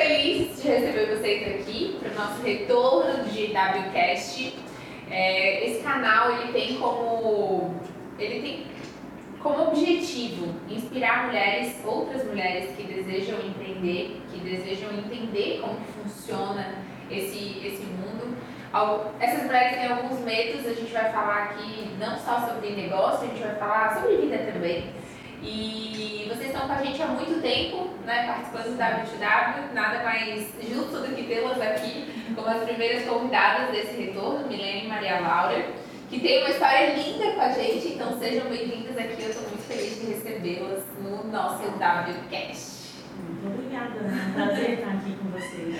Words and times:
feliz 0.00 0.62
de 0.62 0.66
receber 0.66 1.14
vocês 1.14 1.60
aqui 1.60 1.98
para 2.00 2.10
o 2.10 2.14
nosso 2.14 2.42
retorno 2.42 3.24
de 3.24 3.48
WCast. 3.48 4.58
É, 5.10 5.66
esse 5.66 5.82
canal 5.82 6.32
ele 6.32 6.52
tem 6.52 6.76
como 6.76 7.74
ele 8.18 8.40
tem 8.40 8.66
como 9.42 9.68
objetivo 9.68 10.54
inspirar 10.70 11.26
mulheres, 11.26 11.76
outras 11.84 12.24
mulheres 12.24 12.74
que 12.76 12.82
desejam 12.82 13.40
empreender, 13.40 14.22
que 14.30 14.40
desejam 14.40 14.90
entender 14.92 15.60
como 15.60 15.76
funciona 15.80 16.76
esse, 17.10 17.60
esse 17.66 17.82
mundo. 17.84 18.36
Essas 19.18 19.44
mulheres 19.44 19.76
têm 19.76 19.88
alguns 19.88 20.20
medos, 20.20 20.66
a 20.66 20.74
gente 20.74 20.92
vai 20.92 21.10
falar 21.12 21.42
aqui 21.44 21.90
não 21.98 22.16
só 22.18 22.46
sobre 22.46 22.70
negócio, 22.70 23.24
a 23.24 23.26
gente 23.26 23.42
vai 23.42 23.54
falar 23.56 23.94
sobre 23.96 24.16
vida 24.16 24.38
também. 24.50 24.94
E 25.42 26.26
vocês 26.28 26.50
estão 26.50 26.66
com 26.66 26.72
a 26.72 26.82
gente 26.82 27.02
há 27.02 27.06
muito 27.06 27.40
tempo, 27.40 27.88
né, 28.04 28.26
participando 28.26 28.76
da 28.76 29.04
W2W, 29.04 29.72
nada 29.72 30.02
mais 30.02 30.48
justo 30.68 30.98
do 30.98 31.14
que 31.14 31.22
tê-las 31.24 31.60
aqui 31.60 32.20
como 32.34 32.48
as 32.48 32.62
primeiras 32.64 33.04
convidadas 33.08 33.70
desse 33.70 33.96
retorno, 34.00 34.46
Milene 34.46 34.84
e 34.84 34.88
Maria 34.88 35.20
Laura, 35.20 35.64
que 36.08 36.20
tem 36.20 36.40
uma 36.40 36.50
história 36.50 36.94
linda 36.94 37.32
com 37.32 37.40
a 37.40 37.48
gente, 37.50 37.88
então 37.88 38.18
sejam 38.18 38.48
bem-vindas 38.48 38.96
aqui, 38.98 39.22
eu 39.22 39.30
estou 39.30 39.48
muito 39.48 39.62
feliz 39.66 40.00
de 40.00 40.06
recebê-las 40.12 40.82
no 40.98 41.24
nosso 41.30 41.62
WCast. 41.68 42.80
Muito 43.16 43.46
obrigada, 43.46 43.98
é 43.98 44.28
um 44.28 44.32
prazer 44.32 44.70
estar 44.74 44.90
aqui 44.90 45.16
com 45.16 45.28
vocês. 45.30 45.76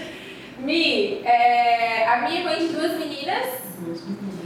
Mi, 0.59 1.23
é, 1.25 2.07
a 2.07 2.29
minha 2.29 2.45
mãe 2.45 2.59
de 2.59 2.69
duas 2.69 2.93
meninas. 2.93 3.47
Duas 3.79 4.05
meninas 4.05 4.40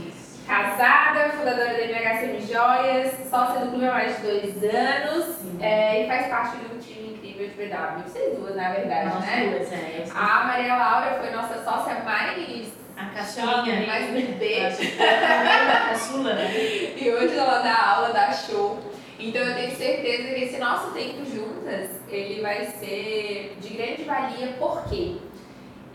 casada, 0.45 1.29
fundadora 1.31 1.73
da 1.73 1.81
MHCM 1.85 2.39
Joias, 2.41 3.13
sócia 3.29 3.61
do 3.61 3.69
clube 3.71 3.87
há 3.87 3.93
mais 3.93 4.15
de 4.17 4.21
dois 4.21 4.63
anos 4.63 5.35
é, 5.59 6.03
e 6.03 6.07
faz 6.07 6.27
parte 6.27 6.57
do 6.57 6.79
time 6.79 7.13
incrível 7.13 7.47
de 7.49 7.55
BW. 7.55 8.03
Vocês 8.05 8.37
duas, 8.37 8.55
na 8.55 8.71
verdade, 8.71 9.09
Nós 9.09 9.25
né? 9.25 9.49
Duas, 9.49 9.73
é, 9.73 10.05
a 10.13 10.43
Maria 10.45 10.75
Laura 10.75 11.17
foi 11.19 11.31
nossa 11.31 11.63
sócia 11.63 11.95
mais 12.03 12.67
a 12.95 13.05
caçulinha. 13.07 13.87
mais 13.87 14.11
bebê. 14.13 14.65
A 14.65 15.89
caçula, 15.89 16.33
né? 16.33 16.45
E 16.95 17.09
hoje 17.09 17.35
ela 17.35 17.59
dá 17.59 17.89
aula, 17.89 18.13
dá 18.13 18.31
show. 18.31 18.79
Então 19.19 19.41
eu 19.41 19.55
tenho 19.55 19.75
certeza 19.75 20.33
que 20.33 20.43
esse 20.43 20.57
nosso 20.59 20.91
tempo 20.91 21.25
juntas, 21.25 21.89
ele 22.07 22.41
vai 22.41 22.65
ser 22.65 23.57
de 23.59 23.73
grande 23.73 24.03
valia, 24.03 24.55
porque 24.59 25.17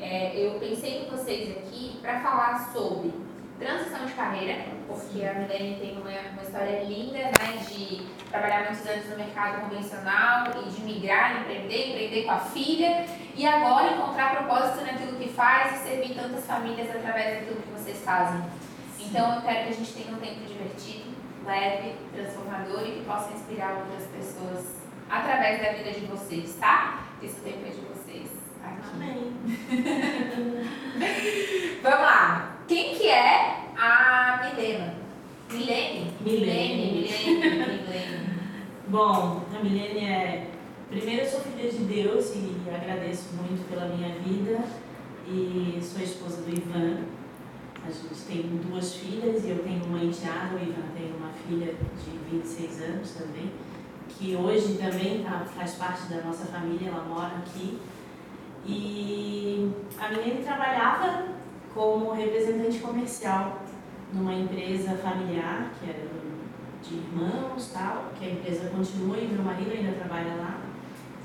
é, 0.00 0.32
eu 0.34 0.52
pensei 0.58 1.02
em 1.02 1.10
vocês 1.10 1.50
aqui 1.56 1.98
para 2.02 2.20
falar 2.20 2.70
sobre 2.72 3.12
transição 3.61 4.06
de 4.06 4.12
carreira, 4.14 4.64
porque 4.89 5.22
a 5.22 5.34
Milene 5.34 5.77
tem 5.78 5.92
uma, 5.98 6.08
uma 6.08 6.42
história 6.42 6.83
linda 6.83 7.19
né, 7.19 7.62
de 7.69 8.06
trabalhar 8.30 8.64
muitos 8.64 8.86
anos 8.86 9.11
no 9.11 9.16
mercado 9.16 9.61
convencional 9.61 10.47
e 10.64 10.70
de 10.70 10.80
migrar, 10.80 11.42
empreender, 11.42 11.91
empreender 11.91 12.22
com 12.25 12.31
a 12.31 12.38
filha 12.38 13.05
e 13.36 13.47
agora 13.47 13.92
encontrar 13.92 14.34
propósito 14.36 14.84
naquilo 14.84 15.19
que 15.19 15.28
faz 15.28 15.75
e 15.75 15.84
servir 15.84 16.14
tantas 16.14 16.47
famílias 16.47 16.88
através 16.91 17.41
daquilo 17.41 17.61
que 17.61 17.69
vocês 17.70 18.03
fazem. 18.03 18.42
Então 18.98 19.34
eu 19.34 19.42
quero 19.42 19.64
que 19.64 19.69
a 19.69 19.72
gente 19.72 19.92
tenha 19.92 20.16
um 20.16 20.19
tempo 20.19 20.41
divertido, 20.47 21.14
leve, 21.44 21.97
transformador 22.14 22.83
e 22.86 22.92
que 22.92 23.05
possa 23.05 23.31
inspirar 23.34 23.75
outras 23.75 24.06
pessoas 24.06 24.81
através 25.11 25.61
da 25.61 25.72
vida 25.72 25.91
de 25.92 26.06
vocês, 26.06 26.56
tá? 26.58 27.05
Esse 27.22 27.41
tempo 27.41 27.66
é 27.66 27.70
de 27.70 27.81
vocês. 27.83 28.31
Aqui. 28.64 28.88
Amém. 28.94 29.34
Vamos 31.83 32.00
lá. 32.00 32.59
Quem 32.70 32.94
que 32.94 33.08
é 33.08 33.66
a 33.76 34.42
Milena? 34.44 34.94
Milene? 35.50 36.12
Milene, 36.20 36.92
Milene, 36.92 37.80
Milene. 37.82 38.30
Bom, 38.86 39.42
a 39.52 39.58
Milene 39.60 40.04
é. 40.04 40.50
Primeiro, 40.88 41.22
eu 41.22 41.28
sou 41.28 41.41
filha 41.41 41.68
de 41.68 41.78
Deus 41.78 42.32
e 42.36 42.70
agradeço 42.72 43.30
muito 43.34 43.68
pela 43.68 43.86
minha 43.86 44.14
vida. 44.20 44.62
E 45.26 45.80
sou 45.82 46.00
esposa 46.00 46.42
do 46.42 46.50
Ivan. 46.50 47.06
A 47.84 47.91
gente 47.91 48.22
tem 48.28 48.42
duas 48.64 48.94
filhas 48.94 49.44
e 49.44 49.50
eu 49.50 49.64
tenho 49.64 49.84
uma 49.86 50.04
enteada. 50.04 50.54
O 50.54 50.62
Ivan 50.62 50.94
tem 50.97 51.12
uma 51.19 51.32
filha 51.32 51.75
de 51.75 52.37
26 52.37 52.82
anos 52.82 53.10
também, 53.14 53.50
que 54.08 54.37
hoje 54.37 54.75
também 54.75 55.25
tá, 55.25 55.44
faz 55.44 55.75
parte 55.75 56.04
da 56.04 56.22
nossa 56.22 56.47
família, 56.47 56.91
ela 56.91 57.02
mora 57.02 57.32
aqui. 57.38 57.81
E 58.64 59.72
a 59.98 60.08
Milene 60.10 60.44
trabalhava 60.44 61.39
como 61.75 62.12
representante 62.12 62.78
comercial 62.78 63.60
numa 64.12 64.34
empresa 64.34 64.97
familiar, 64.97 65.72
que 65.78 65.91
era 65.91 66.10
de 66.82 66.94
irmãos 66.94 67.70
tal, 67.72 68.12
que 68.19 68.25
a 68.25 68.31
empresa 68.31 68.70
continua 68.70 69.19
e 69.19 69.28
meu 69.28 69.44
marido 69.44 69.72
ainda 69.72 69.92
trabalha 69.92 70.34
lá. 70.36 70.60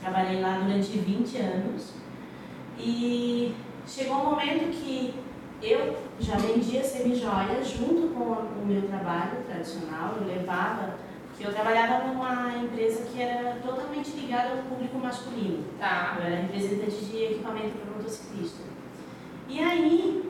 Trabalhei 0.02 0.42
lá 0.42 0.60
durante 0.60 0.98
20 0.98 1.38
anos 1.38 1.94
e 2.78 3.56
chegou 3.88 4.18
um 4.18 4.32
momento 4.32 4.70
que 4.72 5.16
eu 5.62 5.98
já 6.20 6.38
vendia 6.38 6.84
semijoias 6.84 7.70
junto 7.70 8.14
com 8.14 8.24
o 8.24 8.66
meu 8.66 8.84
trabalho 8.84 9.44
tradicional, 9.48 10.16
eu 10.20 10.28
levava, 10.28 10.96
porque 11.30 11.48
eu 11.48 11.54
trabalhava 11.54 12.08
numa 12.08 12.56
empresa 12.56 13.06
que 13.06 13.22
era 13.22 13.56
totalmente 13.56 14.12
ligada 14.12 14.52
ao 14.52 14.58
público 14.64 14.98
masculino. 14.98 15.64
Tá. 15.80 16.18
Eu 16.20 16.26
era 16.26 16.42
representante 16.42 17.06
de 17.06 17.24
equipamento 17.24 17.78
para 17.78 17.96
motociclista. 17.96 18.64
E 19.48 19.60
aí, 19.60 20.25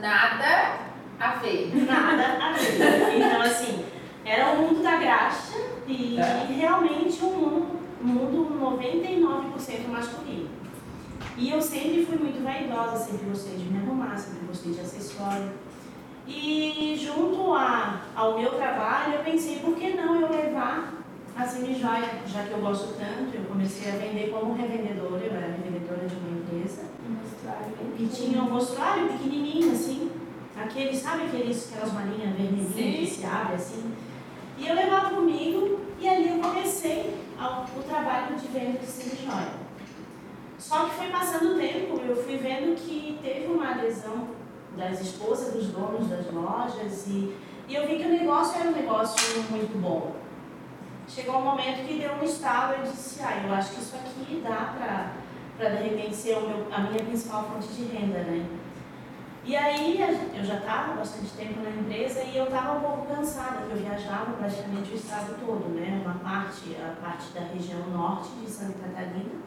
nada 0.00 0.78
a 1.18 1.30
ver. 1.36 1.74
Nada 1.86 2.38
a 2.40 2.52
ver. 2.52 3.16
Então, 3.16 3.42
assim, 3.42 3.84
era 4.24 4.52
o 4.52 4.56
mundo 4.58 4.82
da 4.82 4.96
graxa 4.96 5.58
e 5.86 6.18
é. 6.18 6.46
realmente 6.48 7.24
um 7.24 7.32
mundo, 7.32 7.80
mundo 8.00 8.78
99% 8.78 9.88
masculino. 9.88 10.50
E 11.36 11.50
eu 11.50 11.62
sempre 11.62 12.04
fui 12.04 12.18
muito 12.18 12.42
vaidosa, 12.42 12.96
sempre 12.96 13.26
gostei 13.26 13.56
de 13.56 13.64
me 13.64 13.78
arrumar, 13.78 14.16
sempre 14.18 14.46
gostei 14.46 14.72
de 14.72 14.80
acessório. 14.80 15.50
E 16.26 16.94
junto 17.00 17.54
a, 17.54 18.02
ao 18.14 18.38
meu 18.38 18.50
trabalho, 18.50 19.14
eu 19.14 19.24
pensei, 19.24 19.60
por 19.60 19.74
que 19.76 19.94
não 19.94 20.20
eu 20.20 20.30
levar 20.30 20.92
a 21.34 21.46
semi-joia, 21.46 22.20
já 22.26 22.42
que 22.42 22.50
eu 22.50 22.58
gosto 22.58 22.98
tanto, 22.98 23.34
eu 23.34 23.44
comecei 23.44 23.90
a 23.90 23.96
vender 23.96 24.30
como 24.30 24.54
revendedora, 24.54 25.24
eu 25.24 25.32
era 25.32 25.46
revendedora 25.46 26.06
de 26.06 26.16
uma 26.16 26.40
empresa. 26.40 26.82
E 27.98 28.06
tinha 28.06 28.42
um 28.42 28.50
mostruário 28.50 29.08
pequenininho, 29.08 29.72
assim, 29.72 30.10
aqueles, 30.56 30.98
sabe 30.98 31.24
aqueles, 31.24 31.72
aquelas 31.72 31.92
malinhas 31.92 32.36
vermelhinhas 32.36 33.10
que 33.10 33.14
se 33.16 33.26
abre 33.26 33.54
assim? 33.54 33.92
E 34.56 34.66
eu 34.66 34.74
levava 34.74 35.10
comigo 35.10 35.80
e 36.00 36.08
ali 36.08 36.28
eu 36.28 36.38
comecei 36.38 37.16
ao, 37.38 37.64
o 37.64 37.82
trabalho 37.82 38.36
de 38.36 38.46
venda 38.48 38.78
de 38.78 38.86
semi-joia. 38.86 39.68
Só 40.58 40.86
que 40.86 40.96
foi 40.96 41.08
passando 41.08 41.54
o 41.54 41.58
tempo, 41.58 42.00
eu 42.00 42.16
fui 42.16 42.36
vendo 42.36 42.76
que 42.76 43.18
teve 43.22 43.46
uma 43.46 43.70
adesão 43.70 44.28
das 44.76 45.00
esposas 45.00 45.52
dos 45.52 45.68
donos 45.68 46.08
das 46.08 46.30
lojas 46.32 47.06
e, 47.06 47.36
e 47.68 47.74
eu 47.74 47.86
vi 47.86 47.96
que 47.96 48.04
o 48.04 48.10
negócio 48.10 48.60
era 48.60 48.68
um 48.68 48.72
negócio 48.72 49.42
muito 49.50 49.80
bom. 49.80 50.14
Chegou 51.08 51.36
um 51.36 51.44
momento 51.44 51.86
que 51.86 51.98
deu 51.98 52.12
um 52.14 52.22
estalo 52.22 52.74
e 52.74 52.86
eu 52.86 52.92
disse, 52.92 53.22
ah, 53.22 53.42
eu 53.46 53.54
acho 53.54 53.70
que 53.72 53.80
isso 53.80 53.96
aqui 53.96 54.42
dá 54.44 54.74
para 54.76 55.12
para 55.58 55.70
de 55.70 55.88
repente 55.88 56.14
ser 56.14 56.36
o 56.36 56.48
meu, 56.48 56.66
a 56.70 56.80
minha 56.82 57.04
principal 57.04 57.44
fonte 57.44 57.68
de 57.68 57.84
renda, 57.84 58.20
né? 58.20 58.46
E 59.44 59.56
aí 59.56 59.98
eu 60.34 60.44
já 60.44 60.56
estava 60.56 60.94
bastante 60.94 61.30
tempo 61.30 61.60
na 61.62 61.70
empresa 61.70 62.22
e 62.22 62.36
eu 62.36 62.44
estava 62.44 62.78
um 62.78 62.80
pouco 62.80 63.06
cansada, 63.06 63.60
porque 63.60 63.72
eu 63.72 63.78
viajava 63.78 64.32
praticamente 64.32 64.92
o 64.92 64.94
estado 64.94 65.34
todo, 65.44 65.68
né? 65.74 66.00
Uma 66.04 66.14
parte, 66.14 66.76
a 66.76 66.94
parte 67.00 67.32
da 67.32 67.40
região 67.40 67.80
norte 67.88 68.28
de 68.40 68.48
Santa 68.48 68.78
Catarina 68.78 69.40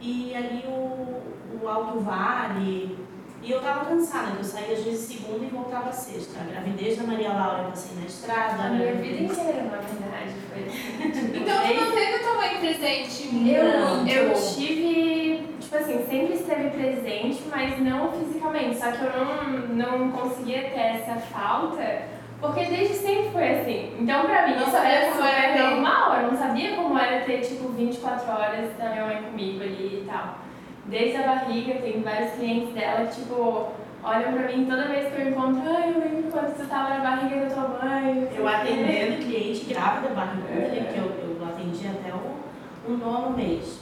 e 0.00 0.34
ali 0.34 0.64
o, 0.66 1.60
o 1.60 1.68
Alto 1.68 2.00
Vale. 2.00 2.98
E 3.42 3.50
eu 3.50 3.58
estava 3.58 3.86
cansada, 3.86 4.36
eu 4.38 4.44
saía 4.44 4.76
às 4.76 4.84
vezes 4.84 5.00
segunda 5.00 5.44
e 5.44 5.48
voltava 5.48 5.92
sexta. 5.92 6.40
A 6.40 6.44
gravidez 6.44 6.96
da 6.96 7.02
Maria 7.02 7.32
Laura 7.32 7.64
eu 7.64 7.70
passei 7.70 7.96
na 7.96 8.06
estrada. 8.06 8.62
A 8.62 8.68
minha 8.68 8.94
vida 8.94 9.24
inteira, 9.24 9.64
na 9.64 9.78
verdade, 9.78 10.34
foi 10.48 10.62
assim. 10.68 11.32
então 11.42 11.60
você 11.60 11.74
não 11.74 11.90
teve 11.90 12.18
tua 12.20 12.34
mãe 12.36 12.60
presente? 12.60 13.48
Eu, 13.48 14.06
eu 14.06 14.34
tive 14.54 15.31
tipo 15.72 15.76
assim, 15.78 16.04
sempre 16.06 16.34
esteve 16.34 16.70
presente, 16.70 17.42
mas 17.50 17.80
não 17.80 18.12
fisicamente. 18.12 18.76
Só 18.76 18.92
que 18.92 19.04
eu 19.04 19.10
não, 19.24 19.68
não 19.68 20.12
conseguia 20.12 20.64
ter 20.64 20.80
essa 20.80 21.14
falta, 21.14 22.02
porque 22.40 22.66
desde 22.66 22.94
sempre 22.94 23.30
foi 23.30 23.60
assim. 23.60 23.96
Então, 23.98 24.26
pra 24.26 24.46
mim, 24.46 24.56
não 24.56 24.66
sabia 24.66 25.10
como 25.10 25.24
era 25.24 25.70
normal, 25.70 26.16
eu 26.16 26.30
não 26.30 26.36
sabia 26.36 26.76
como 26.76 26.98
era 26.98 27.24
ter, 27.24 27.40
tipo, 27.40 27.70
24 27.70 28.30
horas 28.30 28.76
da 28.76 28.90
minha 28.90 29.06
mãe 29.06 29.22
comigo 29.22 29.62
ali 29.62 30.02
e 30.02 30.06
tal. 30.06 30.38
Desde 30.84 31.16
a 31.16 31.26
barriga, 31.26 31.80
tem 31.80 32.02
vários 32.02 32.32
clientes 32.32 32.74
dela 32.74 33.06
que, 33.06 33.22
tipo, 33.22 33.68
olham 34.04 34.32
pra 34.32 34.48
mim 34.48 34.66
toda 34.68 34.88
vez 34.88 35.14
que 35.14 35.22
eu 35.22 35.28
encontro, 35.28 35.62
ai, 35.64 35.90
eu 35.90 36.00
lembro 36.00 36.30
quando 36.30 36.54
você 36.54 36.64
estava 36.64 36.90
na 36.90 37.00
barriga 37.00 37.46
da 37.46 37.54
tua 37.54 37.78
mãe. 37.82 38.28
Eu 38.36 38.46
atendendo 38.46 39.24
cliente 39.24 39.64
grávida, 39.72 40.12
barriga, 40.14 40.52
é. 40.52 40.92
que 40.92 40.98
eu, 40.98 41.38
eu 41.40 41.46
atendi 41.46 41.86
até 41.86 42.12
o, 42.12 42.92
o 42.92 42.96
nono 42.96 43.36
mês 43.36 43.81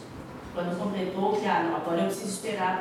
quando 0.54 0.78
completou 0.78 1.36
que, 1.36 1.46
ah, 1.46 1.64
não, 1.64 1.76
agora 1.76 2.00
eu 2.00 2.06
preciso 2.06 2.28
esperar 2.28 2.80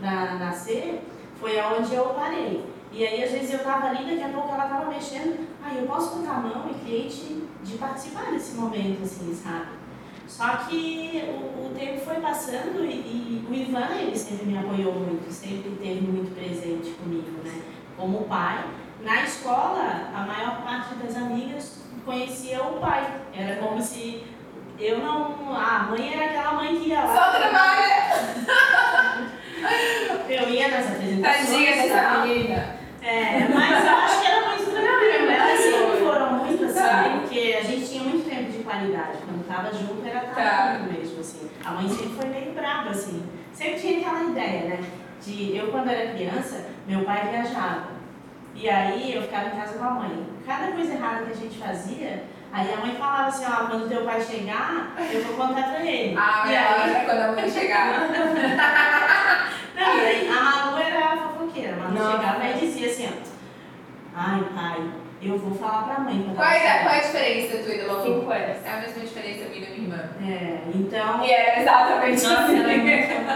para 0.00 0.34
nascer, 0.38 1.02
foi 1.40 1.58
aonde 1.58 1.94
eu 1.94 2.06
parei. 2.06 2.64
E 2.92 3.06
aí, 3.06 3.22
às 3.22 3.30
vezes, 3.30 3.52
eu 3.52 3.58
estava 3.58 3.86
ali, 3.86 4.04
daqui 4.04 4.24
a 4.24 4.34
pouco 4.34 4.52
ela 4.52 4.64
estava 4.64 4.90
mexendo, 4.90 5.46
aí 5.62 5.78
ah, 5.78 5.80
eu 5.80 5.86
posso 5.86 6.16
botar 6.16 6.32
a 6.32 6.40
mão 6.40 6.70
e 6.70 6.74
cliente 6.84 7.44
de 7.62 7.78
participar 7.78 8.32
desse 8.32 8.56
momento, 8.56 9.02
assim, 9.02 9.34
sabe? 9.34 9.80
Só 10.26 10.56
que 10.58 11.22
o, 11.28 11.66
o 11.66 11.74
tempo 11.74 12.00
foi 12.00 12.16
passando 12.20 12.84
e, 12.84 12.90
E 12.90 13.46
o 13.48 13.54
Ivan, 13.54 13.94
ele 13.96 14.16
sempre 14.16 14.46
me 14.46 14.58
apoiou 14.58 14.94
muito, 14.94 15.30
sempre 15.30 15.70
teve 15.70 16.00
muito 16.00 16.34
presente 16.34 16.90
comigo, 16.90 17.42
né? 17.44 17.62
Como 17.96 18.24
pai. 18.24 18.64
Na 19.02 19.24
escola, 19.24 20.10
a 20.14 20.24
maior 20.26 20.62
parte 20.62 20.94
das 20.94 21.16
amigas 21.16 21.80
conhecia 22.04 22.62
o 22.62 22.78
pai. 22.78 23.22
Era 23.34 23.56
como 23.56 23.82
se 23.82 24.24
eu 24.80 24.98
não. 24.98 25.36
A 25.54 25.86
mãe 25.90 26.12
era 26.14 26.24
aquela 26.26 26.52
mãe 26.54 26.76
que 26.76 26.88
ia 26.88 27.00
lá. 27.02 27.14
Só 27.14 27.38
trabalha! 27.38 27.90
Eu 30.28 30.48
ia 30.48 30.68
nas 30.68 30.86
apresentações. 30.86 31.46
Tadinha 31.48 31.72
dessa 31.76 32.00
tal. 32.02 32.26
menina. 32.26 32.76
É, 33.02 33.48
mas 33.52 33.84
eu 33.86 33.92
acho 33.96 34.20
que 34.20 34.26
era 34.26 34.46
muito 34.48 34.64
tranquilo. 34.70 35.30
Elas 35.30 35.60
sempre 35.60 35.96
foram 36.04 36.32
muito 36.34 36.64
assim, 36.64 36.74
Tá. 36.80 37.18
porque 37.20 37.56
a 37.60 37.64
gente 37.64 37.88
tinha 37.90 38.02
muito 38.04 38.28
tempo 38.28 38.50
de 38.52 38.58
qualidade. 38.62 39.18
Quando 39.26 39.46
tava 39.48 39.72
junto 39.72 40.06
era 40.06 40.20
Tá. 40.20 40.78
junto 40.78 40.92
mesmo, 40.92 41.20
assim. 41.20 41.50
A 41.64 41.70
mãe 41.72 41.88
sempre 41.88 42.14
foi 42.14 42.26
meio 42.26 42.52
brava, 42.52 42.90
assim. 42.90 43.22
Sempre 43.52 43.80
tinha 43.80 44.00
aquela 44.00 44.24
ideia, 44.30 44.64
né? 44.68 44.80
De 45.20 45.56
eu 45.56 45.66
quando 45.68 45.90
era 45.90 46.12
criança, 46.12 46.66
meu 46.86 47.04
pai 47.04 47.28
viajava. 47.30 47.88
E 48.54 48.68
aí 48.68 49.14
eu 49.14 49.22
ficava 49.22 49.48
em 49.48 49.58
casa 49.60 49.78
com 49.78 49.84
a 49.84 49.90
mãe. 49.90 50.26
Cada 50.46 50.72
coisa 50.72 50.92
errada 50.94 51.24
que 51.26 51.32
a 51.32 51.36
gente 51.36 51.58
fazia, 51.58 52.24
aí 52.52 52.72
a 52.74 52.76
mãe 52.78 52.96
falava 52.96 53.28
assim, 53.28 53.44
ó, 53.46 53.66
quando 53.66 53.88
teu 53.88 54.04
pai 54.04 54.20
chegar, 54.20 54.88
eu 55.12 55.22
vou 55.24 55.46
contar 55.46 55.62
pra 55.70 55.80
ele. 55.84 56.16
Ah, 56.18 56.44
e 56.46 56.56
aí, 56.56 56.90
hora 56.92 57.04
quando 57.04 57.20
a 57.20 57.32
mãe 57.32 57.50
chegar. 57.50 58.00
não, 59.76 59.96
e 59.96 60.00
aí 60.06 60.28
a 60.28 60.42
Malu 60.42 60.78
era 60.78 61.06
a 61.06 61.16
fofoqueira. 61.16 61.74
A 61.74 61.76
Malu 61.78 61.94
Nossa. 61.94 62.12
chegava 62.18 62.46
e 62.48 62.52
dizia 62.54 62.86
assim, 62.88 63.08
ó. 63.08 63.30
Ai, 64.14 64.40
pai, 64.54 64.90
eu 65.22 65.38
vou 65.38 65.54
falar 65.56 65.82
pra 65.84 66.00
mãe. 66.00 66.22
quando 66.24 66.36
Qual 66.36 66.48
é, 66.48 66.56
a- 66.56 66.60
chegar." 66.60 66.82
qual 66.82 66.94
é 66.94 66.98
a 66.98 67.02
diferença 67.02 67.58
tua 67.62 67.74
e 67.74 67.78
da 67.78 67.86
Malu? 67.86 68.02
Cinco 68.04 68.30
anos. 68.30 68.56
É 68.64 68.70
a 68.70 68.76
mesma 68.80 69.02
diferença 69.04 69.44
minha 69.48 69.56
e 69.56 69.60
da 69.64 69.70
minha 69.70 69.82
irmã. 69.82 70.10
É, 70.20 70.60
então. 70.74 71.24
E 71.24 71.30
era 71.30 71.60
exatamente 71.60 72.22
Nossa, 72.22 72.42
assim. 72.42 72.58
ela 72.58 72.72
é 72.72 72.76
muito. 72.76 73.30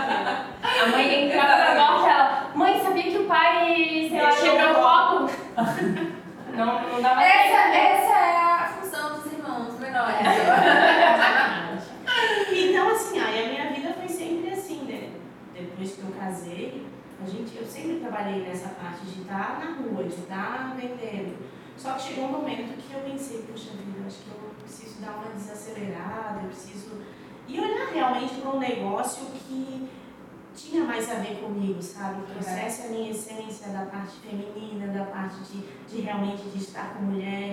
A 0.82 0.86
mãe 0.88 1.24
entrava 1.26 1.74
na 1.74 1.86
porta 1.86 2.06
e 2.08 2.10
ela, 2.10 2.46
mãe, 2.54 2.80
sabia 2.82 3.02
que 3.04 3.18
o 3.18 3.24
pai, 3.26 4.08
sei 4.10 4.20
lá, 4.20 4.30
quebrou 4.30 4.70
o 4.72 4.74
copo? 4.74 5.30
Não, 6.54 6.66
não 6.88 7.02
dava 7.02 7.22
Essa, 7.22 7.62
tempo. 7.72 7.76
essa 7.76 8.14
é 8.16 8.43
menores. 9.94 11.84
Então, 12.52 12.90
assim, 12.90 13.18
aí 13.18 13.44
a 13.44 13.48
minha 13.48 13.72
vida 13.72 13.94
foi 13.94 14.08
sempre 14.08 14.50
assim, 14.50 14.84
né? 14.84 15.10
Depois 15.54 15.92
que 15.92 16.02
eu 16.02 16.12
casei, 16.12 16.86
a 17.20 17.26
gente, 17.26 17.56
eu 17.56 17.66
sempre 17.66 18.00
trabalhei 18.00 18.42
nessa 18.42 18.68
parte 18.68 19.04
de 19.06 19.22
estar 19.22 19.58
na 19.58 19.76
rua, 19.76 20.04
de 20.04 20.14
estar 20.14 20.76
vendendo. 20.76 21.36
Só 21.76 21.94
que 21.94 22.02
chegou 22.02 22.26
um 22.26 22.32
momento 22.32 22.76
que 22.76 22.94
eu 22.94 23.00
pensei, 23.00 23.44
poxa 23.50 23.70
vida, 23.70 24.06
acho 24.06 24.18
que 24.18 24.28
eu 24.28 24.50
preciso 24.60 25.00
dar 25.00 25.16
uma 25.16 25.34
desacelerada, 25.34 26.42
eu 26.42 26.48
preciso. 26.48 27.00
E 27.48 27.60
olhar 27.60 27.88
realmente 27.92 28.34
para 28.34 28.50
um 28.50 28.58
negócio 28.58 29.26
que 29.26 29.88
tinha 30.54 30.84
mais 30.84 31.10
a 31.10 31.14
ver 31.14 31.40
comigo, 31.40 31.82
sabe? 31.82 32.22
Trouxesse 32.26 32.86
a 32.86 32.90
minha 32.90 33.10
essência 33.10 33.68
da 33.68 33.86
parte 33.86 34.16
feminina, 34.18 34.86
da 34.88 35.04
parte 35.04 35.36
de, 35.40 35.62
de 35.88 36.00
realmente 36.02 36.42
de 36.44 36.58
estar 36.58 36.94
com 36.94 37.04
mulheres. 37.04 37.43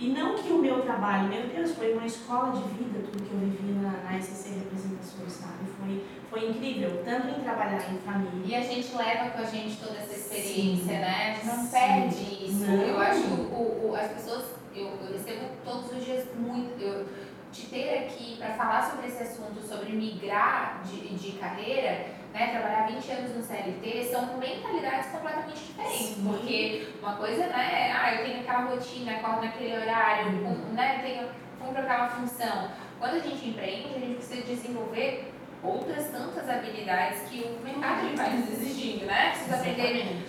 E 0.00 0.08
não 0.10 0.36
que 0.36 0.52
o 0.52 0.58
meu 0.58 0.80
trabalho, 0.82 1.28
meu 1.28 1.48
Deus, 1.48 1.72
foi 1.74 1.92
uma 1.92 2.06
escola 2.06 2.52
de 2.52 2.62
vida, 2.74 3.00
tudo 3.04 3.24
que 3.24 3.32
eu 3.32 3.40
vivi 3.40 3.72
na, 3.72 3.90
na 4.04 4.18
SCC 4.20 4.50
Representações, 4.60 5.32
sabe? 5.32 5.64
Foi, 5.80 6.04
foi 6.30 6.50
incrível, 6.50 7.02
tanto 7.04 7.28
em 7.28 7.42
trabalhar 7.42 7.82
em 7.92 7.98
família. 7.98 8.44
E 8.46 8.54
a 8.54 8.60
gente 8.60 8.94
leva 8.96 9.30
com 9.30 9.40
a 9.40 9.44
gente 9.44 9.76
toda 9.76 9.98
essa 9.98 10.14
experiência, 10.14 10.84
Sim. 10.84 11.00
né? 11.00 11.30
A 11.30 11.34
gente 11.34 11.46
não 11.46 11.64
Sim. 11.64 11.70
perde 11.70 12.44
isso. 12.44 12.64
Não. 12.66 12.80
Eu 12.82 13.00
acho 13.00 13.22
que 13.22 13.28
o, 13.28 13.88
o- 13.90 13.96
as 13.96 14.06
pessoas, 14.12 14.44
eu, 14.74 14.86
eu 14.86 15.12
recebo 15.12 15.46
todos 15.64 15.90
os 15.92 16.04
dias 16.04 16.24
muito. 16.36 16.80
Eu, 16.80 17.06
te 17.50 17.64
ter 17.68 18.00
aqui 18.00 18.36
para 18.36 18.50
falar 18.52 18.90
sobre 18.90 19.06
esse 19.06 19.22
assunto, 19.22 19.66
sobre 19.66 19.92
migrar 19.94 20.82
de, 20.84 21.14
de 21.14 21.32
carreira, 21.38 22.04
né? 22.32 22.46
Trabalhar 22.48 22.86
20 22.88 23.10
anos 23.10 23.36
no 23.36 23.42
CLT, 23.42 24.04
são 24.10 24.36
mentalidades 24.38 25.10
completamente 25.10 25.58
diferentes. 25.58 26.06
Sim. 26.16 26.24
Porque 26.28 26.88
uma 27.02 27.16
coisa, 27.16 27.46
né? 27.46 27.92
Ah, 27.98 28.14
eu 28.14 28.24
tenho 28.24 28.40
aquela 28.40 28.60
rotina, 28.64 29.12
acordo 29.12 29.44
naquele 29.44 29.76
horário, 29.76 30.26
Uhum. 30.32 30.44
com- 30.44 30.74
né? 30.74 30.98
Tenho, 31.02 31.28
cumpro 31.60 31.82
aquela 31.82 32.08
função. 32.08 32.70
Quando 32.98 33.14
a 33.14 33.18
gente 33.20 33.48
empreende, 33.48 33.94
a 33.94 33.98
gente 33.98 34.16
precisa 34.16 34.42
desenvolver 34.42 35.32
outras 35.62 36.06
tantas 36.08 36.48
habilidades 36.48 37.22
que 37.28 37.42
o 37.42 37.64
mercado 37.64 38.16
vai 38.16 38.30
nos 38.30 38.48
exigindo, 38.50 39.06
né? 39.06 39.30
Precisa 39.30 39.56
aprender 39.56 40.26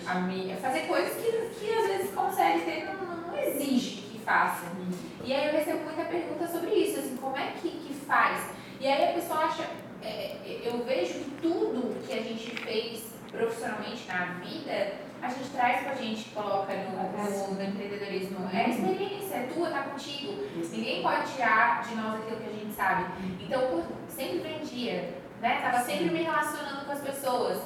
a 0.52 0.56
fazer 0.56 0.80
coisas 0.88 1.14
que, 1.16 1.30
que 1.60 1.72
às 1.72 1.86
vezes 1.86 2.10
como 2.14 2.32
CLT 2.32 2.84
não, 2.84 3.16
não 3.28 3.38
exige 3.38 4.02
que 4.02 4.18
faça. 4.20 4.66
E 5.24 5.32
aí 5.32 5.46
eu 5.46 5.52
recebo 5.52 5.84
muita 5.84 6.02
pergunta 6.04 6.46
sobre 6.48 6.70
isso, 6.74 6.98
assim, 6.98 7.16
como 7.16 7.36
é 7.36 7.52
que, 7.60 7.68
que 7.70 7.94
faz? 8.06 8.50
E 8.80 8.88
aí 8.88 9.10
a 9.10 9.12
pessoa 9.12 9.40
acha, 9.44 9.62
é, 10.02 10.60
eu 10.64 10.84
vejo 10.84 11.14
que 11.14 11.30
tudo 11.42 12.06
que 12.06 12.12
a 12.12 12.22
gente 12.22 12.50
fez 12.56 13.10
profissionalmente 13.30 14.06
na 14.08 14.24
vida, 14.42 14.92
a 15.22 15.28
gente 15.28 15.50
traz 15.50 15.82
com 15.84 15.90
a 15.90 15.94
gente, 15.94 16.30
coloca 16.30 16.72
no, 16.74 16.90
no, 17.12 17.54
no 17.54 17.62
empreendedorismo. 17.62 18.48
É 18.52 18.64
a 18.64 18.68
experiência, 18.68 19.34
é 19.34 19.50
tua, 19.54 19.70
tá 19.70 19.82
contigo. 19.82 20.32
Ninguém 20.72 21.02
pode 21.02 21.32
tirar 21.32 21.82
de 21.86 21.94
nós 21.94 22.20
aquilo 22.20 22.40
que 22.40 22.48
a 22.48 22.52
gente 22.52 22.74
sabe. 22.74 23.04
Então, 23.40 23.60
por- 23.68 23.84
sempre 24.08 24.38
vendia, 24.38 25.14
né? 25.40 25.60
Tava 25.62 25.84
sempre 25.84 26.10
me 26.10 26.22
relacionando 26.22 26.84
com 26.86 26.92
as 26.92 27.00
pessoas. 27.00 27.62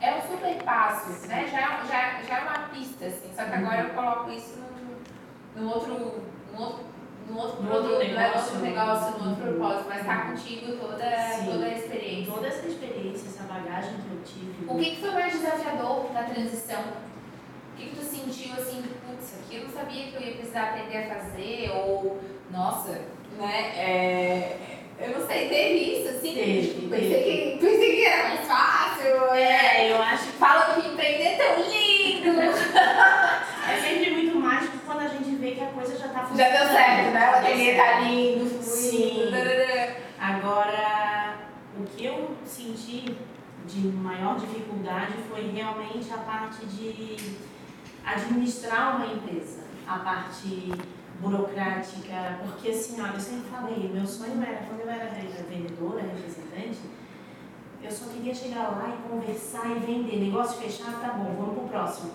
É 0.00 0.14
um 0.14 0.20
super 0.22 0.62
passo, 0.62 1.26
né? 1.26 1.48
Já, 1.50 1.82
já, 1.84 2.22
já 2.22 2.38
é 2.38 2.42
uma 2.42 2.68
pista, 2.68 3.06
assim. 3.06 3.30
Só 3.34 3.44
que 3.44 3.54
agora 3.54 3.80
eu 3.80 3.90
coloco 3.94 4.30
isso 4.30 4.58
num, 4.60 5.60
num 5.62 5.68
outro, 5.70 6.22
num 6.52 6.60
outro, 6.62 6.84
num 7.28 7.38
outro 7.38 7.62
Num 7.62 7.72
outro 7.72 7.88
produto, 7.88 7.98
né? 8.14 8.26
negócio, 8.26 8.52
outro 8.54 8.60
negócio, 8.60 9.18
num 9.18 9.30
outro 9.30 9.44
propósito. 9.44 9.86
Mas 9.88 10.06
tá 10.06 10.16
contigo 10.22 10.76
toda, 10.76 11.04
Sim. 11.38 11.44
toda 11.50 11.64
a 11.66 11.72
experiência. 11.74 12.32
Toda 12.32 12.46
essa 12.48 12.66
experiência, 12.66 13.26
essa 13.28 13.44
bagagem 13.44 13.94
que 13.94 14.10
eu 14.14 14.22
tive. 14.24 14.64
O 14.66 14.78
que, 14.78 14.90
que 14.96 15.00
foi 15.00 15.10
mais 15.10 15.32
desafiador 15.32 16.12
na 16.12 16.22
transição? 16.24 16.80
O 16.80 17.76
que, 17.76 17.90
que 17.90 17.96
tu 17.96 18.02
sentiu 18.04 18.52
assim, 18.54 18.82
putz, 19.06 19.34
aqui 19.38 19.56
eu 19.56 19.62
não 19.64 19.70
sabia 19.70 20.06
que 20.08 20.14
eu 20.16 20.20
ia 20.22 20.34
precisar 20.34 20.62
aprender 20.64 20.96
a 20.98 21.14
fazer, 21.14 21.70
ou, 21.74 22.18
nossa, 22.50 23.02
né? 23.38 23.72
É, 23.76 24.56
eu 24.98 25.16
não 25.16 25.26
sei, 25.28 25.48
teve 25.48 25.74
isso, 26.00 26.08
assim? 26.08 26.34
Teve, 26.34 26.68
Tipo, 26.68 26.88
teve. 26.88 27.02
pensei, 27.02 27.22
que, 27.22 27.58
pensei 27.64 27.96
que 27.96 28.04
era 28.04 28.28
mais 28.30 28.40
fácil. 28.40 29.34
É, 29.34 29.92
eu 29.92 30.02
acho 30.02 30.24
que 30.24 30.38
Falam 30.38 30.80
que 30.80 30.88
empreender 30.88 31.24
é 31.24 31.36
tão 31.36 31.62
lindo. 31.62 32.40
é 32.40 33.80
sempre 33.80 34.10
muito 34.10 34.36
mágico 34.38 34.78
quando 34.86 35.00
a 35.00 35.08
gente 35.08 35.30
vê 35.36 35.52
que 35.52 35.60
a 35.62 35.66
coisa 35.66 35.96
já 35.98 36.07
tá 36.18 36.26
funcionando. 36.26 36.52
Já 36.52 36.58
deu 36.58 36.68
certo, 36.68 37.12
né? 37.12 37.30
O 37.30 37.36
ateliê 37.36 37.74
tá 37.74 38.00
lindo, 38.00 38.62
Sim. 38.62 39.10
fluindo. 39.10 39.98
Agora, 40.20 41.36
o 41.78 41.84
que 41.84 42.04
eu 42.04 42.36
senti 42.44 43.16
de 43.66 43.88
maior 43.88 44.36
dificuldade 44.38 45.14
foi 45.28 45.50
realmente 45.50 46.12
a 46.12 46.18
parte 46.18 46.64
de 46.66 47.36
administrar 48.04 48.96
uma 48.96 49.06
empresa, 49.06 49.64
a 49.86 49.98
parte 49.98 50.72
burocrática, 51.20 52.38
porque 52.42 52.70
assim, 52.70 53.00
olha, 53.00 53.14
eu 53.14 53.20
sempre 53.20 53.50
falei, 53.50 53.90
meu 53.92 54.06
sonho 54.06 54.42
era, 54.42 54.64
quando 54.66 54.80
eu 54.80 54.90
era 54.90 55.10
vendedora, 55.48 56.00
representante, 56.00 56.78
eu 57.82 57.90
só 57.90 58.06
queria 58.06 58.34
chegar 58.34 58.70
lá 58.70 58.94
e 58.94 59.08
conversar 59.08 59.70
e 59.70 59.78
vender, 59.80 60.16
negócio 60.16 60.60
fechado, 60.60 61.00
tá 61.00 61.08
bom, 61.08 61.34
vamos 61.36 61.54
pro 61.54 61.68
próximo. 61.68 62.10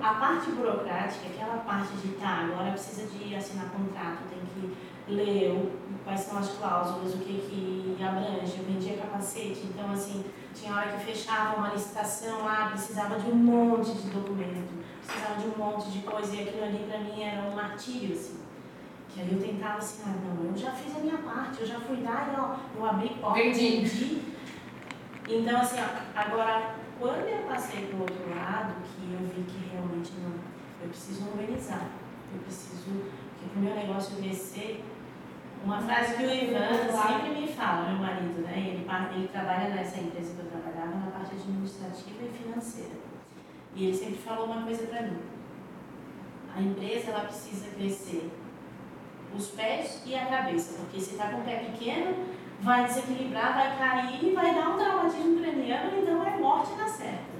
A 0.00 0.14
parte 0.14 0.50
burocrática, 0.50 1.28
aquela 1.28 1.58
parte 1.58 1.92
de, 1.94 2.08
tá, 2.16 2.46
agora 2.50 2.72
precisa 2.72 3.06
de 3.06 3.34
assinar 3.34 3.66
contrato, 3.70 4.18
tem 4.28 4.40
que 4.52 4.76
ler 5.12 5.50
o- 5.52 5.70
quais 6.04 6.20
são 6.20 6.38
as 6.38 6.48
cláusulas, 6.50 7.14
o 7.14 7.18
que 7.18 7.96
que 7.96 8.02
abrange, 8.02 8.58
eu 8.58 8.64
vendia 8.64 8.96
capacete, 8.96 9.60
então 9.66 9.90
assim, 9.92 10.24
tinha 10.54 10.74
hora 10.74 10.88
que 10.92 11.04
fechava 11.04 11.56
uma 11.56 11.68
licitação 11.68 12.44
lá, 12.44 12.68
precisava 12.70 13.18
de 13.18 13.30
um 13.30 13.34
monte 13.36 13.92
de 13.92 14.10
documento, 14.10 14.68
precisava 15.04 15.40
de 15.40 15.46
um 15.48 15.56
monte 15.56 15.90
de 15.90 16.00
coisa, 16.00 16.34
e 16.36 16.42
aquilo 16.42 16.64
ali 16.64 16.84
pra 16.88 16.98
mim 16.98 17.22
era 17.22 17.42
um 17.42 17.54
martírio, 17.54 18.14
assim. 18.14 18.40
Que 19.08 19.20
aí 19.20 19.28
eu 19.32 19.40
tentava 19.40 19.78
assim, 19.78 20.02
ah 20.06 20.14
não, 20.24 20.50
eu 20.50 20.56
já 20.56 20.72
fiz 20.72 20.94
a 20.96 20.98
minha 20.98 21.18
parte, 21.18 21.60
eu 21.60 21.66
já 21.66 21.78
fui 21.80 22.02
lá 22.02 22.28
e 22.34 22.40
ó, 22.40 22.56
eu 22.80 22.84
abri 22.90 23.10
porta, 23.20 23.38
vendi. 23.40 24.20
Então 25.28 25.60
assim, 25.60 25.76
ó, 25.80 26.20
agora 26.20 26.74
quando 27.04 27.28
eu 27.28 27.42
passei 27.42 27.84
pro 27.88 28.00
outro 28.00 28.30
lado, 28.30 28.76
que 28.82 29.12
eu 29.12 29.18
vi 29.28 29.42
que 29.42 29.68
realmente 29.70 30.12
não, 30.22 30.32
eu 30.80 30.88
preciso 30.88 31.28
organizar, 31.28 31.90
eu 32.32 32.40
preciso 32.40 32.90
que 33.38 33.46
pro 33.50 33.60
meu 33.60 33.74
negócio 33.74 34.16
crescer, 34.16 34.82
uma 35.62 35.82
frase 35.82 36.14
que 36.16 36.22
o 36.22 36.30
Ivan 36.30 36.72
sempre 36.90 37.40
me 37.42 37.46
fala, 37.46 37.90
meu 37.90 37.98
marido, 37.98 38.40
né? 38.40 38.54
Ele, 38.56 38.86
ele 39.16 39.28
trabalha 39.28 39.74
nessa 39.74 40.00
empresa 40.00 40.32
que 40.32 40.40
eu 40.40 40.50
trabalhava 40.50 40.96
na 40.96 41.10
parte 41.10 41.34
administrativa 41.34 42.24
e 42.24 42.28
financeira. 42.30 42.96
E 43.74 43.84
ele 43.84 43.94
sempre 43.94 44.16
falou 44.16 44.46
uma 44.46 44.62
coisa 44.62 44.86
para 44.86 45.02
mim. 45.02 45.18
A 46.56 46.62
empresa 46.62 47.10
ela 47.10 47.24
precisa 47.24 47.66
crescer 47.74 48.30
os 49.36 49.48
pés 49.48 50.02
e 50.06 50.14
a 50.14 50.24
cabeça, 50.24 50.78
porque 50.78 50.98
se 50.98 51.12
está 51.12 51.28
com 51.28 51.40
o 51.40 51.44
pé 51.44 51.66
pequeno, 51.70 52.14
vai 52.60 52.84
desequilibrar, 52.84 53.54
vai 53.54 53.76
cair, 53.78 54.34
vai 54.34 54.54
dar 54.54 54.70
um 54.70 54.76
traumatismo 54.78 55.40
craniano, 55.40 55.98
então 55.98 56.26
é 56.26 56.38
morte 56.38 56.74
na 56.76 56.86
certa. 56.88 57.34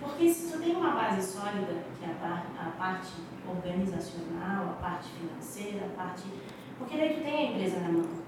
Porque 0.00 0.28
se 0.32 0.52
tu 0.52 0.58
tem 0.58 0.76
uma 0.76 0.90
base 0.90 1.22
sólida, 1.22 1.84
que 1.98 2.04
é 2.04 2.08
a, 2.08 2.14
par- 2.14 2.46
a 2.66 2.70
parte 2.72 3.12
organizacional, 3.48 4.64
a 4.70 4.82
parte 4.82 5.08
financeira, 5.10 5.86
a 5.86 5.96
parte. 5.96 6.24
Porque 6.78 6.96
daí 6.96 7.14
tu 7.14 7.22
tem 7.22 7.34
a 7.48 7.50
empresa 7.52 7.80
na 7.80 7.88
mão. 7.88 8.24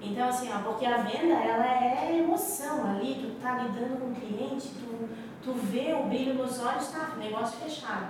Então, 0.00 0.28
assim, 0.28 0.50
ó, 0.52 0.58
porque 0.58 0.84
a 0.84 0.98
venda, 0.98 1.34
ela 1.34 1.64
é 1.66 2.18
emoção 2.18 2.90
ali, 2.90 3.14
tu 3.36 3.40
tá 3.40 3.58
lidando 3.62 4.00
com 4.00 4.08
o 4.10 4.14
cliente, 4.14 4.68
tu, 4.70 5.08
tu 5.44 5.52
vê 5.54 5.94
o 5.94 6.06
brilho 6.08 6.34
nos 6.34 6.60
olhos, 6.60 6.88
tá, 6.88 7.14
negócio 7.18 7.58
fechado. 7.60 8.08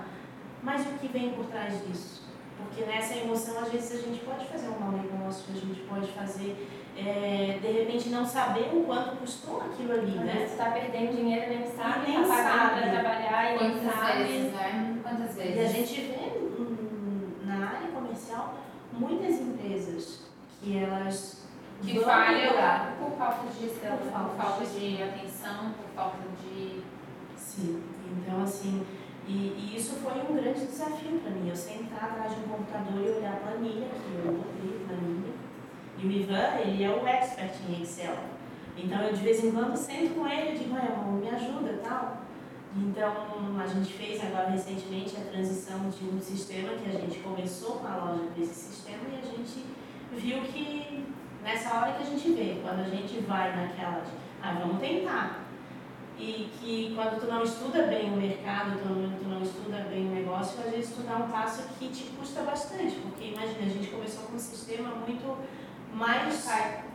Mas 0.63 0.81
o 0.87 0.97
que 0.97 1.07
vem 1.07 1.33
por 1.33 1.45
trás 1.45 1.85
disso? 1.85 2.23
Porque 2.57 2.83
nessa 2.85 3.15
emoção, 3.15 3.59
às 3.59 3.71
vezes, 3.71 3.99
a 4.03 4.07
gente 4.07 4.25
pode 4.25 4.45
fazer 4.47 4.69
um 4.69 4.79
mau 4.79 4.91
negócio, 4.91 5.45
a 5.53 5.57
gente 5.57 5.81
pode 5.81 6.07
fazer, 6.13 6.67
é, 6.95 7.59
de 7.61 7.67
repente, 7.71 8.09
não 8.09 8.25
saber 8.25 8.69
o 8.73 8.83
quanto 8.83 9.17
custou 9.17 9.61
aquilo 9.61 9.93
ali, 9.93 10.17
Às 10.19 10.25
né? 10.25 10.33
vezes 10.33 10.51
tu 10.51 10.57
tá 10.57 10.71
perdendo 10.71 11.15
dinheiro, 11.15 11.49
nem 11.49 11.65
sabe, 11.67 12.11
nem 12.11 12.21
tá 12.21 12.27
pagando 12.27 12.69
sabe. 12.69 12.81
pra 12.81 12.91
trabalhar 12.91 13.45
e 13.55 13.59
nem 13.59 13.71
Quantas 13.79 13.93
sabe. 13.99 14.23
vezes, 14.23 14.53
né? 14.53 14.99
Quantas 15.03 15.37
E 15.37 15.41
a 15.41 15.43
vezes? 15.43 15.71
gente 15.71 16.01
vê 16.01 17.45
na 17.45 17.67
área 17.67 17.87
comercial 17.89 18.53
muitas 18.91 19.41
empresas 19.41 20.19
que 20.61 20.77
elas 20.77 21.43
Que 21.81 21.99
falham 21.99 22.53
por 22.99 23.11
falta 23.17 23.47
de 23.47 23.59
gestão, 23.67 23.97
Por 23.97 24.05
por 24.05 24.11
falta 24.11 24.35
falta, 24.43 24.65
de 24.65 24.95
de 24.97 25.03
atenção, 25.03 25.71
por 25.73 25.89
falta 25.95 26.17
de. 26.41 26.81
Sim, 27.35 27.83
então 28.17 28.41
assim, 28.43 28.85
e, 29.27 29.31
e 29.31 29.73
isso 29.75 29.95
foi 29.95 30.13
um 30.21 30.35
grande 30.35 30.65
desafio 30.65 31.19
para 31.19 31.31
mim. 31.31 31.49
Eu 31.49 31.55
sentar 31.55 32.03
atrás 32.11 32.33
de 32.35 32.39
um 32.41 32.47
computador 32.47 33.03
e 33.05 33.09
olhar 33.17 33.33
a 33.33 33.37
planilha, 33.37 33.87
que 33.87 34.15
eu 34.27 34.29
odeio 34.31 34.87
planilha. 34.87 35.32
E 35.99 36.07
o 36.07 36.11
Ivan, 36.11 36.57
ele 36.65 36.83
é 36.83 36.89
o 36.89 37.07
expert 37.07 37.53
em 37.69 37.81
Excel. 37.81 38.15
Então 38.77 39.01
eu 39.01 39.13
de 39.13 39.21
vez 39.21 39.43
em 39.43 39.51
quando 39.51 39.75
sento 39.75 40.15
com 40.15 40.27
ele 40.27 40.55
e 40.55 40.59
digo, 40.59 40.75
"Olha, 40.75 40.95
me 41.11 41.29
ajuda 41.29 41.79
tal. 41.83 42.23
Então 42.75 43.13
a 43.61 43.67
gente 43.67 43.93
fez 43.93 44.23
agora 44.23 44.49
recentemente 44.49 45.15
a 45.15 45.31
transição 45.31 45.89
de 45.89 46.05
um 46.05 46.19
sistema 46.19 46.69
que 46.69 46.89
a 46.89 46.99
gente 46.99 47.19
começou 47.19 47.75
com 47.75 47.87
a 47.87 47.97
loja 47.97 48.23
para 48.33 48.43
esse 48.43 48.53
sistema 48.53 49.03
e 49.11 49.19
a 49.19 49.21
gente 49.21 49.65
viu 50.11 50.41
que 50.41 51.05
nessa 51.43 51.75
hora 51.75 51.91
que 51.93 52.03
a 52.03 52.05
gente 52.05 52.31
vê, 52.31 52.59
quando 52.63 52.79
a 52.79 52.89
gente 52.89 53.19
vai 53.21 53.55
naquela 53.55 53.99
de, 53.99 54.11
ah, 54.41 54.57
vamos 54.59 54.79
tentar. 54.79 55.43
E 56.17 56.49
que 56.59 56.93
quando 56.95 57.19
tu 57.19 57.27
não 57.27 57.43
estuda 57.43 57.83
bem 57.87 58.11
o 58.13 58.17
mercado, 58.17 58.79
tu 58.81 58.89
não, 58.89 59.17
tu 59.17 59.27
não 59.27 59.41
estuda 59.41 59.85
bem 59.89 60.07
o 60.07 60.11
negócio, 60.11 60.59
às 60.63 60.71
vezes 60.71 60.95
tu 60.95 61.01
dá 61.01 61.17
um 61.17 61.27
passo 61.27 61.67
que 61.77 61.89
te 61.89 62.03
custa 62.11 62.41
bastante. 62.43 62.95
Porque 63.01 63.25
imagina, 63.25 63.65
a 63.65 63.69
gente 63.69 63.89
começou 63.89 64.23
com 64.25 64.35
um 64.35 64.39
sistema 64.39 64.89
muito 64.95 65.37
mais. 65.93 66.47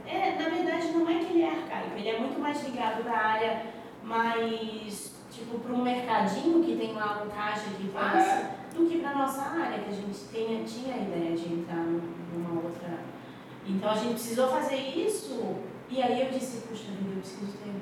É, 0.06 0.36
na 0.38 0.48
verdade 0.48 0.88
não 0.92 1.08
é 1.08 1.18
que 1.18 1.32
ele 1.32 1.42
é 1.42 1.50
arcaico, 1.50 1.96
ele 1.96 2.08
é 2.08 2.18
muito 2.18 2.40
mais 2.40 2.62
ligado 2.64 3.02
para 3.02 3.12
a 3.12 3.26
área 3.26 3.62
mais, 4.02 5.14
tipo, 5.30 5.58
para 5.58 5.74
um 5.74 5.82
mercadinho 5.82 6.64
que 6.64 6.76
tem 6.76 6.94
lá 6.94 7.22
um 7.24 7.28
caixa 7.28 7.70
que 7.76 7.88
passa, 7.88 8.52
do 8.74 8.86
que 8.86 8.98
para 9.00 9.14
nossa 9.14 9.42
área, 9.42 9.80
que 9.80 9.90
a 9.90 9.92
gente 9.92 10.18
tenha, 10.32 10.64
tinha 10.64 10.94
a 10.94 10.98
ideia 10.98 11.36
de 11.36 11.52
entrar 11.52 11.84
numa 11.84 12.62
outra. 12.62 13.00
Então 13.66 13.90
a 13.90 13.94
gente 13.94 14.14
precisou 14.14 14.48
fazer 14.48 14.76
isso, 14.76 15.56
e 15.90 16.02
aí 16.02 16.22
eu 16.22 16.30
disse, 16.30 16.66
puxa 16.66 16.84
vida, 16.84 17.16
eu 17.16 17.20
preciso 17.20 17.52
ter 17.58 17.74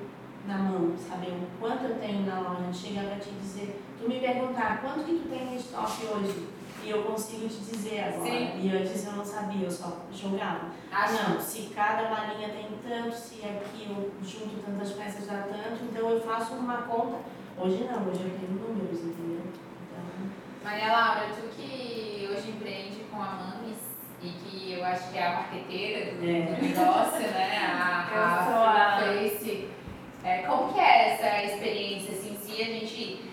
na 0.48 0.58
mão, 0.58 0.94
saber 0.96 1.30
o 1.30 1.46
quanto 1.60 1.84
eu 1.84 1.98
tenho 1.98 2.26
na 2.26 2.40
loja, 2.40 2.72
chegava 2.72 3.14
a 3.14 3.18
te 3.18 3.30
dizer, 3.30 3.80
tu 4.00 4.08
me 4.08 4.18
perguntar 4.20 4.80
quanto 4.80 5.04
que 5.04 5.14
tu 5.14 5.28
tem 5.28 5.46
no 5.46 5.56
estoque 5.56 6.06
hoje, 6.06 6.48
e 6.86 6.90
eu 6.90 7.02
consigo 7.02 7.48
te 7.48 7.56
dizer 7.56 8.00
agora. 8.04 8.30
Sim. 8.30 8.60
E 8.62 8.70
antes 8.76 9.04
eu 9.06 9.12
não 9.12 9.24
sabia, 9.24 9.64
eu 9.64 9.70
só 9.70 9.96
jogava. 10.12 10.66
Não, 10.92 11.40
se 11.40 11.62
cada 11.74 12.08
malinha 12.08 12.48
tem 12.50 12.68
tanto, 12.88 13.14
se 13.16 13.40
aqui 13.44 13.88
eu 13.90 14.12
junto 14.24 14.62
tantas 14.64 14.92
peças 14.92 15.26
dá 15.26 15.42
tanto, 15.48 15.82
então 15.82 16.08
eu 16.08 16.20
faço 16.20 16.54
uma 16.54 16.82
conta. 16.82 17.18
Hoje 17.58 17.84
não, 17.90 18.08
hoje 18.08 18.20
eu 18.22 18.38
tenho 18.38 18.52
números, 18.52 19.00
entendeu? 19.00 19.40
Então, 19.90 20.30
Maria 20.62 20.92
Laura, 20.92 21.26
tu 21.34 21.48
que 21.56 22.28
hoje 22.30 22.50
empreende 22.50 23.00
com 23.10 23.20
a 23.20 23.26
Mamis 23.26 23.78
e 24.22 24.28
que 24.28 24.72
eu 24.74 24.84
acho 24.84 25.10
que 25.10 25.18
é 25.18 25.26
a 25.26 25.32
marqueteira 25.34 26.14
do, 26.14 26.24
É. 26.24 26.42
do 26.54 26.62
negócio, 26.62 27.20
né? 27.20 27.58
A, 27.66 28.06
a, 28.14 28.44
sou 28.44 28.62
a- 28.62 29.12
Face. 29.12 29.68
É, 30.22 30.42
como 30.42 30.72
que 30.72 30.80
é 30.80 31.14
essa 31.14 31.42
experiência, 31.52 32.12
assim, 32.14 32.36
se 32.40 32.62
a 32.62 32.64
gente... 32.64 33.24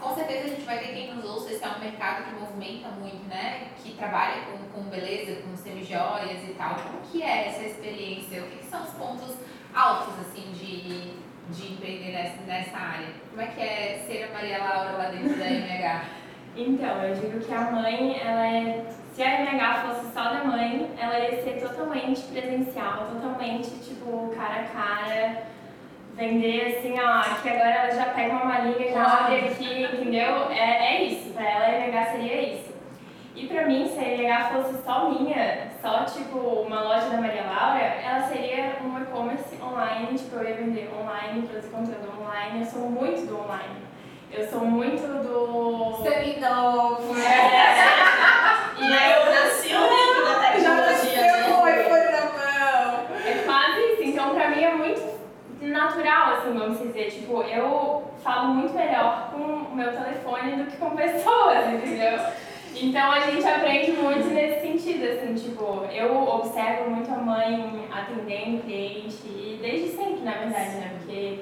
Com 0.00 0.14
certeza 0.14 0.40
a 0.40 0.42
gente 0.44 0.54
vai 0.66 0.78
ter 0.78 0.88
quem 0.88 1.14
nos 1.14 1.24
ouça, 1.24 1.52
esse 1.52 1.64
é 1.64 1.68
um 1.68 1.78
mercado 1.78 2.24
que 2.24 2.34
movimenta 2.34 2.88
muito, 2.88 3.26
né? 3.28 3.68
Que 3.82 3.92
trabalha 3.92 4.42
com, 4.42 4.58
com 4.72 4.90
beleza, 4.90 5.40
com 5.42 5.56
semijoias 5.56 6.42
e 6.42 6.54
tal. 6.58 6.74
Como 6.74 7.00
que 7.10 7.22
é 7.22 7.48
essa 7.48 7.62
experiência? 7.62 8.42
O 8.42 8.46
que, 8.48 8.58
que 8.58 8.66
são 8.66 8.82
os 8.82 8.90
pontos 8.90 9.36
altos, 9.72 10.14
assim, 10.20 10.52
de, 10.52 11.12
de 11.50 11.72
empreender 11.72 12.12
nessa, 12.12 12.42
nessa 12.42 12.76
área? 12.76 13.08
Como 13.30 13.40
é 13.40 13.46
que 13.46 13.60
é 13.60 14.04
ser 14.06 14.24
a 14.24 14.32
Maria 14.32 14.58
Laura 14.58 14.92
lá 14.92 15.08
dentro 15.10 15.38
da 15.38 15.46
MH? 15.46 16.04
Então, 16.58 17.02
eu 17.04 17.14
digo 17.14 17.38
que 17.38 17.52
a 17.52 17.70
mãe, 17.70 18.18
ela 18.18 18.46
é. 18.46 18.86
Se 19.12 19.22
a 19.22 19.40
MH 19.42 19.74
fosse 19.82 20.10
só 20.14 20.22
da 20.22 20.42
mãe, 20.42 20.90
ela 20.98 21.18
ia 21.18 21.42
ser 21.42 21.60
totalmente 21.60 22.22
presencial, 22.22 23.08
totalmente, 23.08 23.68
tipo, 23.80 24.32
cara 24.34 24.62
a 24.62 24.64
cara. 24.64 25.42
Vender 26.16 26.78
assim, 26.78 26.94
ó, 26.98 27.22
que 27.42 27.48
agora 27.50 27.70
ela 27.70 27.90
já 27.90 28.06
pega 28.06 28.32
uma 28.32 28.44
malinha, 28.46 28.90
já 28.90 29.04
abre 29.04 29.36
aqui, 29.36 29.82
entendeu? 29.84 30.50
É, 30.50 30.94
é 30.94 31.02
isso, 31.04 31.30
pra 31.34 31.44
ela 31.46 31.66
a 31.66 31.86
MH 31.86 32.06
seria 32.12 32.54
isso. 32.54 32.74
E 33.34 33.46
pra 33.46 33.66
mim, 33.66 33.86
se 33.86 33.98
a 33.98 34.08
MH 34.08 34.44
fosse 34.48 34.82
só 34.82 35.10
minha, 35.10 35.68
só 35.82 36.04
tipo 36.04 36.38
uma 36.38 36.80
loja 36.84 37.10
da 37.10 37.20
Maria 37.20 37.44
Laura, 37.44 37.78
ela 37.82 38.22
seria 38.22 38.76
um 38.82 38.98
e-commerce 38.98 39.58
online, 39.62 40.16
tipo, 40.16 40.36
eu 40.36 40.48
ia 40.48 40.54
vender 40.56 40.90
online, 40.98 41.46
produzir 41.46 41.68
conteúdo 41.68 42.10
online, 42.18 42.60
eu 42.60 42.66
sou 42.66 42.80
muito 42.90 43.26
do 43.26 43.38
online. 43.38 43.86
Eu 44.32 44.48
sou 44.48 44.60
muito 44.60 45.02
do. 45.06 46.02
Seminovo, 46.02 47.14
É, 47.20 48.80
e 48.80 48.92
aí 48.92 49.12
eu 49.12 49.26
nasci 49.34 49.68
dentro 49.68 50.24
da 50.24 50.40
tecnologia, 50.40 51.22
né? 51.22 51.42
foi 51.88 52.10
na 52.10 52.22
mão. 52.32 53.06
É 53.24 53.42
quase 53.44 53.80
isso. 53.92 54.02
Então, 54.02 54.34
pra 54.34 54.50
mim 54.50 54.64
é 54.64 54.74
muito 54.74 55.16
natural, 55.60 56.35
assim, 56.46 56.58
vamos 56.58 56.78
dizer. 56.78 57.10
Tipo, 57.10 57.42
eu 57.42 58.04
falo 58.22 58.54
muito 58.54 58.74
melhor 58.74 59.30
com 59.32 59.42
o 59.42 59.74
meu 59.74 59.90
telefone 59.92 60.56
do 60.56 60.70
que 60.70 60.76
com 60.76 60.90
pessoas, 60.90 61.68
entendeu? 61.72 62.18
Então, 62.74 63.10
a 63.10 63.20
gente 63.20 63.46
aprende 63.46 63.92
muito 63.92 64.28
nesse 64.28 64.60
sentido, 64.60 65.04
assim, 65.06 65.34
tipo, 65.34 65.84
eu 65.90 66.14
observo 66.14 66.90
muito 66.90 67.10
a 67.10 67.16
mãe 67.16 67.88
atendendo 67.90 68.62
cliente, 68.62 69.16
e 69.24 69.58
desde 69.62 69.96
sempre, 69.96 70.22
na 70.22 70.32
verdade, 70.32 70.76
né? 70.76 70.90
Porque 70.98 71.40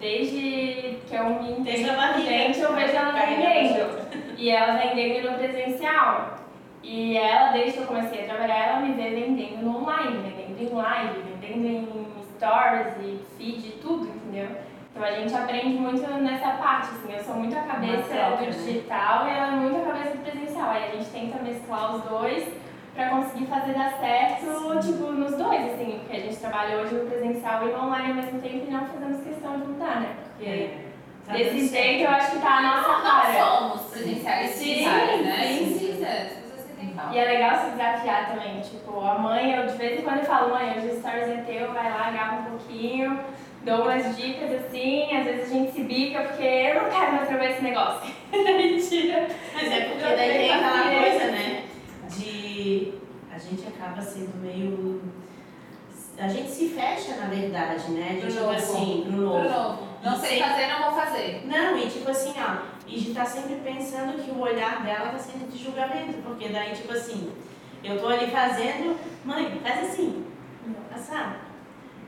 desde 0.00 0.98
que 1.06 1.14
eu 1.14 1.24
me 1.26 1.60
Desde 1.60 1.88
a 1.88 1.94
barriga. 1.94 2.58
eu 2.58 2.74
vejo 2.74 2.96
ela 2.96 3.12
vendendo. 3.12 4.36
E 4.36 4.50
ela 4.50 4.76
vendendo 4.76 5.30
no 5.30 5.38
presencial. 5.38 6.38
E 6.82 7.16
ela, 7.16 7.52
desde 7.52 7.74
que 7.74 7.78
eu 7.78 7.86
comecei 7.86 8.22
a 8.22 8.24
trabalhar, 8.24 8.68
ela 8.68 8.80
me 8.80 8.94
vê 8.94 9.10
vendendo 9.10 9.62
no 9.62 9.78
online, 9.78 10.34
vendendo 10.36 10.72
em 10.72 10.74
live, 10.74 11.20
vendendo 11.40 11.66
em 11.66 12.04
stories 12.36 12.94
e 13.00 13.20
feed, 13.38 13.74
tudo, 13.80 14.10
entendeu? 14.34 14.56
Então 14.90 15.02
a 15.02 15.10
gente 15.12 15.34
aprende 15.34 15.76
muito 15.76 16.06
nessa 16.22 16.50
parte, 16.50 16.88
assim, 16.88 17.12
eu 17.12 17.24
sou 17.24 17.34
muito 17.34 17.56
a 17.56 17.62
cabeça 17.62 18.02
troca, 18.14 18.36
do 18.36 18.44
né? 18.44 18.50
digital 18.50 19.26
e 19.26 19.30
ela 19.30 19.46
é 19.48 19.50
muito 19.56 19.76
a 19.76 19.92
cabeça 19.92 20.16
do 20.16 20.22
presencial. 20.22 20.70
Aí 20.70 20.84
a 20.84 20.90
gente 20.96 21.10
tenta 21.10 21.42
mesclar 21.42 21.96
os 21.96 22.02
dois 22.04 22.48
pra 22.94 23.08
conseguir 23.08 23.46
fazer 23.46 23.74
dar 23.74 23.90
certo, 23.98 24.78
tipo, 24.80 25.10
nos 25.12 25.36
dois, 25.36 25.72
assim, 25.72 25.98
porque 25.98 26.16
a 26.16 26.20
gente 26.20 26.36
trabalha 26.36 26.78
hoje 26.78 26.94
no 26.94 27.10
presencial 27.10 27.66
e 27.66 27.72
no 27.72 27.82
online 27.86 28.08
ao 28.10 28.14
mesmo 28.14 28.40
tempo 28.40 28.64
e 28.68 28.70
não 28.70 28.86
fazemos 28.86 29.24
questão 29.24 29.60
de 29.60 29.66
mudar, 29.66 30.00
né? 30.00 30.16
Porque 30.36 30.84
Tá 31.26 31.32
desse 31.32 31.68
jeito 31.68 32.04
eu 32.04 32.10
acho 32.10 32.32
que 32.32 32.38
tá 32.38 32.58
a 32.58 32.62
nossa 32.62 32.88
Nós 32.88 33.02
cara. 33.02 33.44
somos 33.44 33.80
presenciais 33.90 34.50
Sim, 34.50 34.74
digitais, 34.74 35.24
né? 35.24 35.42
sim, 35.46 35.78
que 35.78 36.94
falar. 36.94 37.14
E 37.14 37.18
é 37.18 37.24
legal 37.24 37.58
se 37.58 37.70
desafiar 37.70 38.30
também, 38.30 38.60
tipo, 38.60 39.00
a 39.00 39.18
mãe, 39.18 39.52
eu 39.54 39.66
de 39.66 39.76
vez 39.76 39.98
em 39.98 40.02
quando 40.02 40.18
eu 40.18 40.24
falo, 40.24 40.50
mãe, 40.50 40.76
hoje 40.76 40.88
o 40.88 40.98
Stories 41.00 41.28
é 41.28 41.42
teu, 41.46 41.72
vai 41.72 41.90
lá, 41.90 42.10
grava 42.10 42.36
um 42.36 42.44
pouquinho, 42.44 43.18
dou 43.64 43.82
umas 43.82 44.16
dicas 44.16 44.52
assim, 44.64 45.16
às 45.16 45.24
vezes 45.24 45.50
a 45.50 45.54
gente 45.54 45.72
se 45.72 45.82
bica 45.84 46.20
porque 46.22 46.42
eu 46.42 46.82
não 46.82 46.90
quero 46.90 47.12
mais 47.12 47.28
trabalhar 47.28 47.50
esse 47.52 47.62
negócio. 47.62 48.14
Mentira. 48.32 49.28
Mas 49.54 49.72
é 49.72 49.80
porque 49.86 50.02
daí 50.16 50.30
tem 50.30 50.52
aquela 50.52 51.00
coisa, 51.00 51.24
né? 51.32 51.64
De. 52.16 52.92
A 53.32 53.38
gente 53.38 53.66
acaba 53.66 54.00
sendo 54.02 54.40
meio. 54.42 55.02
A 56.18 56.28
gente 56.28 56.48
se 56.48 56.68
fecha, 56.68 57.16
na 57.16 57.26
verdade, 57.26 57.90
né? 57.90 58.20
De 58.20 58.28
tipo 58.28 58.40
novo. 58.40 58.50
assim, 58.52 59.02
pro 59.04 59.12
Pro 59.16 59.22
novo. 59.22 59.48
novo. 59.48 59.88
Não 60.04 60.16
sei 60.16 60.38
fazer, 60.40 60.66
não 60.68 60.82
vou 60.90 61.00
fazer. 61.00 61.42
Não, 61.46 61.78
e 61.78 61.88
tipo 61.88 62.10
assim, 62.10 62.34
ó, 62.38 62.58
e 62.86 63.00
de 63.00 63.14
tá 63.14 63.24
sempre 63.24 63.56
pensando 63.64 64.22
que 64.22 64.30
o 64.30 64.38
olhar 64.38 64.84
dela 64.84 65.08
tá 65.08 65.18
sendo 65.18 65.50
de 65.50 65.64
julgamento, 65.64 66.18
porque 66.22 66.48
daí, 66.50 66.72
tipo 66.72 66.92
assim, 66.92 67.32
eu 67.82 67.98
tô 67.98 68.08
ali 68.08 68.26
fazendo, 68.30 68.96
mãe, 69.24 69.58
faz 69.62 69.88
assim, 69.90 70.24
sabe? 70.96 71.36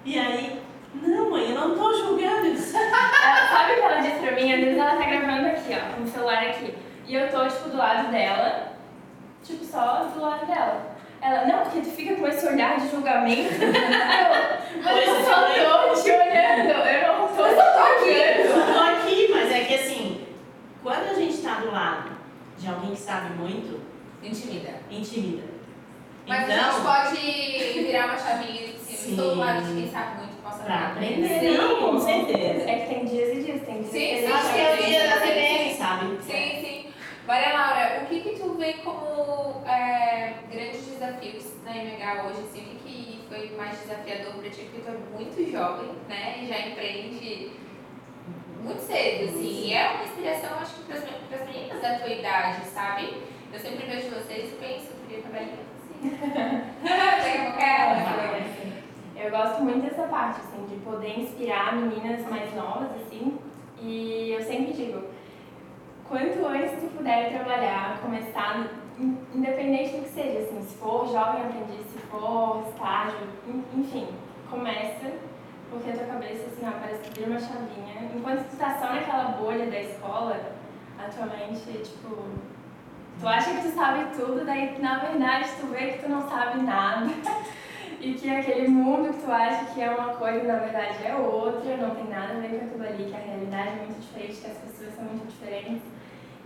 E 0.04 0.18
aí, 0.18 0.60
não, 1.02 1.30
mãe, 1.30 1.50
eu 1.50 1.54
não 1.54 1.76
tô 1.76 1.92
julgando 1.94 2.46
isso. 2.46 2.76
Ela, 2.78 3.48
sabe 3.48 3.72
o 3.72 3.74
que 3.76 3.80
ela 3.80 4.00
disse 4.00 4.18
pra 4.18 4.32
mim? 4.32 4.52
Às 4.52 4.60
vezes 4.60 4.78
ela 4.78 4.96
tá 4.96 5.04
gravando 5.04 5.46
aqui, 5.48 5.74
ó, 5.74 5.94
com 5.94 6.02
o 6.02 6.06
celular 6.06 6.42
aqui. 6.42 6.74
E 7.06 7.14
eu 7.14 7.28
tô, 7.30 7.46
tipo, 7.46 7.68
do 7.70 7.76
lado 7.76 8.10
dela, 8.10 8.72
tipo, 9.42 9.64
só 9.64 10.04
do 10.04 10.20
lado 10.20 10.46
dela. 10.46 10.96
Ela, 11.20 11.46
não, 11.46 11.62
porque 11.62 11.80
tu 11.80 11.90
fica 11.90 12.14
com 12.14 12.26
esse 12.26 12.46
olhar 12.46 12.78
de 12.78 12.88
julgamento. 12.88 13.54
eu, 13.62 14.82
mas 14.82 15.08
eu 15.08 15.24
só 15.24 15.46
é. 15.46 15.64
tô 15.64 16.02
te 16.02 16.10
olhando, 16.10 16.88
eu 16.88 17.18
não 17.18 17.28
tô 17.28 17.42
só 17.42 17.72
tô 17.72 18.04
olhando. 18.04 18.40
Eu 18.40 18.74
tô 18.74 18.80
aqui, 18.80 19.28
mas 19.32 19.52
é 19.52 19.64
que 19.64 19.74
assim, 19.74 20.26
quando 20.82 21.10
a 21.10 21.14
gente 21.14 21.38
tá 21.38 21.54
do 21.60 21.70
lado 21.72 22.10
de 22.58 22.68
alguém 22.68 22.90
que 22.90 23.00
sabe 23.00 23.34
muito, 23.34 23.80
Intimida. 24.22 24.80
intimida. 24.90 25.42
Mas 26.26 26.50
a 26.50 26.52
gente 26.52 26.66
então, 26.66 26.82
pode 26.82 27.82
virar 27.84 28.06
uma 28.06 28.18
chavinha 28.18 28.66
de 28.66 28.78
cima 28.78 29.10
estou 29.10 29.34
do 29.34 29.40
lado 29.40 29.62
de 29.62 29.74
quem 29.74 29.90
sabe 29.90 30.16
muito 30.16 30.25
Pra 30.66 30.88
aprender. 30.88 31.38
Sim. 31.40 31.56
Não, 31.56 31.76
com 31.92 32.00
certeza. 32.00 32.68
É 32.68 32.80
que 32.80 32.94
tem 32.94 33.04
dias 33.04 33.38
e 33.38 33.42
dias, 33.44 33.62
tem 33.62 33.82
dias 33.82 33.90
Sim, 33.92 33.98
que 34.00 34.20
sim, 34.26 34.32
Acho 34.32 34.52
que 34.52 34.58
é 34.60 34.74
o 34.74 34.76
sim, 34.76 34.84
dia 34.86 35.08
da 35.08 35.20
sim, 35.20 35.26
CBR, 35.30 35.74
sabe? 35.78 36.18
Sim, 36.22 36.60
sim. 36.60 36.86
Maria 37.24 37.52
Laura, 37.52 38.02
o 38.02 38.06
que 38.06 38.20
que 38.20 38.30
tu 38.40 38.54
vê 38.54 38.72
como 38.84 39.62
é, 39.64 40.34
grandes 40.50 40.84
desafios 40.86 41.44
na 41.64 41.70
MH 41.70 42.24
hoje? 42.26 42.40
Assim, 42.40 42.62
o 42.62 42.78
que, 42.82 42.82
que 42.82 43.20
foi 43.28 43.56
mais 43.56 43.78
desafiador 43.78 44.34
para 44.34 44.50
ti? 44.50 44.62
Porque 44.62 44.80
tu 44.80 44.88
é 44.90 45.16
muito 45.16 45.52
jovem, 45.52 45.90
né? 46.08 46.38
E 46.42 46.46
já 46.48 46.58
empreende 46.66 47.52
muito 48.62 48.80
cedo, 48.80 49.24
assim. 49.30 49.66
E 49.68 49.72
é 49.72 49.88
uma 49.90 50.02
inspiração, 50.04 50.58
acho 50.60 50.74
que 50.74 50.82
para 50.82 50.96
as 50.96 51.46
meninas 51.48 51.80
da 51.80 51.94
tua 51.98 52.08
idade, 52.08 52.64
sabe? 52.66 53.22
Eu 53.52 53.60
sempre 53.60 53.86
vejo 53.86 54.10
vocês 54.10 54.52
e 54.52 54.56
penso, 54.56 54.86
eu 54.90 55.06
queria 55.06 55.22
trabalhar 55.22 55.46
assim. 55.46 56.18
Daqui 56.82 57.38
a 57.38 57.42
pouco 57.44 57.60
é 57.60 57.80
ela. 57.80 58.75
Eu 59.18 59.30
gosto 59.30 59.62
muito 59.62 59.82
dessa 59.88 60.06
parte, 60.08 60.40
assim, 60.40 60.64
de 60.66 60.76
poder 60.84 61.20
inspirar 61.20 61.74
meninas 61.74 62.28
mais 62.28 62.54
novas, 62.54 62.88
assim. 63.02 63.38
E 63.80 64.32
eu 64.32 64.42
sempre 64.42 64.72
digo, 64.74 65.02
quanto 66.08 66.46
antes 66.46 66.72
tu 66.80 66.88
puder 66.96 67.30
trabalhar, 67.32 67.98
começar, 68.02 68.66
in- 68.98 69.16
independente 69.34 69.96
do 69.96 70.02
que 70.02 70.08
seja, 70.10 70.38
assim, 70.40 70.62
se 70.62 70.76
for 70.76 71.06
jovem 71.06 71.42
aprendiz, 71.42 71.86
se 71.92 71.98
for 72.10 72.62
estágio, 72.68 73.18
en- 73.48 73.64
enfim, 73.80 74.06
começa, 74.50 75.12
porque 75.70 75.90
a 75.90 75.94
tua 75.94 76.06
cabeça, 76.06 76.46
assim, 76.46 76.66
ó, 76.66 76.70
parece 76.80 77.02
que 77.10 77.18
vira 77.20 77.30
uma 77.30 77.40
chavinha. 77.40 78.10
Enquanto 78.14 78.48
tu 78.50 78.56
tá 78.56 78.78
só 78.78 78.92
naquela 78.92 79.24
bolha 79.40 79.66
da 79.66 79.80
escola, 79.80 80.38
a 80.98 81.08
tua 81.08 81.26
mente, 81.26 81.60
tipo, 81.82 82.16
tu 83.20 83.28
acha 83.28 83.50
que 83.54 83.62
tu 83.62 83.74
sabe 83.74 84.04
tudo, 84.16 84.44
daí 84.44 84.78
na 84.80 84.98
verdade 84.98 85.48
tu 85.60 85.66
vê 85.68 85.92
que 85.92 86.02
tu 86.02 86.08
não 86.10 86.28
sabe 86.28 86.60
nada. 86.62 87.06
E 88.06 88.14
que 88.14 88.30
aquele 88.30 88.68
mundo 88.68 89.12
que 89.12 89.24
tu 89.24 89.32
acha 89.32 89.64
que 89.74 89.82
é 89.82 89.90
uma 89.90 90.14
coisa, 90.14 90.44
na 90.44 90.60
verdade 90.60 91.04
é 91.04 91.16
outra, 91.16 91.76
não 91.76 91.92
tem 91.92 92.04
nada 92.04 92.34
a 92.34 92.36
ver 92.36 92.60
com 92.60 92.66
aquilo 92.66 92.84
ali, 92.84 93.10
que 93.10 93.16
a 93.16 93.18
realidade 93.18 93.68
é 93.70 93.82
muito 93.82 94.00
diferente, 94.00 94.40
que 94.40 94.46
as 94.46 94.58
pessoas 94.58 94.94
são 94.94 95.04
muito 95.06 95.26
diferentes. 95.26 95.82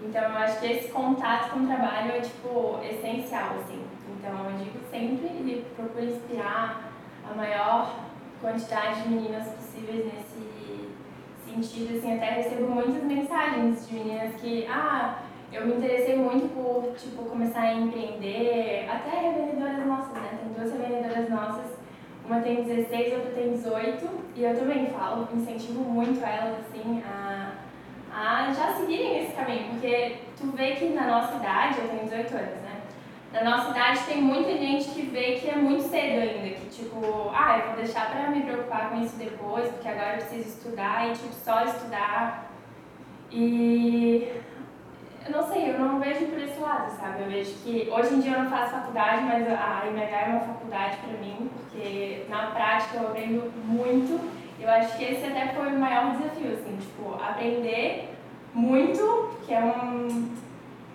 Então 0.03 0.23
eu 0.23 0.39
acho 0.39 0.59
que 0.59 0.73
esse 0.73 0.89
contato 0.89 1.51
com 1.51 1.59
o 1.59 1.67
trabalho 1.67 2.13
é 2.13 2.21
tipo 2.21 2.81
essencial, 2.83 3.57
assim. 3.61 3.85
Então 4.09 4.51
eu 4.51 4.57
digo 4.57 4.79
sempre 4.91 5.27
e 5.27 5.67
procuro 5.77 6.07
inspirar 6.07 6.93
a 7.31 7.35
maior 7.35 7.95
quantidade 8.41 9.03
de 9.03 9.11
meninas 9.11 9.49
possíveis 9.49 10.07
nesse 10.07 10.89
sentido, 11.45 11.99
assim, 11.99 12.17
até 12.17 12.37
recebo 12.37 12.71
muitas 12.71 13.03
mensagens 13.03 13.87
de 13.87 13.95
meninas 13.97 14.35
que, 14.37 14.67
ah, 14.67 15.25
eu 15.53 15.67
me 15.67 15.75
interessei 15.75 16.17
muito 16.17 16.53
por, 16.55 16.95
tipo, 16.95 17.25
começar 17.25 17.63
a 17.63 17.75
empreender, 17.75 18.89
até 18.89 19.21
revendedoras 19.21 19.85
nossas, 19.85 20.13
né? 20.15 20.39
Tem 20.41 20.53
duas 20.53 20.73
revendedoras 20.73 21.29
nossas, 21.29 21.79
uma 22.25 22.41
tem 22.41 22.63
16, 22.63 23.15
outra 23.15 23.33
tem 23.33 23.53
18, 23.53 24.09
e 24.37 24.45
eu 24.45 24.57
também 24.57 24.87
falo, 24.87 25.29
incentivo 25.35 25.81
muito 25.81 26.25
elas, 26.25 26.59
assim, 26.61 27.03
a, 27.05 27.53
a 28.13 28.53
já 28.53 28.75
seguirem 28.75 29.25
esse 29.25 29.33
caminho, 29.33 29.71
porque 29.71 30.19
tu 30.39 30.53
vê 30.53 30.73
que 30.73 30.91
na 30.91 31.07
nossa 31.09 31.37
idade, 31.37 31.79
eu 31.81 31.89
tenho 31.89 32.05
18 32.05 32.35
anos, 32.37 32.63
né? 32.63 32.81
Na 33.33 33.45
nossa 33.45 33.71
idade 33.71 34.01
tem 34.07 34.23
muita 34.23 34.51
gente 34.57 34.91
que 34.91 35.03
vê 35.03 35.35
que 35.35 35.49
é 35.49 35.57
muito 35.57 35.83
cedo 35.83 36.21
ainda, 36.21 36.57
que 36.57 36.69
tipo, 36.69 37.31
ah, 37.33 37.59
eu 37.59 37.67
vou 37.67 37.77
deixar 37.77 38.11
pra 38.11 38.31
me 38.31 38.43
preocupar 38.43 38.91
com 38.91 39.03
isso 39.03 39.17
depois, 39.17 39.69
porque 39.69 39.89
agora 39.89 40.15
eu 40.15 40.19
preciso 40.19 40.49
estudar 40.49 41.09
e 41.09 41.13
tipo, 41.13 41.33
só 41.33 41.65
estudar. 41.65 42.51
E 43.31 44.33
não 45.31 45.47
sei, 45.47 45.71
eu 45.71 45.79
não 45.79 45.99
vejo 46.01 46.27
por 46.27 46.39
esse 46.39 46.59
lado, 46.61 46.91
sabe? 46.97 47.23
Eu 47.23 47.31
vejo 47.31 47.53
que 47.63 47.89
hoje 47.91 48.15
em 48.15 48.21
dia 48.21 48.33
eu 48.33 48.43
não 48.43 48.51
faço 48.51 48.73
faculdade, 48.73 49.23
mas 49.23 49.47
a 49.49 49.83
IMH 49.87 50.15
é 50.15 50.29
uma 50.29 50.41
faculdade 50.41 50.97
pra 50.99 51.19
mim, 51.19 51.51
porque 51.55 52.25
na 52.29 52.47
prática 52.49 52.99
eu 52.99 53.09
aprendo 53.09 53.53
muito. 53.65 54.21
Eu 54.61 54.69
acho 54.69 54.97
que 54.97 55.05
esse 55.05 55.25
até 55.25 55.49
foi 55.55 55.69
o 55.69 55.79
maior 55.79 56.13
desafio, 56.13 56.53
assim, 56.53 56.77
tipo, 56.77 57.15
aprender 57.15 58.11
muito, 58.53 59.31
que 59.47 59.55
é 59.55 59.61
um, 59.61 60.29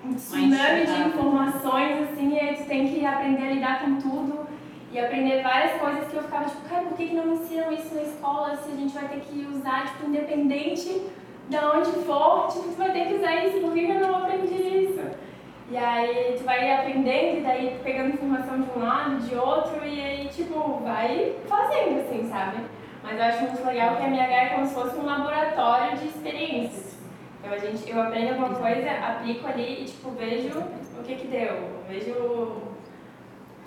um 0.05 0.13
tsunami 0.13 0.85
de 0.85 0.91
enxurrada. 0.91 1.07
informações, 1.07 2.09
assim, 2.09 2.37
e 2.37 2.53
tu 2.55 2.65
tem 2.65 2.87
que 2.87 3.05
aprender 3.05 3.47
a 3.47 3.51
lidar 3.51 3.79
com 3.79 3.95
tudo 3.95 4.47
e 4.91 4.99
aprender 4.99 5.41
várias 5.41 5.79
coisas 5.79 6.07
que 6.07 6.15
eu 6.15 6.23
ficava 6.23 6.45
tipo, 6.45 6.69
cara, 6.69 6.83
por 6.83 6.95
que, 6.95 7.07
que 7.07 7.15
não 7.15 7.25
me 7.25 7.33
ensinam 7.33 7.71
isso 7.71 7.93
na 7.93 8.03
escola 8.03 8.55
se 8.55 8.71
a 8.71 8.75
gente 8.75 8.93
vai 8.93 9.07
ter 9.07 9.19
que 9.21 9.47
usar, 9.51 9.85
tipo, 9.87 10.07
independente 10.07 11.01
de 11.49 11.57
onde 11.57 11.91
for, 12.05 12.47
tipo, 12.47 12.69
tu 12.69 12.77
vai 12.77 12.91
ter 12.91 13.07
que 13.07 13.15
usar 13.15 13.45
isso, 13.45 13.59
por 13.59 13.73
que 13.73 13.83
eu 13.83 13.99
não 13.99 14.17
aprendi 14.17 14.55
isso? 14.55 15.01
E 15.69 15.77
aí 15.77 16.35
tu 16.37 16.43
vai 16.43 16.71
aprendendo 16.71 17.39
e 17.39 17.41
daí 17.41 17.79
pegando 17.83 18.13
informação 18.13 18.61
de 18.61 18.69
um 18.69 18.83
lado, 18.83 19.17
de 19.17 19.35
outro, 19.35 19.85
e 19.85 20.01
aí, 20.01 20.27
tipo, 20.27 20.79
vai 20.83 21.35
fazendo, 21.47 22.01
assim, 22.01 22.27
sabe? 22.29 22.57
Mas 23.03 23.17
eu 23.17 23.23
acho 23.23 23.41
muito 23.43 23.65
legal 23.65 23.95
que 23.95 24.03
a 24.03 24.07
MH 24.07 24.33
é 24.33 24.49
como 24.49 24.65
se 24.65 24.73
fosse 24.73 24.97
um 24.97 25.05
laboratório 25.05 25.97
de 25.97 26.07
experiências. 26.07 26.97
Então 27.39 27.53
a 27.53 27.57
gente, 27.59 27.87
eu 27.87 28.01
aprendo 28.01 28.29
alguma 28.29 28.55
coisa, 28.55 28.89
aplico 28.91 29.47
ali 29.47 29.81
e, 29.81 29.85
tipo, 29.85 30.09
vejo 30.11 30.59
o 30.99 31.03
que 31.03 31.15
que 31.15 31.27
deu, 31.27 31.81
vejo 31.87 32.63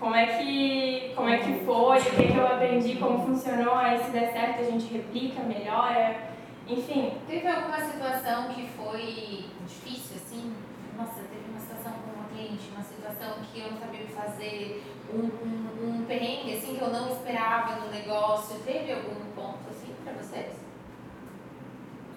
como 0.01 0.15
é 0.15 0.27
que, 0.27 1.13
como 1.15 1.29
é 1.29 1.39
que 1.39 1.53
foi, 1.65 1.99
o 1.99 2.03
que 2.03 2.33
que 2.33 2.37
eu 2.37 2.47
aprendi, 2.47 2.97
como 2.97 3.27
funcionou, 3.27 3.75
aí 3.75 3.99
se 3.99 4.11
der 4.11 4.33
certo 4.33 4.61
a 4.61 4.65
gente 4.65 4.93
replica, 4.93 5.43
melhora, 5.43 6.17
enfim. 6.69 7.13
Teve 7.27 7.47
alguma 7.47 7.81
situação 7.81 8.49
que 8.55 8.69
foi 8.69 9.45
difícil, 9.67 10.17
assim? 10.17 10.55
Nossa, 10.97 11.21
teve 11.23 11.51
uma 11.51 11.61
situação 11.61 11.93
com 11.93 12.19
uma 12.19 12.29
cliente, 12.29 12.71
uma 12.75 12.83
situação 12.85 13.37
que 13.51 13.61
eu 13.61 13.71
não 13.71 13.79
sabia 13.79 14.03
o 14.03 14.07
que 14.07 14.13
fazer, 14.13 14.83
um, 15.13 15.19
um, 15.19 16.01
um 16.01 16.05
perrengue, 16.05 16.57
assim, 16.57 16.77
que 16.77 16.83
eu 16.83 16.91
não 16.91 17.11
esperava 17.11 17.77
no 17.77 17.91
negócio. 17.91 18.59
Teve 18.61 18.93
algum 18.93 19.33
ponto, 19.35 19.71
assim, 19.71 19.95
pra 20.05 20.13
vocês? 20.13 20.57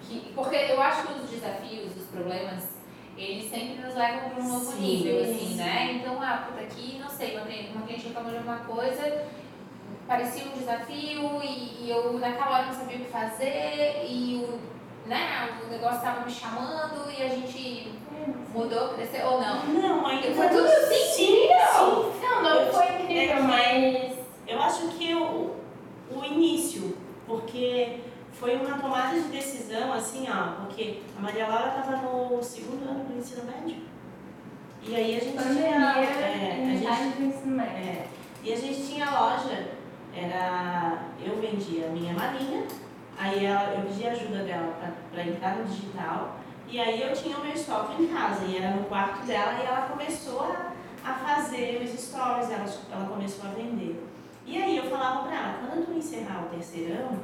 Que, 0.02 0.32
porque 0.34 0.56
eu 0.56 0.82
acho 0.82 1.06
que 1.06 1.12
os 1.12 1.30
desafios, 1.30 1.96
os 1.96 2.06
problemas, 2.08 2.64
eles 3.16 3.48
sempre 3.50 3.80
nos 3.82 3.94
levam 3.94 4.30
para 4.30 4.42
um 4.42 4.48
novo 4.48 4.72
Sim. 4.72 4.80
nível, 4.80 5.20
assim, 5.22 5.54
né? 5.54 5.92
Então, 5.94 6.20
ah, 6.20 6.46
puta, 6.48 6.60
aqui, 6.60 6.98
não 6.98 7.08
sei, 7.08 7.36
uma 7.36 7.82
cliente 7.86 8.08
reclamou 8.08 8.30
de 8.30 8.38
alguma 8.38 8.58
coisa, 8.58 9.26
parecia 10.12 10.44
um 10.44 10.58
desafio 10.58 11.42
e, 11.42 11.84
e 11.86 11.90
eu 11.90 12.12
naquela 12.18 12.50
hora 12.50 12.66
não 12.66 12.74
sabia 12.74 12.98
o 12.98 13.00
que 13.00 13.10
fazer 13.10 14.04
e 14.06 14.44
o, 14.44 15.08
né, 15.08 15.48
o 15.64 15.70
negócio 15.70 15.96
estava 15.96 16.26
me 16.26 16.30
chamando 16.30 17.10
e 17.10 17.22
a 17.22 17.28
gente 17.28 17.94
mudou, 18.52 18.90
cresceu 18.90 19.26
ou 19.26 19.40
não. 19.40 19.64
Não, 19.68 20.06
ainda 20.06 20.30
Foi 20.34 20.48
tudo 20.50 20.66
assim? 20.66 20.94
Sim, 20.94 21.48
sim. 21.48 22.20
Não, 22.20 22.42
não 22.42 22.72
foi 22.72 22.86
incrível, 22.88 23.36
É 23.36 23.40
mas 23.40 24.18
Eu 24.46 24.60
acho 24.60 24.88
que 24.88 25.14
o, 25.14 25.56
o 26.14 26.24
início, 26.24 26.94
porque 27.26 28.00
foi 28.34 28.56
uma 28.56 28.78
tomada 28.78 29.18
de 29.18 29.28
decisão, 29.28 29.94
assim, 29.94 30.26
ó, 30.28 30.60
porque 30.60 31.00
a 31.16 31.22
Maria 31.22 31.46
Laura 31.46 31.68
estava 31.68 31.96
no 31.96 32.42
segundo 32.42 32.86
ano 32.86 33.04
do 33.04 33.18
ensino 33.18 33.44
médio. 33.44 33.80
E 34.82 34.94
aí 34.94 35.16
a 35.16 35.20
gente 35.20 35.36
pandemia 35.36 35.72
tinha. 35.72 35.90
É, 35.90 36.86
a 36.90 36.94
gente, 36.96 37.60
é, 37.60 38.08
e 38.42 38.52
a 38.52 38.56
gente 38.56 38.86
tinha 38.86 39.10
loja, 39.10 39.81
era. 40.14 41.02
Eu 41.24 41.36
vendia 41.40 41.86
a 41.86 41.90
minha 41.90 42.12
malinha, 42.14 42.64
aí 43.18 43.44
ela, 43.46 43.74
eu 43.74 43.82
pedi 43.86 44.06
ajuda 44.06 44.42
dela 44.44 44.74
para 45.12 45.24
entrar 45.24 45.56
no 45.56 45.64
digital, 45.64 46.36
e 46.68 46.80
aí 46.80 47.00
eu 47.02 47.12
tinha 47.12 47.36
o 47.36 47.40
meu 47.44 47.52
estoque 47.52 48.02
em 48.02 48.08
casa, 48.08 48.44
e 48.44 48.56
era 48.58 48.74
no 48.76 48.84
quarto 48.84 49.24
dela, 49.26 49.58
e 49.62 49.66
ela 49.66 49.82
começou 49.88 50.40
a, 50.42 50.72
a 51.08 51.14
fazer 51.14 51.82
os 51.84 52.00
stories, 52.00 52.50
ela, 52.50 52.66
ela 52.90 53.08
começou 53.08 53.48
a 53.50 53.52
vender. 53.54 54.04
E 54.44 54.60
aí 54.60 54.76
eu 54.76 54.84
falava 54.90 55.22
para 55.28 55.36
ela, 55.36 55.54
quando 55.60 55.86
tu 55.86 55.92
encerrar 55.92 56.42
o 56.44 56.48
terceirão, 56.48 57.20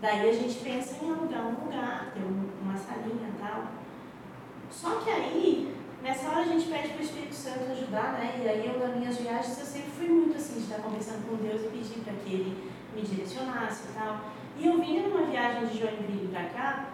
daí 0.00 0.28
a 0.30 0.32
gente 0.32 0.58
pensa 0.60 1.04
em 1.04 1.10
alugar 1.10 1.42
um 1.42 1.64
lugar, 1.64 2.10
ter 2.14 2.20
um- 2.22 2.50
uma 2.62 2.76
salinha 2.76 3.28
e 3.28 3.38
tal. 3.38 3.64
Só 4.70 4.96
que 5.00 5.10
aí, 5.10 5.74
nessa 6.02 6.28
hora 6.28 6.40
a 6.40 6.44
gente 6.44 6.68
pede 6.68 6.88
para 6.88 6.98
o 6.98 7.02
Espírito 7.02 7.34
Santo 7.34 7.70
ajudar, 7.70 8.14
né? 8.14 8.40
E 8.42 8.48
aí 8.48 8.66
eu, 8.66 8.78
nas 8.78 8.96
minhas 8.96 9.16
viagens, 9.16 9.58
eu 9.58 9.64
sempre 9.64 9.90
fui 9.90 10.08
muito 10.08 10.36
assim, 10.36 10.54
de 10.54 10.64
estar 10.64 10.82
conversando 10.82 11.28
com 11.28 11.36
Deus 11.36 11.62
e 11.62 11.68
pedir 11.68 12.00
para 12.00 12.14
que 12.14 12.34
Ele 12.34 12.70
me 12.94 13.02
direcionasse 13.02 13.88
e 13.88 13.92
tal. 13.92 14.20
E 14.58 14.66
eu 14.66 14.80
vinha 14.80 15.08
numa 15.08 15.26
viagem 15.26 15.66
de 15.66 15.78
Joinville 15.78 16.28
para 16.28 16.44
cá, 16.50 16.88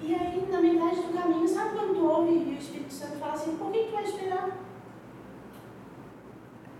e 0.00 0.14
aí, 0.14 0.46
na 0.50 0.60
metade 0.60 0.96
do 0.96 1.14
caminho, 1.14 1.48
sabe 1.48 1.76
quando 1.76 1.94
tu 1.94 2.04
ouve 2.04 2.32
e 2.32 2.54
o 2.54 2.58
Espírito 2.58 2.92
Santo 2.92 3.18
fala 3.18 3.32
assim, 3.32 3.56
por 3.56 3.72
que 3.72 3.84
tu 3.84 3.92
vai 3.92 4.04
esperar? 4.04 4.50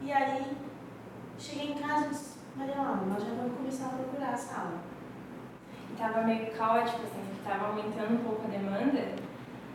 E 0.02 0.12
aí, 0.12 0.44
cheguei 1.38 1.72
em 1.72 1.78
casa 1.78 2.06
e 2.06 2.08
disse, 2.10 2.38
Maria 2.56 2.76
Laura, 2.76 3.06
nós 3.06 3.22
já 3.22 3.30
vamos 3.30 3.56
começar 3.56 3.86
a 3.86 3.90
procurar 3.90 4.34
a 4.34 4.36
sala. 4.36 4.80
E 5.90 5.96
tava 5.96 6.22
meio 6.22 6.50
caótico, 6.52 7.02
assim, 7.02 7.24
porque 7.26 7.48
tava 7.48 7.68
aumentando 7.68 8.14
um 8.14 8.24
pouco 8.24 8.46
a 8.46 8.50
demanda 8.50 9.25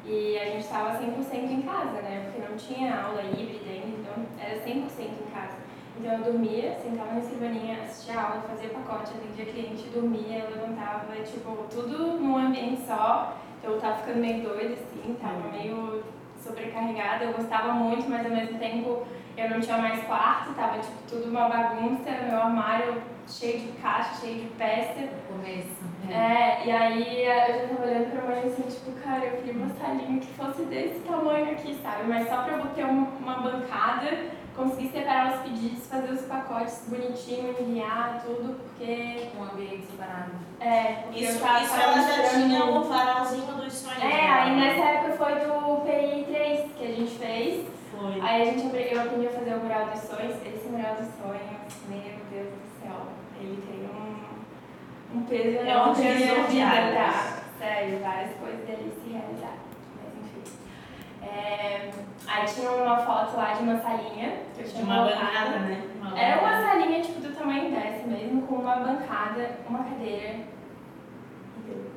e 0.06 0.38
a 0.38 0.46
gente 0.46 0.68
tava 0.68 0.98
100% 1.00 1.52
em 1.52 1.62
casa, 1.62 2.02
né? 2.02 2.32
Porque 2.32 2.50
não 2.50 2.58
tinha 2.58 3.02
aula 3.02 3.22
híbrida 3.22 3.70
ainda, 3.70 3.98
então 4.00 4.26
era 4.40 4.56
100% 4.60 4.86
em 5.00 5.32
casa. 5.32 5.58
Então 6.00 6.14
eu 6.14 6.24
dormia, 6.24 6.78
sentava 6.82 7.14
na 7.14 7.20
escrivaninha, 7.20 7.84
assistia 7.84 8.20
a 8.20 8.24
aula, 8.24 8.42
fazia 8.50 8.70
pacote, 8.70 9.12
atendia 9.12 9.46
cliente, 9.46 9.90
dormia, 9.90 10.50
levantava, 10.50 11.14
tipo, 11.24 11.66
tudo 11.70 12.20
num 12.20 12.38
ambiente 12.38 12.82
só. 12.88 13.38
Então 13.60 13.74
eu 13.74 13.80
tava 13.80 13.98
ficando 13.98 14.20
meio 14.20 14.42
doida, 14.42 14.74
assim, 14.74 15.16
tava 15.22 15.50
meio 15.50 16.04
sobrecarregada. 16.44 17.26
Eu 17.26 17.34
gostava 17.34 17.74
muito, 17.74 18.10
mas 18.10 18.26
ao 18.26 18.32
mesmo 18.32 18.58
tempo 18.58 19.06
eu 19.43 19.49
não 19.49 19.60
tinha 19.60 19.77
mais 19.77 20.04
quarto, 20.04 20.54
tava 20.54 20.80
tipo 20.80 20.95
tudo 21.10 21.30
uma 21.30 21.47
bagunça, 21.49 22.10
meu 22.27 22.38
armário 22.41 23.01
cheio 23.27 23.60
de 23.60 23.67
caixa, 23.82 24.19
cheio 24.21 24.41
de 24.41 24.47
peça. 24.58 24.99
No 25.01 25.38
começo. 25.38 25.82
É, 26.10 26.65
e 26.65 26.71
aí 26.71 27.25
eu 27.25 27.54
já 27.54 27.67
tava 27.67 27.88
olhando 27.88 28.12
pra 28.12 28.21
mãe 28.36 28.43
assim, 28.45 28.63
tipo, 28.63 28.91
cara, 29.01 29.23
eu 29.25 29.38
queria 29.38 29.54
uma 29.54 29.73
salinha 29.75 30.19
que 30.19 30.27
fosse 30.34 30.63
desse 30.63 30.99
tamanho 31.01 31.51
aqui, 31.51 31.77
sabe? 31.82 32.04
Mas 32.08 32.27
só 32.27 32.41
pra 32.43 32.54
eu 32.58 32.65
ter 32.75 32.86
um- 32.86 33.08
uma 33.21 33.36
bancada, 33.36 34.10
conseguir 34.56 34.89
separar 34.89 35.34
os 35.36 35.39
pedidos, 35.43 35.88
fazer 35.88 36.12
os 36.12 36.21
pacotes 36.25 36.84
bonitinho, 36.89 37.56
enviar 37.60 38.21
tudo, 38.25 38.60
porque. 38.60 39.30
Com 39.34 39.43
um 39.43 39.45
ambiente 39.45 39.86
separado. 39.86 40.32
É, 40.60 41.06
Isso, 41.13 41.38
eu 41.38 41.39
tava 41.41 41.63
isso 41.63 41.75
ela 41.80 42.01
já 42.01 42.30
tinha 42.30 42.65
o 42.65 42.84
farolzinho 42.84 43.45
dos 43.54 43.73
sonhos. 43.73 44.04
É, 44.04 44.10
dela. 44.10 44.41
aí 44.43 44.56
nessa 44.60 44.89
época 44.89 45.13
foi 45.13 45.36
do 45.36 45.82
PI 45.86 46.25
3 46.25 46.71
que 46.77 46.84
a 46.84 46.88
gente 46.95 47.12
fez. 47.17 47.67
Foi. 48.02 48.20
Aí 48.20 48.42
a 48.42 48.46
gente 48.46 48.76
eu 48.76 49.00
aprendi 49.00 49.28
a 49.28 49.32
fazer 49.32 49.54
o 49.54 49.60
mural 49.60 49.86
dos 49.86 50.00
sonhos. 50.02 50.36
Esse 50.44 50.68
mural 50.70 50.96
dos 50.96 51.08
sonhos, 51.22 51.86
meu 51.88 52.02
Deus 52.32 52.50
do 52.50 52.82
céu, 52.82 52.98
ele 53.40 53.62
tem 53.62 53.88
um, 53.92 55.20
um 55.20 55.24
peso 55.26 55.58
É 55.58 55.62
um 55.62 55.66
enorme 55.68 56.04
na 56.04 56.10
minha 56.10 56.16
divisor 56.18 56.48
de 56.48 56.96
tá? 56.96 57.38
Sério, 57.60 58.00
várias 58.00 58.34
coisas 58.38 58.66
dele 58.66 58.92
se 58.92 59.12
realizaram. 59.12 59.62
Mas 59.98 60.18
enfim. 60.18 60.58
É, 61.22 61.92
aí 62.26 62.46
tinha 62.48 62.72
uma 62.72 62.98
foto 62.98 63.38
lá 63.38 63.54
de 63.54 63.62
uma 63.62 63.80
salinha 63.80 64.40
que 64.56 64.62
eu 64.62 64.68
De 64.68 64.82
uma 64.82 64.96
colocado. 64.96 65.22
bancada, 65.22 65.60
né? 65.60 65.84
Uma 66.02 66.20
Era 66.20 66.42
uma 66.42 66.68
salinha 66.68 67.02
tipo 67.02 67.22
do 67.22 67.36
tamanho 67.36 67.70
dessa 67.70 68.08
mesmo, 68.08 68.42
com 68.48 68.56
uma 68.56 68.78
bancada, 68.78 69.60
uma 69.70 69.84
cadeira 69.84 70.38
e. 71.68 71.92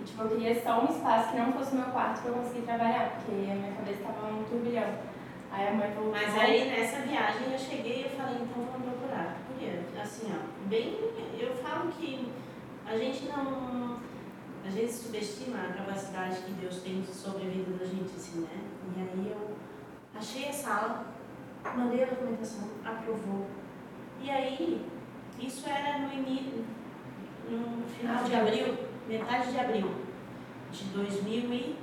E 0.00 0.04
tipo, 0.04 0.22
eu 0.22 0.28
queria 0.28 0.62
só 0.62 0.80
um 0.80 0.84
espaço 0.84 1.30
que 1.32 1.36
não 1.38 1.52
fosse 1.52 1.74
meu 1.74 1.86
quarto 1.86 2.22
pra 2.22 2.30
eu 2.30 2.34
conseguir 2.36 2.62
trabalhar, 2.62 3.10
porque 3.16 3.32
a 3.50 3.54
minha 3.56 3.72
cabeça 3.72 4.04
tava 4.04 4.32
um 4.32 4.44
turbilhão. 4.44 5.07
Aí 5.50 5.68
a 5.68 5.72
mãe 5.72 5.90
falou, 5.92 6.10
Mas 6.10 6.38
aí 6.38 6.68
nessa 6.70 7.00
viagem 7.00 7.52
eu 7.52 7.58
cheguei 7.58 8.00
e 8.00 8.04
eu 8.04 8.10
falei, 8.10 8.42
então 8.42 8.64
vamos 8.64 8.88
procurar. 8.88 9.38
Porque, 9.46 9.70
assim, 10.00 10.32
ó, 10.32 10.68
bem, 10.68 10.98
eu 11.38 11.54
falo 11.56 11.90
que 11.92 12.28
a 12.86 12.96
gente 12.96 13.24
não. 13.26 13.98
A 14.64 14.70
gente 14.70 14.92
subestima 14.92 15.58
a 15.58 15.72
capacidade 15.72 16.42
que 16.42 16.52
Deus 16.52 16.82
tem 16.82 17.02
sobre 17.04 17.46
a 17.46 17.50
vida 17.50 17.72
da 17.78 17.86
gente, 17.86 18.14
assim, 18.14 18.40
né? 18.40 18.60
E 18.96 19.00
aí 19.00 19.30
eu 19.30 19.56
achei 20.14 20.48
a 20.48 20.52
sala, 20.52 21.06
mandei 21.74 22.04
a 22.04 22.06
documentação, 22.06 22.68
aprovou. 22.84 23.46
E 24.20 24.30
aí, 24.30 24.84
isso 25.40 25.66
era 25.68 25.98
no 26.00 26.12
início, 26.12 26.64
no 27.48 27.86
final 27.88 28.24
de 28.24 28.34
abril, 28.34 28.76
metade 29.08 29.52
de 29.52 29.58
abril 29.58 29.90
de 30.70 30.84
2020. 30.84 31.78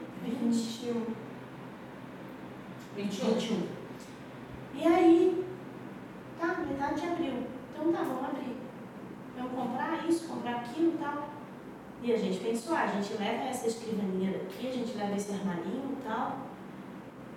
21. 2.95 3.33
21. 3.33 3.55
21. 3.55 3.85
E 4.75 4.87
aí, 4.87 5.45
tá, 6.39 6.47
metade 6.67 7.01
de 7.01 7.07
abril. 7.07 7.43
Então 7.71 7.91
tá, 7.91 7.99
vamos 7.99 8.25
abrir. 8.25 8.55
Vamos 9.37 9.51
comprar 9.53 10.05
isso, 10.07 10.27
comprar 10.27 10.55
aquilo 10.57 10.93
e 10.93 10.97
tal. 10.97 11.29
E 12.01 12.13
a 12.13 12.17
gente 12.17 12.39
pensou, 12.39 12.75
ah, 12.75 12.83
a 12.83 12.87
gente 12.87 13.13
leva 13.13 13.45
essa 13.45 13.67
escrivaninha 13.67 14.37
daqui, 14.37 14.67
a 14.67 14.71
gente 14.71 14.97
leva 14.97 15.15
esse 15.15 15.31
armarinho 15.31 15.97
e 15.99 16.07
tal. 16.07 16.37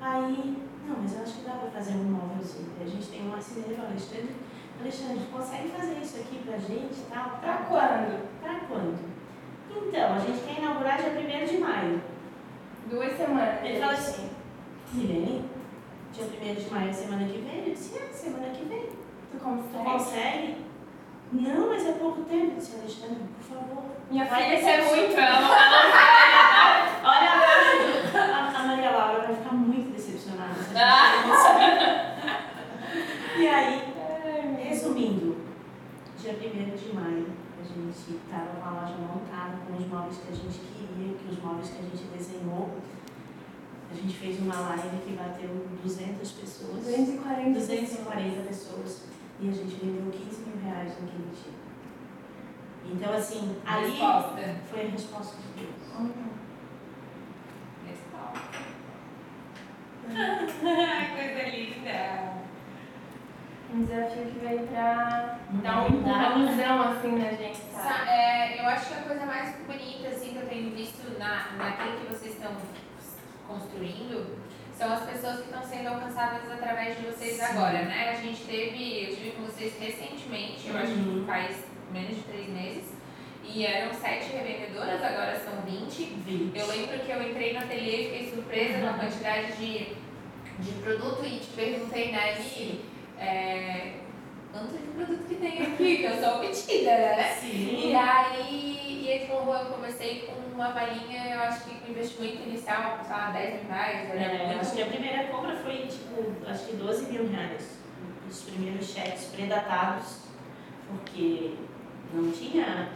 Aí, 0.00 0.62
não, 0.86 0.96
mas 1.00 1.16
eu 1.16 1.22
acho 1.22 1.38
que 1.38 1.44
dá 1.44 1.52
pra 1.52 1.70
fazer 1.70 1.92
um 1.92 2.04
móvelzinho. 2.04 2.70
A 2.80 2.86
gente 2.86 3.06
tem 3.08 3.22
um 3.22 3.30
marceneiro, 3.30 3.82
o 3.82 3.86
Alexandre. 3.86 4.34
Alexandre, 4.80 5.26
consegue 5.32 5.68
fazer 5.70 5.98
isso 6.00 6.18
aqui 6.18 6.40
pra 6.44 6.58
gente 6.58 6.94
e 6.94 7.06
tal? 7.10 7.38
Pra 7.40 7.56
quando? 7.68 8.28
Pra 8.40 8.60
quando? 8.68 8.98
Então, 9.70 10.14
a 10.14 10.18
gente 10.18 10.44
quer 10.44 10.60
inaugurar 10.60 10.98
dia 10.98 11.10
1 11.10 11.46
de 11.46 11.58
maio. 11.58 12.02
Duas 12.88 13.16
semanas. 13.16 13.64
Ele 13.64 13.80
fala 13.80 13.92
assim, 13.92 14.30
Irene, 14.94 15.44
dia 16.12 16.24
1 16.24 16.28
de 16.54 16.70
maio, 16.70 16.94
semana 16.94 17.24
que 17.26 17.38
vem? 17.38 17.58
Eu 17.66 17.72
disse, 17.74 17.98
é, 17.98 18.08
semana 18.12 18.48
que 18.50 18.64
vem. 18.64 18.86
Tu 18.86 18.96
Tu 19.32 19.38
consegue? 19.44 19.84
consegue? 19.84 20.56
Não, 21.32 21.68
mas 21.68 21.86
é 21.86 21.92
pouco 21.92 22.22
tempo. 22.22 22.52
Eu 22.52 22.56
disse, 22.56 22.76
Alexandre, 22.76 23.18
por 23.38 23.44
favor. 23.56 23.82
Minha 24.10 24.24
Vai 24.24 24.42
filha 24.44 24.56
descer 24.56 24.80
quer 24.80 24.96
muito. 24.96 25.18
ela 25.20 25.40
não 25.40 25.48
Olha, 27.08 27.30
a, 28.14 28.16
a 28.58 28.60
Maria 28.66 28.90
Laura 28.90 29.20
vai 29.26 29.34
ficar 29.36 29.54
muito 29.54 29.92
decepcionada. 29.92 30.54
e 33.38 33.46
aí, 33.46 33.82
resumindo, 34.58 35.36
dia 36.18 36.32
1 36.32 36.36
de 36.76 36.92
maio, 36.94 37.26
a 37.60 37.62
gente 37.62 38.10
estava 38.24 38.46
com 38.60 38.68
a 38.68 38.70
loja 38.80 38.94
montada 38.96 39.58
com 39.66 39.72
os 39.76 39.86
móveis 39.86 40.16
que 40.16 40.32
a 40.32 40.34
gente 40.34 40.58
queria, 40.60 41.14
que 41.18 41.28
os 41.30 41.38
móveis 41.42 41.68
que 41.70 41.78
a 41.78 41.82
gente 41.82 42.04
desenhou. 42.16 42.70
A 43.90 43.94
gente 43.94 44.14
fez 44.16 44.38
uma 44.40 44.54
live 44.60 44.98
que 45.04 45.12
bateu 45.12 45.66
200 45.82 46.30
pessoas. 46.32 46.84
240 46.84 47.58
240 47.58 48.42
pessoas 48.42 49.04
e 49.40 49.48
a 49.48 49.52
gente 49.52 49.74
vendeu 49.76 50.10
15 50.12 50.42
mil 50.42 50.62
reais 50.64 50.92
naquele 51.00 51.30
dia. 51.32 51.52
Então, 52.90 53.12
assim, 53.14 53.56
ali 53.66 53.90
Resposta. 53.90 54.56
foi 54.70 54.86
a 54.86 54.90
resposta 54.90 55.36
de 55.36 55.62
Deus. 55.64 55.98
Uhum. 55.98 56.28
Resposta. 57.86 58.58
Coisa 61.16 61.56
linda. 61.56 62.38
Um 63.74 63.84
desafio 63.84 64.24
que 64.24 64.38
veio 64.38 64.66
pra 64.68 65.38
dar 65.62 65.82
um 65.84 65.88
empurrãozão 65.88 66.82
assim 66.92 67.18
na 67.18 67.30
gente, 67.32 67.58
Sa- 67.70 67.82
sabe? 67.82 68.08
é, 68.08 68.62
eu 68.62 68.66
acho 68.66 68.86
que 68.88 68.94
a 68.94 69.02
coisa 69.02 69.26
mais 69.26 69.54
bonita 69.66 70.08
assim, 70.08 70.30
que 70.30 70.36
eu 70.38 70.46
tenho 70.48 70.70
visto 70.74 71.18
na, 71.18 71.52
naquilo 71.58 71.98
que 72.00 72.07
construindo 73.48 74.36
são 74.76 74.92
as 74.92 75.02
pessoas 75.02 75.38
que 75.38 75.46
estão 75.50 75.62
sendo 75.64 75.88
alcançadas 75.88 76.42
através 76.52 76.96
de 76.96 77.06
vocês 77.06 77.34
Sim. 77.34 77.42
agora, 77.42 77.82
né? 77.86 78.10
A 78.16 78.22
gente 78.22 78.44
teve, 78.44 79.02
eu 79.04 79.08
estive 79.10 79.30
com 79.32 79.42
vocês 79.42 79.72
recentemente, 79.80 80.68
eu 80.68 80.76
acho 80.76 80.92
que 80.92 80.98
Uhum. 81.00 81.26
faz 81.26 81.56
menos 81.92 82.14
de 82.16 82.22
três 82.22 82.48
meses, 82.48 82.84
e 83.42 83.66
eram 83.66 83.92
sete 83.94 84.30
revendedoras, 84.30 85.02
agora 85.02 85.34
são 85.40 85.62
20. 85.62 86.04
20. 86.24 86.56
Eu 86.56 86.66
lembro 86.68 86.98
que 87.00 87.10
eu 87.10 87.28
entrei 87.28 87.54
no 87.54 87.58
ateliê 87.60 88.02
e 88.02 88.04
fiquei 88.10 88.30
surpresa 88.30 88.78
com 88.78 88.88
a 88.88 88.92
quantidade 88.92 89.52
de, 89.54 89.96
de 90.60 90.72
produto 90.82 91.24
e 91.24 91.40
te 91.40 91.46
perguntei, 91.56 92.12
né, 92.12 92.36
Mi, 92.38 92.84
é, 93.18 93.92
quanto 94.52 94.76
de 94.76 94.86
produto 94.94 95.26
que 95.28 95.34
tem 95.36 95.62
aqui, 95.62 95.96
que 95.96 96.04
eu 96.04 96.22
sou 96.22 96.38
metida, 96.40 96.90
né? 96.90 97.38
E 97.42 97.50
Sim. 97.50 97.94
aí, 97.96 98.77
e 99.08 99.20
tipo, 99.20 99.32
eu 99.32 99.72
comecei 99.72 100.26
com 100.26 100.54
uma 100.54 100.70
valinha, 100.72 101.34
eu 101.34 101.40
acho 101.40 101.64
que 101.64 101.74
com 101.76 101.90
investimento 101.90 102.42
inicial, 102.48 102.98
sei 103.02 103.16
lá, 103.16 103.30
10 103.30 103.62
mil 103.62 103.72
reais, 103.72 104.10
É, 104.10 104.46
muito 104.46 104.60
acho 104.60 104.74
que 104.74 104.82
a 104.82 104.86
primeira 104.86 105.24
compra 105.28 105.56
foi, 105.56 105.86
tipo, 105.86 106.46
acho 106.46 106.66
que 106.66 106.76
12 106.76 107.12
mil 107.12 107.28
reais. 107.28 107.78
Os 108.28 108.42
primeiros 108.42 108.86
cheques 108.86 109.30
predatados, 109.34 110.24
porque 110.86 111.54
não 112.12 112.30
tinha, 112.30 112.90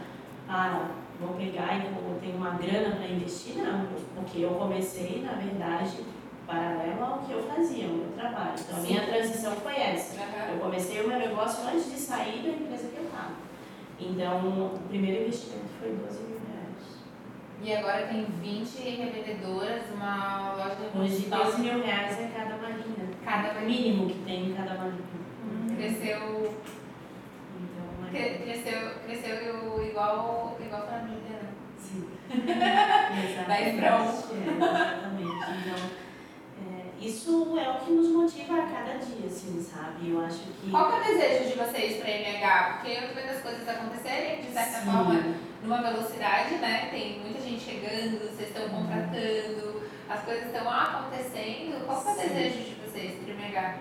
ah, 0.47 0.89
vou 1.19 1.35
pegar 1.35 1.75
e 1.77 1.89
vou 1.89 2.19
ter 2.19 2.35
uma 2.35 2.51
grana 2.51 2.95
para 2.95 3.07
investir, 3.07 3.55
não. 3.57 3.87
Porque 4.15 4.41
eu 4.41 4.51
comecei, 4.51 5.23
na 5.23 5.33
verdade, 5.33 5.97
paralelo 6.45 7.03
ao 7.03 7.19
que 7.19 7.31
eu 7.31 7.41
fazia, 7.43 7.87
o 7.87 7.93
meu 7.93 8.11
trabalho. 8.15 8.53
Então, 8.59 8.77
a 8.77 8.81
minha 8.81 9.05
transição 9.05 9.55
foi 9.55 9.75
essa. 9.75 10.21
Eu 10.51 10.59
comecei 10.59 11.01
o 11.01 11.07
meu 11.07 11.17
negócio 11.17 11.67
antes 11.67 11.91
de 11.91 11.97
sair 11.97 12.43
da 12.43 12.49
empresa 12.49 12.89
que 12.89 12.97
eu 12.97 13.05
estava. 13.05 13.42
Então, 14.09 14.75
o 14.75 14.79
primeiro 14.89 15.21
investimento 15.23 15.65
foi 15.79 15.91
12 15.91 16.23
mil 16.23 16.39
reais. 16.39 17.03
E 17.61 17.73
agora 17.73 18.07
tem 18.07 18.25
20 18.25 18.77
revendedoras, 18.81 19.83
uma 19.95 20.53
loja 20.57 20.77
Hoje, 20.95 21.17
de 21.21 21.29
12 21.29 21.61
mil 21.61 21.83
reais 21.83 22.19
é 22.19 22.27
cada 22.35 22.57
malinha. 22.57 23.09
Cada 23.23 23.59
O 23.59 23.65
mínimo 23.65 24.07
que 24.09 24.19
tem 24.25 24.49
em 24.49 24.53
cada 24.53 24.73
malinha. 24.75 25.03
Cresceu, 25.77 26.53
Então, 27.59 28.07
é... 28.07 28.11
cre- 28.11 28.43
cresceu, 28.43 28.91
cresceu 29.05 29.85
igual, 29.87 30.57
igual 30.63 30.87
família, 30.87 31.39
né? 31.41 31.49
Sim. 31.79 32.07
Daí 33.47 33.77
pra 33.77 33.99
Exatamente. 34.03 34.33
É, 34.33 34.53
exatamente. 34.55 35.31
Então, 35.31 36.02
isso 37.05 37.57
é 37.59 37.69
o 37.69 37.75
que 37.85 37.91
nos 37.91 38.07
motiva 38.09 38.55
a 38.55 38.67
cada 38.67 38.93
dia, 38.97 39.25
assim, 39.27 39.61
sabe? 39.61 40.09
Eu 40.09 40.21
acho 40.21 40.39
que. 40.61 40.69
Qual 40.71 40.89
que 40.91 40.95
é 40.95 40.99
o 40.99 41.03
desejo 41.17 41.49
de 41.49 41.55
vocês 41.57 41.97
para 42.01 42.09
MH? 42.09 42.73
Porque 42.73 42.91
eu 42.91 43.07
tô 43.09 43.15
vendo 43.15 43.29
as 43.29 43.41
coisas 43.41 43.67
acontecerem, 43.67 44.41
de 44.41 44.51
certa 44.51 44.79
Sim. 44.79 44.85
forma, 44.85 45.35
numa 45.63 45.81
velocidade, 45.81 46.55
né? 46.55 46.87
Tem 46.91 47.19
muita 47.19 47.39
gente 47.41 47.61
chegando, 47.61 48.19
vocês 48.19 48.49
estão 48.49 48.63
Uhum. 48.63 48.81
contratando, 48.83 49.81
as 50.09 50.23
coisas 50.23 50.45
estão 50.45 50.69
acontecendo. 50.69 51.85
Qual 51.85 52.01
que 52.01 52.09
é 52.09 52.11
o 52.11 52.15
Sim. 52.15 52.27
desejo 52.29 52.57
de 52.69 52.75
vocês 52.75 53.23
para 53.23 53.33
MH? 53.33 53.77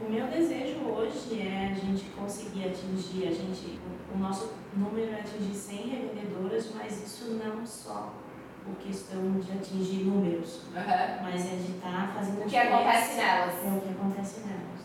O 0.00 0.10
meu 0.10 0.26
desejo 0.26 0.80
hoje 0.86 1.40
é 1.40 1.70
a 1.70 1.74
gente 1.74 2.04
conseguir 2.10 2.64
atingir, 2.68 3.28
a 3.28 3.30
gente, 3.32 3.78
o 4.12 4.18
nosso 4.18 4.52
número 4.76 5.12
é 5.12 5.20
atingir 5.20 5.54
100 5.54 5.76
revendedoras, 5.88 6.70
mas 6.74 7.00
isso 7.06 7.30
não 7.42 7.64
só 7.64 8.12
por 8.64 8.76
questão 8.76 9.32
de 9.40 9.52
atingir 9.52 10.04
números, 10.04 10.62
mas 11.22 11.52
é 11.52 11.56
de 11.56 11.72
estar 11.72 12.12
fazendo 12.14 12.42
O 12.42 12.46
que 12.46 12.56
acontece 12.56 13.16
nelas? 13.16 13.54
É 13.64 13.68
o 13.76 13.80
que 13.80 13.90
acontece 13.90 14.40
nelas. 14.40 14.84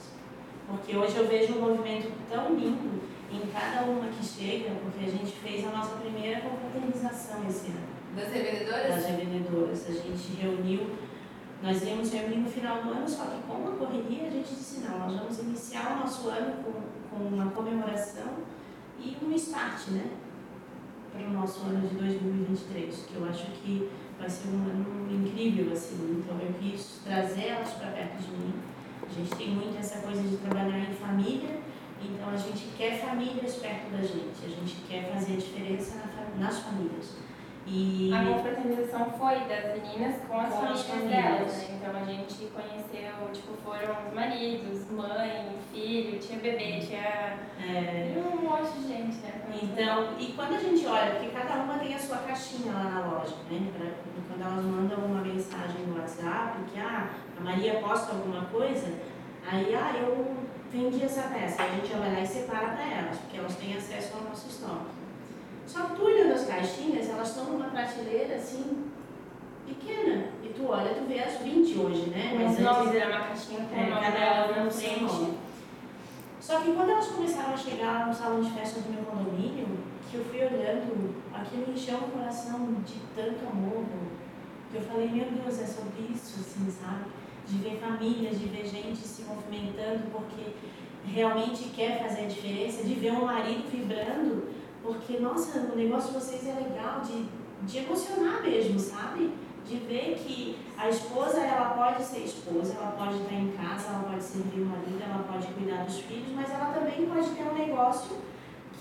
Porque 0.68 0.98
hoje 0.98 1.16
eu 1.18 1.28
vejo 1.28 1.54
um 1.58 1.62
movimento 1.62 2.12
tão 2.30 2.54
lindo 2.56 3.02
em 3.32 3.40
cada 3.52 3.86
uma 3.86 4.08
que 4.08 4.24
chega, 4.26 4.72
porque 4.84 5.06
a 5.06 5.10
gente 5.10 5.32
fez 5.32 5.66
a 5.68 5.72
nossa 5.72 5.96
primeira 5.98 6.42
confraternização 6.42 7.48
esse 7.48 7.68
ano 7.68 7.88
Das 8.16 8.32
revendedoras? 8.34 8.96
das 8.96 9.06
revendedoras. 9.06 9.90
A 9.90 9.94
gente 9.94 10.34
reuniu, 10.42 10.96
nós 11.64 11.82
íamos 11.84 12.12
reunir 12.12 12.38
no 12.38 12.50
final 12.50 12.82
do 12.84 12.90
ano, 12.92 13.08
só 13.08 13.24
que 13.26 13.42
com 13.48 13.68
a 13.68 13.72
correria 13.78 14.28
a 14.28 14.30
gente 14.30 14.50
disse, 14.50 14.82
não, 14.82 15.00
nós 15.00 15.16
vamos 15.18 15.40
iniciar 15.40 15.96
o 15.96 16.00
nosso 16.02 16.28
ano 16.30 16.64
com, 16.64 17.16
com 17.16 17.24
uma 17.24 17.50
comemoração 17.52 18.34
e 19.00 19.16
um 19.24 19.32
start, 19.34 19.88
né? 19.90 20.06
Para 21.12 21.28
o 21.28 21.34
nosso 21.34 21.62
ano 21.62 21.88
de 21.88 21.96
2023, 21.96 23.06
que 23.08 23.16
eu 23.16 23.26
acho 23.26 23.46
que 23.52 23.90
vai 24.20 24.30
ser 24.30 24.50
um 24.50 24.64
ano 24.64 25.12
incrível, 25.12 25.72
assim. 25.72 26.20
Então 26.20 26.38
eu 26.40 26.54
quis 26.60 27.02
trazer 27.04 27.48
elas 27.48 27.72
para 27.74 27.92
perto 27.92 28.22
de 28.22 28.32
mim. 28.32 28.54
A 29.04 29.14
gente 29.14 29.36
tem 29.36 29.50
muito 29.50 29.78
essa 29.78 30.00
coisa 30.00 30.22
de 30.22 30.38
trabalhar 30.38 30.80
em 30.80 30.94
família, 30.94 31.60
então 32.02 32.30
a 32.30 32.38
gente 32.38 32.70
quer 32.78 33.00
famílias 33.00 33.56
perto 33.56 33.92
da 33.92 34.02
gente, 34.02 34.46
a 34.46 34.50
gente 34.50 34.76
quer 34.88 35.12
fazer 35.12 35.34
a 35.34 35.38
diferença 35.38 35.98
na, 35.98 36.46
nas 36.46 36.60
famílias. 36.60 37.16
E 37.72 38.12
a 38.12 38.26
confraternização 38.26 39.12
foi 39.12 39.42
das 39.42 39.66
meninas 39.66 40.16
com 40.28 40.40
as 40.40 40.50
com 40.50 40.56
famílias, 40.56 40.80
as 40.80 40.86
famílias 40.88 41.24
delas, 41.24 41.58
né? 41.58 41.68
Então 41.78 42.02
a 42.02 42.04
gente 42.04 42.48
conheceu, 42.48 43.32
tipo, 43.32 43.54
foram 43.64 44.08
os 44.08 44.14
maridos, 44.14 44.90
mãe, 44.90 45.56
filho, 45.72 46.18
tinha 46.18 46.40
bebê, 46.40 46.80
tinha 46.80 47.38
é... 47.60 48.12
um 48.18 48.42
monte 48.42 48.72
de 48.72 48.88
gente, 48.88 49.18
né? 49.18 49.42
Então, 49.62 50.16
e 50.18 50.34
quando 50.34 50.56
a 50.56 50.60
gente 50.60 50.84
olha, 50.88 51.12
porque 51.12 51.30
cada 51.30 51.62
uma 51.62 51.78
tem 51.78 51.94
a 51.94 52.00
sua 52.00 52.18
caixinha 52.18 52.74
lá 52.74 52.84
na 52.86 53.06
loja, 53.06 53.36
né? 53.52 53.72
Pra, 53.78 53.88
quando 54.28 54.42
elas 54.42 54.66
mandam 54.66 55.06
uma 55.06 55.22
mensagem 55.22 55.86
no 55.86 56.00
WhatsApp 56.00 56.58
que 56.74 56.80
ah, 56.80 57.08
a 57.38 57.42
Maria 57.42 57.76
posta 57.76 58.14
alguma 58.14 58.46
coisa, 58.46 58.88
aí 59.46 59.76
ah, 59.76 59.94
eu 59.96 60.36
vendi 60.72 61.04
essa 61.04 61.30
peça, 61.30 61.62
aí 61.62 61.70
a 61.70 61.76
gente 61.76 61.94
vai 61.94 62.16
lá 62.16 62.22
e 62.22 62.26
separa 62.26 62.70
para 62.70 62.84
elas, 62.84 63.18
porque 63.20 63.38
elas 63.38 63.56
têm 63.58 63.76
acesso 63.76 64.18
ao 64.18 64.24
nosso 64.24 64.48
estoque. 64.48 64.99
Só 65.70 65.84
que 65.84 65.96
tu 65.98 66.04
olhando 66.04 66.34
as 66.34 66.48
caixinhas, 66.48 67.08
elas 67.08 67.30
estão 67.30 67.46
numa 67.46 67.70
prateleira 67.70 68.38
assim, 68.38 68.90
pequena. 69.68 70.30
E 70.44 70.48
tu 70.50 70.68
olha, 70.68 70.96
tu 70.96 71.08
vê 71.08 71.20
as 71.20 71.38
20 71.38 71.78
hoje, 71.78 72.10
né? 72.10 72.34
Mas 72.34 72.58
Os 72.58 72.66
antes 72.66 72.96
era 72.96 73.16
uma 73.16 73.28
caixinha 73.28 73.66
com 73.66 73.76
é, 73.76 73.84
o 73.84 73.90
nome 73.92 74.12
delas 74.12 74.66
na 74.66 74.72
frente. 74.72 75.38
Só 76.42 76.62
que 76.62 76.74
quando 76.74 76.90
elas 76.90 77.08
começaram 77.10 77.54
a 77.54 77.58
chegar 77.58 78.08
no 78.08 78.14
salão 78.16 78.42
de 78.42 78.50
festa 78.50 78.82
do 78.82 78.92
meu 78.92 79.04
condomínio, 79.04 79.68
que 80.10 80.18
eu 80.18 80.26
fui 80.26 80.40
olhando, 80.40 81.14
aquilo 81.32 81.72
encheu 81.72 81.98
o 81.98 82.10
coração 82.18 82.74
de 82.84 82.96
tanto 83.16 83.48
amor, 83.48 83.86
que 84.72 84.78
eu 84.78 84.82
falei, 84.82 85.08
meu 85.10 85.26
Deus, 85.26 85.62
é 85.62 85.68
sobre 85.68 86.12
isso, 86.12 86.40
assim, 86.40 86.72
sabe? 86.72 87.12
De 87.48 87.60
ver 87.60 87.80
famílias, 87.80 88.40
de 88.40 88.48
ver 88.48 88.66
gente 88.66 88.98
se 88.98 89.22
movimentando 89.22 90.06
porque 90.12 90.56
realmente 91.06 91.70
quer 91.70 92.02
fazer 92.02 92.22
a 92.22 92.28
diferença, 92.28 92.84
de 92.84 92.96
ver 92.96 93.12
um 93.12 93.26
marido 93.26 93.70
vibrando 93.70 94.59
porque, 94.90 95.20
nossa, 95.20 95.60
o 95.60 95.76
negócio 95.76 96.12
de 96.12 96.20
vocês 96.20 96.48
é 96.48 96.54
legal, 96.54 97.02
de, 97.02 97.28
de 97.62 97.78
emocionar 97.78 98.42
mesmo, 98.42 98.80
sabe? 98.80 99.32
De 99.64 99.76
ver 99.76 100.16
que 100.16 100.58
a 100.76 100.90
esposa, 100.90 101.42
ela 101.42 101.70
pode 101.76 102.04
ser 102.04 102.22
esposa, 102.22 102.74
ela 102.74 102.94
pode 102.98 103.22
estar 103.22 103.36
em 103.36 103.52
casa, 103.52 103.90
ela 103.90 104.04
pode 104.10 104.24
servir 104.24 104.62
o 104.62 104.66
marido, 104.66 105.00
ela 105.04 105.24
pode 105.32 105.46
cuidar 105.54 105.86
dos 105.86 106.00
filhos, 106.00 106.34
mas 106.34 106.50
ela 106.50 106.74
também 106.74 107.06
pode 107.06 107.30
ter 107.30 107.44
um 107.44 107.54
negócio 107.54 108.18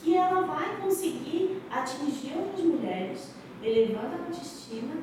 que 0.02 0.16
ela 0.16 0.46
vai 0.46 0.78
conseguir 0.80 1.60
atingir 1.70 2.38
outras 2.38 2.64
mulheres, 2.64 3.34
elevando 3.62 4.14
a 4.14 4.18
autoestima, 4.26 5.02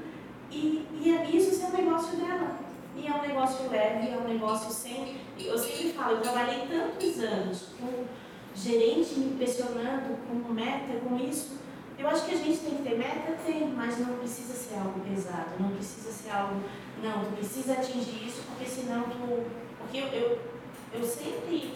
e, 0.50 0.88
e 0.92 1.16
é 1.16 1.30
isso 1.30 1.54
ser 1.54 1.68
um 1.68 1.86
negócio 1.86 2.18
dela. 2.18 2.66
E 2.98 3.06
é 3.06 3.12
um 3.12 3.22
negócio 3.22 3.70
leve, 3.70 4.10
é 4.10 4.18
um 4.18 4.28
negócio 4.28 4.72
sem. 4.72 5.18
Eu 5.38 5.58
sempre 5.58 5.92
falo, 5.92 6.14
eu 6.14 6.22
trabalhei 6.22 6.66
tantos 6.66 7.20
anos 7.20 7.66
com 7.78 8.06
gerente 8.56 9.20
me 9.20 9.36
pressionando 9.36 10.16
com 10.28 10.54
meta, 10.54 11.00
com 11.08 11.18
isso. 11.18 11.60
Eu 11.98 12.08
acho 12.10 12.26
que 12.26 12.36
a 12.36 12.38
gente 12.38 12.58
tem 12.60 12.76
que 12.76 12.84
ter 12.84 12.98
meta, 12.98 13.38
tem, 13.46 13.68
mas 13.70 14.00
não 14.00 14.18
precisa 14.18 14.54
ser 14.54 14.76
algo 14.76 15.00
pesado, 15.02 15.52
não 15.60 15.70
precisa 15.72 16.12
ser 16.12 16.30
algo. 16.32 16.62
Não, 17.04 17.26
tu 17.26 17.36
precisa 17.36 17.74
atingir 17.74 18.28
isso, 18.28 18.42
porque 18.48 18.66
senão 18.66 19.04
tu. 19.04 19.46
Porque 19.78 20.00
eu, 20.00 20.08
eu, 20.08 20.40
eu 20.94 21.04
sempre 21.04 21.74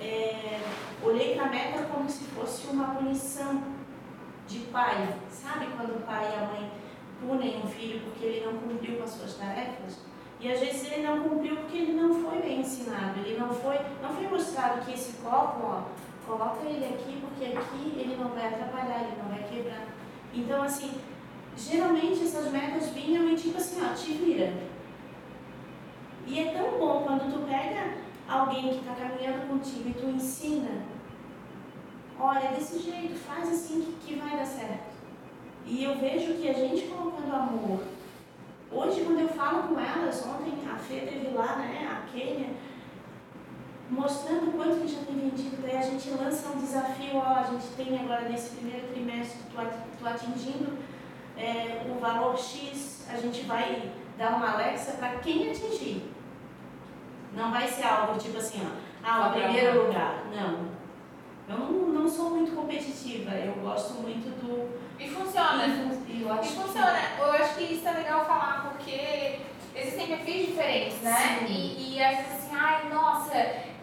é, 0.00 0.60
olhei 1.02 1.34
para 1.34 1.46
a 1.46 1.48
meta 1.48 1.82
como 1.84 2.08
se 2.08 2.24
fosse 2.24 2.66
uma 2.68 2.94
punição 2.94 3.62
de 4.46 4.60
pai. 4.66 5.16
Sabe 5.30 5.66
quando 5.76 5.96
o 5.96 6.02
pai 6.02 6.24
e 6.24 6.44
a 6.44 6.46
mãe 6.46 6.70
punem 7.20 7.62
um 7.64 7.68
filho 7.68 8.00
porque 8.04 8.24
ele 8.24 8.46
não 8.46 8.58
cumpriu 8.58 8.98
com 8.98 9.04
as 9.04 9.10
suas 9.10 9.34
tarefas? 9.34 9.98
E 10.38 10.52
às 10.52 10.60
vezes 10.60 10.92
ele 10.92 11.06
não 11.06 11.20
cumpriu 11.20 11.56
porque 11.56 11.78
ele 11.78 11.92
não 11.94 12.12
foi 12.22 12.40
bem 12.42 12.60
ensinado, 12.60 13.20
ele 13.20 13.38
não 13.38 13.48
foi, 13.48 13.78
não 14.02 14.10
foi 14.10 14.28
mostrado 14.28 14.84
que 14.84 14.92
esse 14.92 15.14
copo, 15.14 15.60
ó, 15.64 15.82
coloca 16.26 16.66
ele 16.66 16.84
aqui, 16.84 17.20
porque 17.20 17.56
aqui 17.56 17.94
ele 17.96 18.16
não 18.16 18.30
vai 18.30 18.48
atrapalhar, 18.48 19.04
ele 19.04 19.16
não 19.22 19.28
vai 19.28 19.44
quebrar. 19.44 19.86
Então, 20.34 20.62
assim, 20.62 20.92
geralmente 21.56 22.22
essas 22.22 22.50
metas 22.50 22.90
vinham 22.90 23.28
e 23.30 23.36
tipo 23.36 23.56
assim, 23.56 23.80
ó, 23.84 23.94
te 23.94 24.12
vira. 24.12 24.52
E 26.26 26.40
é 26.40 26.52
tão 26.52 26.78
bom 26.78 27.04
quando 27.06 27.32
tu 27.32 27.46
pega 27.48 27.94
alguém 28.28 28.70
que 28.70 28.80
está 28.80 28.94
caminhando 28.94 29.48
contigo 29.48 29.88
e 29.88 29.94
tu 29.94 30.06
ensina, 30.06 30.82
olha, 32.18 32.50
desse 32.50 32.80
jeito, 32.80 33.14
faz 33.14 33.48
assim 33.48 33.80
que, 33.82 34.14
que 34.14 34.18
vai 34.18 34.36
dar 34.36 34.44
certo. 34.44 34.96
E 35.64 35.84
eu 35.84 35.96
vejo 35.96 36.34
que 36.34 36.48
a 36.48 36.52
gente 36.52 36.88
colocando 36.88 37.34
amor. 37.34 37.80
Hoje, 38.70 39.04
quando 39.04 39.20
eu 39.20 39.28
falo 39.28 39.68
com 39.68 39.78
elas, 39.78 40.26
ontem 40.26 40.54
a 40.68 40.76
Fê 40.76 41.00
teve 41.00 41.28
lá, 41.28 41.56
né, 41.56 41.88
a 41.88 42.10
Kênia, 42.10 42.50
mostrando 43.90 44.52
quanto 44.52 44.80
que 44.80 44.88
já 44.88 45.00
tem 45.00 45.16
vendido, 45.16 45.62
daí 45.62 45.76
a 45.76 45.82
gente 45.82 46.10
lança 46.10 46.48
um 46.48 46.58
desafio, 46.58 47.16
ó, 47.16 47.38
a 47.38 47.42
gente 47.44 47.66
tem 47.76 47.98
agora 48.00 48.28
nesse 48.28 48.56
primeiro 48.56 48.88
trimestre, 48.88 49.40
tu 49.98 50.06
atingindo 50.06 50.78
é, 51.36 51.82
o 51.88 52.00
valor 52.00 52.36
X, 52.36 53.06
a 53.12 53.16
gente 53.16 53.42
vai 53.42 53.90
dar 54.18 54.36
uma 54.36 54.52
Alexa 54.52 54.92
para 54.92 55.16
quem 55.18 55.50
atingir. 55.50 56.10
Não 57.34 57.50
vai 57.50 57.68
ser 57.68 57.84
algo 57.84 58.18
tipo 58.18 58.38
assim, 58.38 58.62
ó, 58.64 58.86
ah, 59.04 59.28
o 59.28 59.32
primeiro 59.32 59.86
lugar. 59.86 60.24
Não. 60.34 60.76
Eu 61.48 61.58
não, 61.58 61.70
não 61.88 62.08
sou 62.08 62.30
muito 62.30 62.56
competitiva, 62.56 63.30
eu 63.32 63.54
gosto 63.62 63.94
muito 64.02 64.28
do. 64.40 64.80
E 64.98 65.08
funciona. 65.08 65.64
E, 66.08 66.22
eu 66.22 66.32
acho 66.32 66.52
e 66.52 66.56
funciona. 66.56 66.92
Que... 66.92 67.20
Eu 67.20 67.30
acho 67.32 67.54
que 67.54 67.64
isso 67.74 67.86
é 67.86 67.92
legal 67.92 68.24
falar, 68.24 68.70
porque 68.70 69.40
existem 69.76 70.06
perfis 70.08 70.46
diferentes, 70.46 71.00
né? 71.02 71.46
E, 71.48 71.94
e 71.94 72.02
às 72.02 72.16
vezes 72.16 72.32
assim, 72.32 72.56
ai, 72.56 72.88
nossa, 72.88 73.36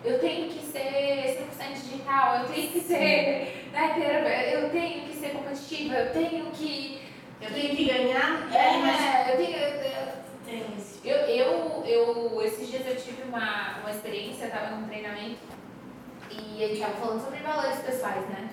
eu 0.03 0.19
tenho 0.19 0.49
que 0.49 0.59
ser 0.65 1.45
100% 1.57 1.73
digital, 1.73 2.39
eu 2.39 2.49
tenho 2.49 2.71
que 2.71 2.79
ser 2.81 3.63
né, 3.73 4.53
eu 4.53 4.69
tenho 4.69 5.07
que 5.07 5.15
ser 5.15 5.29
competitiva, 5.29 5.95
eu 5.95 6.13
tenho 6.13 6.45
que. 6.51 7.01
Eu 7.41 7.51
tenho 7.51 7.75
que 7.75 7.85
ganhar. 7.85 8.47
É, 8.53 8.77
mas... 8.77 9.29
eu 9.29 9.37
tenho. 9.37 9.53
Eu, 11.03 11.17
eu, 11.17 11.83
eu, 11.85 12.41
esses 12.43 12.69
dias 12.69 12.87
eu 12.87 12.95
tive 12.95 13.23
uma, 13.23 13.79
uma 13.79 13.91
experiência, 13.91 14.45
eu 14.45 14.47
estava 14.47 14.75
num 14.75 14.87
treinamento 14.87 15.39
e 16.29 16.61
ele 16.61 16.73
estava 16.73 16.93
falando 16.93 17.21
sobre 17.21 17.39
valores 17.39 17.79
pessoais, 17.79 18.25
né? 18.29 18.49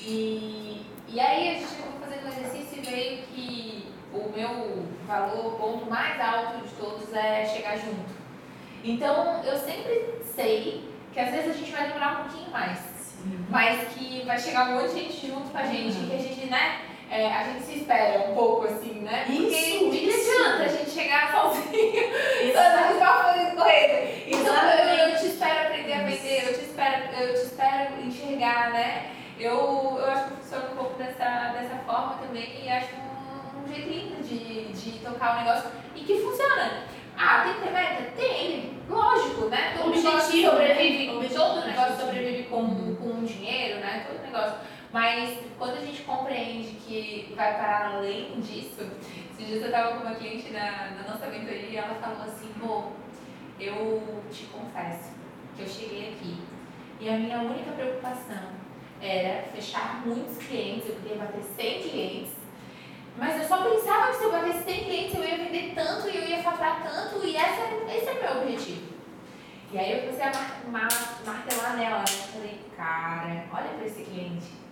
E, 0.00 0.86
e 1.08 1.20
aí 1.20 1.50
a 1.50 1.52
gente 1.54 1.64
estava 1.64 1.92
fazendo 2.00 2.24
um 2.24 2.28
exercício 2.28 2.78
e 2.78 2.80
veio 2.80 3.22
que 3.24 3.92
o 4.14 4.30
meu 4.34 4.86
valor, 5.06 5.46
o 5.46 5.58
ponto 5.58 5.90
mais 5.90 6.18
alto 6.18 6.66
de 6.66 6.72
todos 6.74 7.12
é 7.12 7.44
chegar 7.44 7.76
junto. 7.76 8.22
Então 8.82 9.44
eu 9.44 9.58
sempre 9.58 10.21
sei 10.34 10.84
que 11.12 11.20
às 11.20 11.30
vezes 11.30 11.50
a 11.50 11.58
gente 11.58 11.72
vai 11.72 11.88
demorar 11.88 12.12
um 12.12 12.28
pouquinho 12.28 12.50
mais, 12.50 12.78
Sim. 12.78 13.46
mas 13.50 13.88
que 13.88 14.22
vai 14.24 14.38
chegar 14.38 14.68
um 14.68 14.80
monte 14.80 14.94
de 14.94 15.00
gente 15.00 15.26
junto 15.26 15.50
com 15.50 15.58
a 15.58 15.66
gente, 15.66 15.96
uhum. 15.98 16.08
que 16.08 16.14
a 16.14 16.18
gente, 16.18 16.46
né? 16.46 16.80
É, 17.10 17.30
a 17.30 17.44
gente 17.44 17.64
se 17.64 17.74
espera 17.80 18.30
um 18.30 18.34
pouco 18.34 18.66
assim, 18.66 19.00
né? 19.00 19.24
Porque 19.26 19.54
isso, 19.54 19.90
de 19.90 19.98
que 19.98 20.14
adianta 20.14 20.62
a 20.62 20.68
gente 20.68 20.90
chegar 20.90 21.30
sozinho, 21.30 21.92
toda 22.54 22.88
vez 22.88 23.02
correndo. 23.54 24.08
Então 24.26 24.54
eu, 24.54 25.08
eu, 25.08 25.18
te 25.18 25.26
espero 25.26 25.66
aprender 25.66 25.92
a 25.92 26.02
vender, 26.04 26.48
eu 26.48 26.54
te 26.54 26.64
espero, 26.64 27.02
eu 27.20 27.34
te 27.34 27.40
espero 27.40 28.02
enxergar, 28.02 28.70
né? 28.70 29.12
Eu, 29.38 29.98
eu 29.98 30.10
acho 30.10 30.28
que 30.28 30.36
funciona 30.36 30.70
um 30.72 30.76
pouco 30.76 30.98
dessa, 30.98 31.52
dessa 31.52 31.76
forma 31.84 32.18
também 32.18 32.64
e 32.64 32.68
acho 32.68 32.88
um, 32.96 33.62
um 33.62 33.74
jeito 33.74 33.88
lindo 33.88 34.22
de, 34.22 34.72
de 34.72 34.98
tocar 35.00 35.36
o 35.36 35.38
negócio 35.40 35.70
e 35.96 36.00
que 36.00 36.20
funciona. 36.20 36.84
Ah, 37.16 37.44
tem 37.44 37.54
que 37.54 37.60
ter 37.60 37.70
meta? 37.72 38.10
Tem, 38.16 38.78
lógico, 38.88 39.46
né? 39.46 39.74
Todo 39.76 39.88
Objetivo, 39.88 40.12
negócio 40.12 40.50
sobrevive, 40.50 41.12
né? 41.12 41.28
todo 41.34 41.66
negócio 41.66 41.96
sobrevive 41.96 42.42
com, 42.44 42.96
com 42.96 43.24
dinheiro, 43.24 43.80
né? 43.80 44.06
Todo 44.08 44.22
negócio. 44.22 44.54
Mas 44.92 45.38
quando 45.58 45.78
a 45.78 45.80
gente 45.80 46.02
compreende 46.02 46.74
que 46.74 47.32
vai 47.34 47.56
parar 47.56 47.94
além 47.96 48.40
disso, 48.40 48.90
esses 49.32 49.46
dias 49.46 49.62
eu 49.62 49.66
estava 49.66 49.96
com 49.96 50.06
uma 50.06 50.14
cliente 50.14 50.50
na, 50.50 50.90
na 50.90 51.02
nossa 51.08 51.26
mentoria 51.26 51.68
e 51.68 51.76
ela 51.76 51.94
falou 51.94 52.22
assim, 52.22 52.50
pô, 52.60 52.84
eu 53.58 54.22
te 54.30 54.44
confesso 54.44 55.12
que 55.56 55.62
eu 55.62 55.68
cheguei 55.68 56.10
aqui 56.10 56.36
e 57.00 57.08
a 57.08 57.16
minha 57.16 57.38
única 57.40 57.72
preocupação 57.72 58.52
era 59.00 59.42
fechar 59.54 60.02
muitos 60.06 60.36
clientes, 60.38 60.88
eu 60.88 60.96
queria 60.96 61.16
bater 61.16 61.42
100 61.42 61.82
clientes 61.82 62.41
mas 63.16 63.40
eu 63.40 63.48
só 63.48 63.62
pensava 63.62 64.08
que 64.08 64.16
se 64.16 64.24
eu 64.24 64.32
batesse 64.32 64.64
100 64.64 64.84
clientes 64.84 65.14
eu 65.14 65.24
ia 65.24 65.36
vender 65.36 65.72
tanto 65.74 66.08
e 66.08 66.16
eu 66.16 66.28
ia 66.28 66.42
faturar 66.42 66.82
tanto 66.82 67.24
e 67.24 67.36
essa, 67.36 67.62
esse 67.94 68.08
é 68.08 68.12
o 68.12 68.34
meu 68.34 68.42
objetivo. 68.42 68.92
E 69.72 69.78
aí 69.78 69.92
eu 69.92 70.00
comecei 70.00 70.24
a 70.24 70.32
mar, 70.32 70.60
mar, 70.68 70.88
martelar 71.24 71.76
nela, 71.76 71.98
né? 71.98 72.04
Falei, 72.04 72.60
cara, 72.76 73.44
olha 73.52 73.68
para 73.76 73.86
esse 73.86 74.02
cliente. 74.02 74.62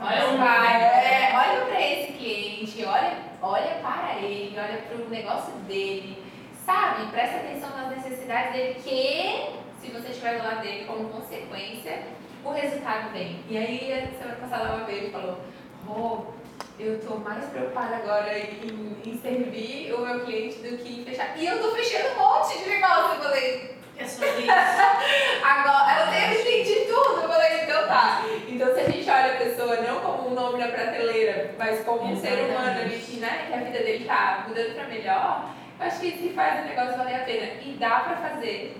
Olha, 0.00 0.36
para, 0.36 0.72
é, 0.72 1.36
olha 1.36 1.66
para 1.66 1.80
esse 1.80 2.12
cliente, 2.14 2.84
olha, 2.84 3.16
olha 3.40 3.74
para 3.80 4.18
ele, 4.20 4.58
olha 4.58 4.78
para 4.78 4.96
o 4.96 5.08
negócio 5.08 5.52
dele, 5.68 6.22
sabe? 6.64 7.06
Presta 7.10 7.36
atenção 7.36 7.70
nas 7.70 7.96
necessidades 7.96 8.52
dele, 8.52 8.74
que 8.74 9.64
se 9.80 9.92
você 9.92 10.08
estiver 10.08 10.40
do 10.40 10.44
lado 10.44 10.62
dele 10.62 10.84
como 10.84 11.08
consequência, 11.10 12.02
o 12.44 12.50
resultado 12.50 13.12
vem. 13.12 13.40
E 13.48 13.56
aí, 13.56 14.14
semana 14.18 14.36
passada 14.36 14.68
ela 14.68 14.84
veio 14.84 15.08
e 15.08 15.10
falou, 15.10 15.40
oh, 15.88 16.32
eu 16.78 17.00
tô 17.00 17.16
mais 17.16 17.44
preocupada 17.46 17.96
agora 17.96 18.36
em, 18.36 18.96
em, 19.04 19.18
servir 19.18 19.92
o 19.94 20.00
meu 20.00 20.24
cliente 20.24 20.56
do 20.56 20.76
que 20.78 21.00
em 21.00 21.04
fechar. 21.04 21.36
E 21.36 21.46
eu 21.46 21.60
tô 21.60 21.70
fechando 21.72 22.14
um 22.14 22.18
monte 22.18 22.58
de 22.58 22.68
negócio. 22.68 23.16
Eu 23.16 23.22
falei, 23.22 23.76
é 23.96 24.04
sobre 24.04 24.28
isso. 24.28 24.50
agora, 25.44 26.10
tem 26.10 26.40
entendi 26.40 26.86
tudo. 26.86 27.22
Eu 27.22 27.28
falei, 27.28 27.62
então 27.62 27.86
tá. 27.86 28.24
Então 28.48 28.74
se 28.74 28.80
a 28.80 28.90
gente 28.90 29.08
olha 29.08 29.34
a 29.34 29.36
pessoa 29.36 29.76
não 29.76 30.00
como 30.00 30.28
um 30.30 30.34
nome 30.34 30.58
na 30.58 30.68
prateleira, 30.68 31.54
mas 31.56 31.84
como 31.84 32.12
um 32.12 32.16
ser 32.16 32.44
humano 32.44 32.80
ali, 32.80 32.96
né, 33.20 33.46
que 33.46 33.54
a 33.54 33.58
vida 33.58 33.78
dele 33.78 34.04
tá 34.04 34.44
mudando 34.48 34.74
pra 34.74 34.88
melhor, 34.88 35.50
eu 35.78 35.86
acho 35.86 36.00
que 36.00 36.12
que 36.12 36.32
faz 36.34 36.64
o 36.64 36.68
negócio 36.68 36.96
valer 36.96 37.16
a 37.16 37.24
pena. 37.24 37.46
E 37.62 37.76
dá 37.78 38.00
pra 38.00 38.16
fazer 38.16 38.76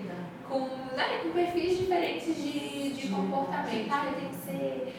com, 0.49 0.59
né, 0.95 1.19
com 1.23 1.29
perfis 1.31 1.79
diferentes 1.79 2.35
de, 2.35 2.93
de 2.93 3.07
comportamento. 3.07 3.89
Ah, 3.89 4.05
eu 4.07 4.13
tenho 4.13 4.29
que 4.29 4.35
ser 4.35 4.93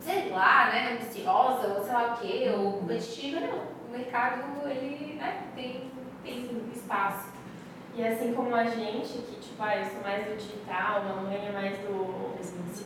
sei 0.00 0.30
lá, 0.30 0.70
né, 0.70 0.92
ambiciosa, 0.92 1.74
ou 1.74 1.84
sei 1.84 1.92
lá 1.92 2.14
o 2.14 2.20
quê, 2.20 2.52
ou 2.56 2.72
competitiva, 2.74 3.40
não. 3.40 3.80
O 3.88 3.92
mercado, 3.92 4.68
ele, 4.68 5.14
né, 5.14 5.44
tem, 5.54 5.90
tem 6.24 6.48
espaço. 6.74 7.30
E 7.94 8.06
assim 8.06 8.32
como 8.34 8.54
a 8.54 8.64
gente, 8.64 9.18
que 9.18 9.40
tipo, 9.40 9.62
ah, 9.62 9.76
eu 9.76 9.84
sou 9.84 10.00
mais 10.02 10.24
do 10.24 10.36
digital, 10.36 11.02
a 11.02 11.22
mãe 11.22 11.46
é 11.46 11.52
mais 11.52 11.76
do 11.78 12.30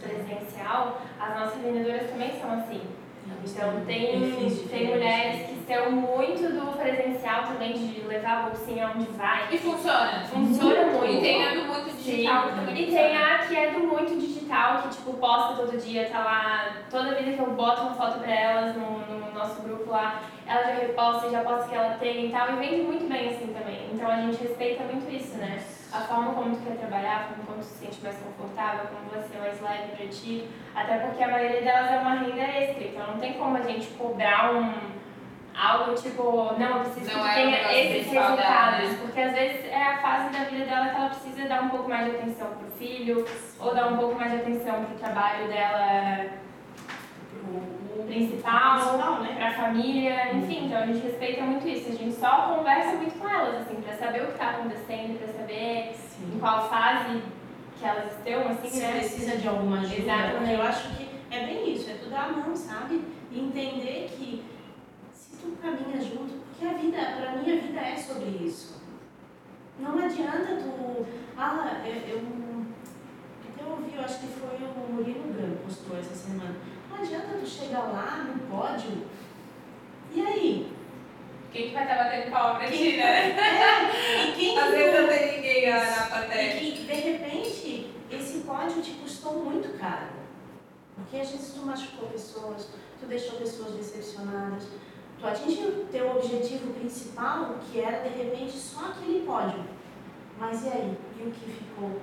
presencial, 0.01 1.03
as 1.21 1.39
nossas 1.39 1.63
vendedoras 1.63 2.11
também 2.11 2.33
são 2.41 2.53
assim. 2.55 2.81
Então 3.45 3.85
tem, 3.87 4.51
tem 4.71 4.87
mulheres 4.87 5.47
que 5.47 5.65
são 5.67 5.93
muito 5.93 6.43
do 6.43 6.77
presencial 6.79 7.45
também, 7.45 7.73
de 7.73 8.01
levar 8.03 8.39
a 8.39 8.49
bolsinha 8.49 8.93
onde 8.95 9.07
vai. 9.13 9.55
E 9.55 9.59
funciona. 9.59 10.25
Funciona 10.27 10.87
muito. 10.87 11.15
E 11.15 11.21
tem 11.21 11.47
a 11.47 11.55
do 11.55 11.65
muito 11.65 11.97
digital 11.97 12.51
Sim. 12.51 12.75
E 12.75 12.87
tem 12.87 13.17
a 13.17 13.39
que 13.39 13.57
é 13.57 13.71
do 13.71 13.81
muito 13.81 14.19
digital, 14.19 14.34
que 14.83 14.89
tipo, 14.97 15.15
posta 15.15 15.55
todo 15.55 15.79
dia, 15.79 16.09
tá 16.11 16.21
lá, 16.21 16.77
toda 16.91 17.15
vida 17.15 17.33
que 17.33 17.41
eu 17.41 17.53
boto 17.53 17.83
uma 17.83 17.95
foto 17.95 18.21
pra 18.21 18.31
elas 18.31 18.77
no, 18.77 18.99
no 19.01 19.33
nosso 19.33 19.63
grupo 19.63 19.91
lá, 19.91 20.21
ela 20.47 20.63
já 20.63 20.75
reposta, 20.75 21.31
já 21.31 21.43
posta 21.43 21.69
que 21.69 21.75
ela 21.75 21.97
tem 21.99 22.27
e 22.27 22.31
tal, 22.31 22.53
e 22.53 22.57
vende 22.57 22.83
muito 22.83 23.09
bem 23.09 23.31
assim 23.31 23.53
também. 23.53 23.91
Então 23.93 24.11
a 24.11 24.17
gente 24.17 24.43
respeita 24.43 24.85
muito 24.85 25.11
isso, 25.11 25.37
né? 25.39 25.63
a 25.95 26.01
forma 26.01 26.35
como 26.35 26.57
tu 26.57 26.63
quer 26.63 26.77
trabalhar, 26.77 27.29
como, 27.47 27.57
tu 27.57 27.65
se 27.65 27.87
sente 27.87 28.03
mais 28.03 28.17
confortável, 28.19 28.89
como 28.89 29.11
vai 29.11 29.23
ser 29.23 29.39
mais 29.39 29.61
leve 29.61 29.97
para 29.97 30.07
ti. 30.09 30.49
Até 30.75 30.99
porque 30.99 31.23
a 31.23 31.29
maioria 31.29 31.63
delas 31.63 31.93
é 31.93 31.99
uma 31.99 32.15
renda 32.15 32.43
extra, 32.43 32.85
então 32.85 33.07
não 33.07 33.19
tem 33.21 33.35
como 33.35 33.57
a 33.57 33.63
gente 33.63 33.87
cobrar 33.91 34.55
um 34.57 34.75
algo 35.55 35.95
tipo, 35.95 36.55
não, 36.59 36.79
eu 36.79 36.81
preciso 36.81 37.17
não 37.17 37.23
que 37.23 37.31
é 37.31 37.35
tenha 37.35 37.73
esses 37.73 38.13
resultados. 38.13 38.91
Né? 38.91 38.99
Porque 39.03 39.21
às 39.21 39.33
vezes 39.33 39.67
é 39.67 39.83
a 39.83 39.99
fase 39.99 40.31
da 40.31 40.45
vida 40.45 40.65
dela 40.65 40.89
que 40.89 40.97
ela 40.97 41.09
precisa 41.11 41.49
dar 41.49 41.63
um 41.63 41.69
pouco 41.69 41.89
mais 41.89 42.05
de 42.11 42.17
atenção 42.17 42.49
pro 42.49 42.71
filho, 42.79 43.25
ou 43.61 43.75
dar 43.75 43.89
um 43.89 43.97
pouco 43.97 44.17
mais 44.17 44.33
de 44.33 44.39
atenção 44.39 44.85
pro 44.85 44.99
trabalho 44.99 45.49
dela 45.49 46.27
principal, 48.07 48.81
principal 48.81 49.21
né? 49.23 49.35
pra 49.37 49.53
família, 49.53 50.35
enfim, 50.35 50.67
então 50.67 50.79
a 50.79 50.87
gente 50.87 51.01
respeita 51.01 51.43
muito 51.43 51.67
isso. 51.69 51.91
A 51.91 51.95
gente 51.95 52.15
só 52.15 52.55
conversa 52.57 52.97
muito 52.97 53.19
com 53.19 53.29
elas, 53.29 53.63
assim, 53.63 53.81
pra 53.81 53.97
saber 53.97 54.23
o 54.23 54.27
que 54.29 54.39
tá 54.39 54.51
acontecendo, 54.51 55.19
pra 55.19 55.33
saber 55.33 55.93
Sim. 55.95 56.33
em 56.35 56.39
qual 56.39 56.69
fase 56.69 57.23
que 57.79 57.85
elas 57.85 58.13
estão, 58.13 58.49
assim, 58.49 58.69
Se 58.69 58.81
né? 58.81 58.93
precisa 58.93 59.37
de 59.37 59.49
alguma 59.49 59.81
ajuda. 59.81 59.97
Exatamente. 59.97 60.53
Eu 60.53 60.63
acho 60.63 60.89
que 60.97 61.09
é 61.31 61.47
bem 61.47 61.75
isso, 61.75 61.91
é 61.91 61.95
tudo 61.95 62.15
à 62.15 62.29
mão, 62.29 62.55
sabe? 62.55 63.03
Entender 63.33 64.09
que 64.17 64.44
caminha 65.65 66.01
junto, 66.01 66.45
porque 66.45 66.67
a 66.67 66.75
vida, 66.75 66.99
pra 66.99 67.37
mim 67.37 67.51
a 67.51 67.61
vida 67.61 67.81
é 67.81 67.97
sobre 67.97 68.27
isso. 68.45 68.83
Não 69.79 69.99
adianta 69.99 70.57
tu. 70.57 71.07
Ah, 71.37 71.83
eu, 71.85 71.95
eu, 71.95 72.19
eu 73.59 73.71
ouvi, 73.71 73.97
eu 73.97 74.05
acho 74.05 74.21
que 74.21 74.27
foi 74.27 74.57
o 74.59 74.93
Murilo 74.93 75.33
Branco 75.33 75.65
postou 75.65 75.99
essa 75.99 76.15
semana 76.15 76.55
não 76.95 77.03
adianta 77.03 77.39
tu 77.39 77.47
chegar 77.47 77.93
lá 77.93 78.25
no 78.25 78.39
pódio. 78.47 79.07
E 80.15 80.21
aí? 80.21 80.73
Quem 81.53 81.69
que 81.69 81.75
vai 81.75 81.83
estar 81.85 81.97
batendo 81.97 82.31
palma 82.31 82.59
pra 82.59 82.71
ti, 82.71 82.97
né? 82.97 83.31
É, 83.31 84.29
e 84.29 84.33
quem 84.33 84.59
Às 84.59 84.71
vezes 84.71 85.01
não 85.01 85.09
tem 85.09 85.37
ninguém 85.37 85.71
na 85.71 86.07
plateia. 86.07 86.63
E 86.63 86.73
que, 86.73 86.85
de 86.85 86.93
repente, 86.93 87.95
esse 88.11 88.39
pódio 88.41 88.83
te 88.83 88.93
custou 88.93 89.45
muito 89.45 89.77
caro. 89.79 90.09
Porque 90.95 91.17
às 91.17 91.31
vezes 91.31 91.55
tu 91.55 91.67
machucou 91.67 92.09
pessoas, 92.09 92.69
tu 93.01 93.07
deixou 93.07 93.39
pessoas 93.39 93.73
decepcionadas, 93.73 94.65
tu 95.25 95.29
atingiu 95.29 95.87
teu 95.91 96.11
objetivo 96.11 96.75
principal, 96.75 97.57
que 97.61 97.81
era 97.81 98.07
de 98.09 98.11
repente 98.11 98.53
só 98.53 98.91
aquele 98.91 99.25
pódio. 99.25 99.65
Mas 100.39 100.65
e 100.65 100.69
aí? 100.69 100.99
E 101.19 101.23
o 101.23 101.31
que 101.31 101.51
ficou? 101.51 101.99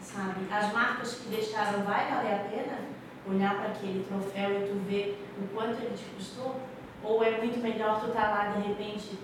Sabe? 0.00 0.40
As 0.50 0.72
marcas 0.72 1.14
que 1.14 1.28
deixaram 1.28 1.84
vai 1.84 2.10
valer 2.10 2.34
a 2.34 2.38
pena? 2.50 2.90
olhar 3.28 3.54
para 3.54 3.68
aquele 3.68 4.02
troféu 4.04 4.50
e 4.50 4.68
tu 4.68 4.74
ver 4.88 5.22
o 5.38 5.54
quanto 5.54 5.80
ele 5.82 5.94
te 5.94 6.04
custou? 6.16 6.56
Ou 7.04 7.22
é 7.22 7.38
muito 7.38 7.60
melhor 7.60 8.00
tu 8.00 8.08
estar 8.08 8.28
tá 8.28 8.30
lá 8.30 8.44
de 8.46 8.68
repente 8.68 9.18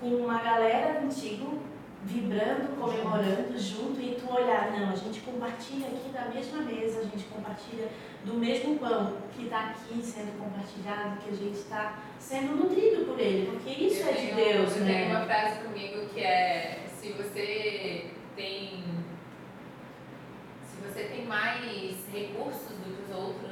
com 0.00 0.08
uma 0.08 0.42
galera 0.42 1.00
contigo, 1.00 1.60
vibrando, 2.04 2.76
comemorando 2.78 3.58
junto 3.58 4.00
e 4.00 4.14
tu 4.14 4.32
olhar, 4.32 4.70
não, 4.72 4.90
a 4.90 4.96
gente 4.96 5.20
compartilha 5.20 5.88
aqui 5.88 6.10
da 6.10 6.26
mesma 6.26 6.62
mesa, 6.62 7.00
a 7.00 7.04
gente 7.04 7.24
compartilha 7.24 7.88
do 8.24 8.34
mesmo 8.34 8.78
pão 8.78 9.16
que 9.34 9.44
está 9.44 9.70
aqui 9.70 10.00
sendo 10.02 10.38
compartilhado, 10.38 11.18
que 11.20 11.30
a 11.30 11.34
gente 11.34 11.58
está 11.58 11.98
sendo 12.18 12.56
nutrido 12.56 13.04
por 13.04 13.18
ele, 13.18 13.50
porque 13.50 13.70
isso 13.70 14.02
eu 14.02 14.08
é 14.08 14.12
tenho, 14.12 14.28
de 14.28 14.34
Deus, 14.34 14.76
eu 14.76 14.84
né? 14.84 14.94
Tem 14.94 15.10
uma 15.10 15.26
frase 15.26 15.60
comigo 15.60 16.06
que 16.06 16.20
é 16.20 16.84
se 16.88 17.12
você 17.12 18.06
tem 18.36 18.84
se 20.62 20.86
você 20.86 21.04
tem 21.04 21.26
mais 21.26 21.96
recursos 22.12 22.76
do 22.76 22.84
que 22.84 23.10
os 23.10 23.18
outros, 23.18 23.47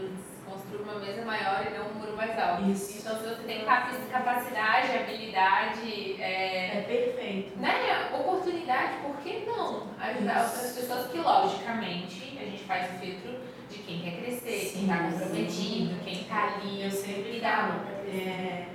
construa 0.66 0.82
uma 0.82 1.00
mesa 1.00 1.24
maior 1.24 1.64
e 1.66 1.78
não 1.78 1.86
um 1.86 1.94
muro 1.94 2.16
mais 2.16 2.38
alto. 2.38 2.70
Isso. 2.70 2.98
Então, 2.98 3.16
se 3.16 3.28
você 3.28 3.42
tem 3.42 3.64
capacidade, 3.64 4.96
habilidade. 4.96 6.20
É, 6.20 6.78
é 6.78 6.84
perfeito. 6.86 7.58
Né, 7.58 8.10
oportunidade, 8.12 8.98
por 9.02 9.16
que 9.18 9.44
não 9.46 9.86
ajudar 10.00 10.44
Isso. 10.44 10.54
outras 10.54 10.72
pessoas 10.72 11.10
que, 11.10 11.18
logicamente, 11.18 12.38
a 12.40 12.44
gente 12.44 12.64
faz 12.64 12.94
o 12.94 12.98
filtro 12.98 13.40
de 13.70 13.78
quem 13.78 14.00
quer 14.00 14.22
crescer, 14.22 14.58
sim, 14.58 14.72
quem 14.72 14.82
está 14.82 14.98
comprometido, 14.98 15.94
sim. 15.94 16.00
quem 16.04 16.20
está 16.20 16.44
ali. 16.44 16.82
Eu 16.82 16.90
sempre 16.90 17.40
falo. 17.40 17.80
É, 18.08 18.66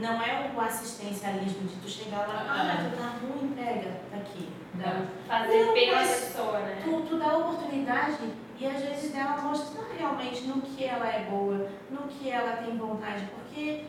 não 0.00 0.22
é 0.22 0.52
o 0.54 0.60
assistencialismo 0.60 1.66
de 1.66 1.74
tu 1.76 1.88
chegar 1.88 2.28
lá, 2.28 2.46
ah, 2.48 2.88
tu 2.88 2.96
tá 2.96 3.18
ruim, 3.20 3.52
pega, 3.56 4.00
tá 4.08 4.18
aqui. 4.18 4.48
Não. 4.74 5.08
Fazer 5.26 5.64
não, 5.64 5.74
pela 5.74 5.98
pessoa, 5.98 6.60
né? 6.60 6.80
Tu, 6.84 7.00
tu 7.00 7.18
dá 7.18 7.36
oportunidade 7.36 8.18
e 8.60 8.66
às 8.66 8.82
vezes 8.82 9.12
dela 9.12 9.40
mostrar 9.40 9.86
realmente 9.96 10.42
no 10.42 10.60
que 10.60 10.84
ela 10.84 11.06
é 11.06 11.26
boa, 11.30 11.70
no 11.90 12.08
que 12.08 12.30
ela 12.30 12.56
tem 12.56 12.76
vontade, 12.76 13.28
porque 13.34 13.84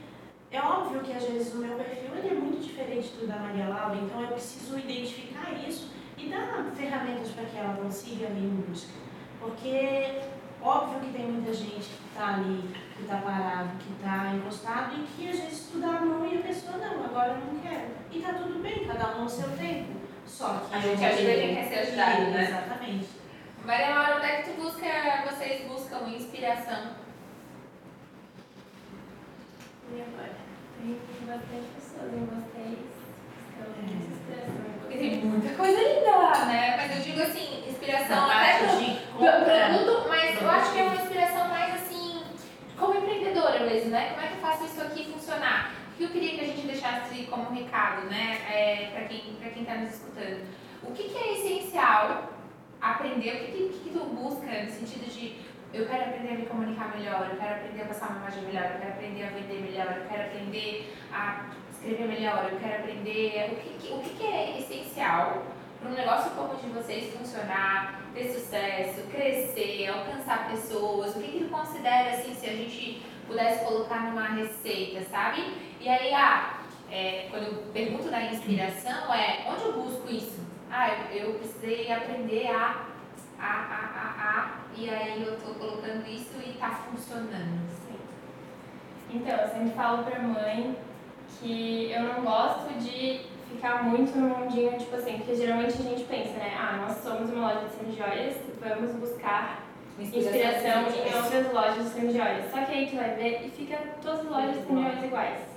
é 0.52 0.62
óbvio 0.62 1.02
que 1.02 1.14
às 1.14 1.24
vezes 1.24 1.54
o 1.54 1.58
meu 1.58 1.76
perfil 1.76 2.16
ele 2.16 2.30
é 2.30 2.34
muito 2.34 2.62
diferente 2.62 3.10
do 3.10 3.28
da 3.28 3.38
Maria 3.38 3.68
Laura, 3.68 3.96
então 3.96 4.22
eu 4.22 4.28
preciso 4.28 4.78
identificar 4.78 5.52
isso 5.68 5.92
e 6.18 6.30
dar 6.30 6.72
ferramentas 6.76 7.30
para 7.30 7.46
que 7.46 7.58
ela 7.58 7.76
consiga 7.76 8.28
vir 8.28 8.44
em 8.44 8.64
busca. 8.68 8.92
Porque 9.40 10.22
óbvio 10.62 11.00
que 11.00 11.18
tem 11.18 11.32
muita 11.32 11.54
gente 11.54 11.88
que 11.88 12.08
está 12.12 12.36
ali, 12.36 12.70
que 12.96 13.04
está 13.04 13.18
parado, 13.18 13.70
que 13.80 13.92
está 13.94 14.34
encostado 14.36 14.96
e 14.98 15.04
que 15.16 15.30
às 15.30 15.40
vezes 15.40 15.70
tu 15.72 15.80
dá 15.80 15.88
a 15.88 16.02
mão 16.02 16.28
e 16.28 16.38
a 16.38 16.42
pessoa 16.42 16.78
não, 16.78 17.06
agora 17.06 17.32
eu 17.32 17.54
não 17.54 17.60
quero. 17.62 17.88
E 18.12 18.18
está 18.18 18.34
tudo 18.34 18.62
bem, 18.62 18.86
cada 18.86 19.18
um 19.18 19.24
no 19.24 19.30
seu 19.30 19.50
tempo. 19.58 20.00
Só 20.26 20.62
que 20.70 20.76
a 20.76 20.80
gente 20.80 21.04
ajuda 21.04 21.34
quem 21.34 21.56
quer 21.56 21.68
ser 21.68 21.80
ajudado, 21.80 22.22
né? 22.32 22.48
Exatamente. 22.48 23.19
Maria 23.66 23.90
Laura, 23.90 24.18
onde 24.18 24.26
é 24.26 24.42
que 24.42 24.50
tu 24.50 24.62
busca, 24.62 24.88
vocês 25.30 25.68
buscam 25.68 26.10
inspiração? 26.10 26.96
E 29.94 30.02
agora? 30.02 30.36
Tem 30.82 30.98
bastante 31.28 31.68
pessoas 31.76 32.14
em 32.14 32.26
vocês 32.26 32.80
Porque 34.82 34.98
tem 34.98 35.26
muita 35.26 35.56
coisa 35.56 35.80
linda 35.80 36.16
lá, 36.16 36.46
né? 36.46 36.78
Mas 36.78 36.98
eu 36.98 37.04
digo 37.04 37.22
assim, 37.22 37.70
inspiração 37.70 38.30
até 38.30 38.60
pro, 38.60 38.68
produto, 39.18 40.08
mas 40.08 40.42
eu 40.42 40.50
acho 40.50 40.72
que 40.72 40.80
é 40.80 40.84
uma 40.84 40.96
inspiração 40.96 41.48
mais 41.50 41.76
assim, 41.76 42.24
como 42.78 42.98
empreendedora 42.98 43.60
mesmo, 43.66 43.92
né? 43.92 44.12
Como 44.12 44.26
é 44.26 44.28
que 44.28 44.34
eu 44.34 44.42
faço 44.42 44.66
isso 44.66 44.82
aqui 44.82 45.12
funcionar? 45.12 45.80
que 46.00 46.06
eu 46.06 46.10
queria 46.12 46.36
que 46.36 46.42
a 46.42 46.46
gente 46.46 46.66
deixasse 46.66 47.24
como 47.26 47.54
recado, 47.54 48.06
né, 48.06 48.40
é, 48.50 48.90
para 48.94 49.04
quem 49.04 49.36
para 49.38 49.50
quem 49.50 49.64
está 49.64 49.76
nos 49.76 49.96
escutando. 49.96 50.48
O 50.82 50.94
que, 50.94 51.10
que 51.10 51.18
é 51.18 51.34
essencial 51.34 52.39
aprender? 52.82 53.36
O 53.36 53.40
que, 53.46 53.52
que, 53.52 53.80
que 53.80 53.90
tu 53.90 54.06
busca 54.06 54.64
no 54.64 54.70
sentido 54.70 55.10
de 55.12 55.50
eu 55.72 55.88
quero 55.88 56.06
aprender 56.06 56.34
a 56.34 56.38
me 56.38 56.46
comunicar 56.48 56.98
melhor, 56.98 57.30
eu 57.30 57.38
quero 57.38 57.56
aprender 57.56 57.82
a 57.84 57.86
passar 57.86 58.10
uma 58.10 58.18
imagem 58.18 58.44
melhor, 58.44 58.72
eu 58.72 58.80
quero 58.80 58.94
aprender 58.94 59.24
a 59.24 59.30
vender 59.30 59.62
melhor, 59.62 59.98
eu 59.98 60.08
quero 60.08 60.24
aprender 60.24 60.98
a 61.14 61.46
escrever 61.72 62.08
melhor, 62.08 62.50
eu 62.52 62.60
quero 62.60 62.84
aprender. 62.84 63.52
O 63.52 63.56
que, 63.80 63.94
o 63.94 64.00
que, 64.00 64.26
é 64.26 64.60
essencial 64.60 65.44
para 65.80 65.90
um 65.92 65.94
negócio 65.94 66.32
como 66.32 66.54
o 66.54 66.58
de 66.58 66.70
vocês 66.70 67.14
funcionar, 67.14 68.02
ter 68.14 68.30
sucesso, 68.32 69.04
crescer, 69.12 69.88
alcançar 69.88 70.50
pessoas? 70.50 71.16
O 71.16 71.22
que, 71.22 71.40
que 71.40 71.50
considera 71.50 72.12
assim, 72.12 72.34
se 72.34 72.50
a 72.50 72.54
gente 72.54 73.04
pudesse 73.28 73.64
colocar 73.64 74.10
numa 74.10 74.28
receita, 74.30 75.02
sabe? 75.10 75.54
E 75.80 75.88
aí, 75.88 76.12
ah, 76.16 76.62
é, 76.92 77.28
quando 77.30 77.44
eu 77.44 77.54
pergunto 77.72 78.10
da 78.10 78.24
inspiração, 78.24 79.14
é 79.14 79.46
onde 79.48 79.66
eu 79.66 79.74
busco 79.74 80.12
isso? 80.12 80.49
Ah, 80.72 80.90
eu, 81.12 81.28
eu 81.28 81.34
precisei 81.36 81.92
aprender 81.92 82.48
a 82.48 82.86
A, 83.40 83.46
A, 83.46 83.80
A, 83.96 84.40
A, 84.40 84.52
e 84.78 84.90
aí 84.90 85.24
eu 85.26 85.38
tô 85.40 85.54
colocando 85.54 86.08
isso 86.08 86.38
e 86.46 86.54
tá 86.54 86.70
funcionando. 86.70 87.60
Sim. 87.88 87.98
Então, 89.12 89.36
eu 89.36 89.48
sempre 89.48 89.72
falo 89.72 90.04
pra 90.04 90.20
mãe 90.20 90.78
que 91.40 91.92
eu 91.92 92.04
não 92.04 92.22
gosto 92.22 92.72
de 92.80 93.22
ficar 93.50 93.84
muito 93.84 94.16
no 94.18 94.30
mundinho, 94.30 94.78
tipo 94.78 94.96
assim, 94.96 95.18
porque 95.18 95.36
geralmente 95.36 95.74
a 95.74 95.84
gente 95.84 96.04
pensa, 96.04 96.34
né? 96.34 96.56
Ah, 96.60 96.78
nós 96.86 96.98
somos 96.98 97.32
uma 97.32 97.54
loja 97.54 97.68
de 97.68 97.76
semijoias, 97.76 98.38
vamos 98.62 98.92
buscar 98.96 99.64
inspiração 100.00 100.84
em 100.84 101.16
outras 101.16 101.54
lojas 101.54 101.84
de 101.86 101.90
semijoias. 101.90 102.52
Só 102.52 102.64
que 102.64 102.72
aí 102.72 102.88
tu 102.88 102.96
vai 102.96 103.16
ver 103.16 103.48
e 103.48 103.50
fica 103.50 103.78
todas 104.02 104.20
as 104.20 104.26
lojas 104.26 104.56
de 104.56 104.68
semijoias 104.68 105.04
iguais. 105.04 105.49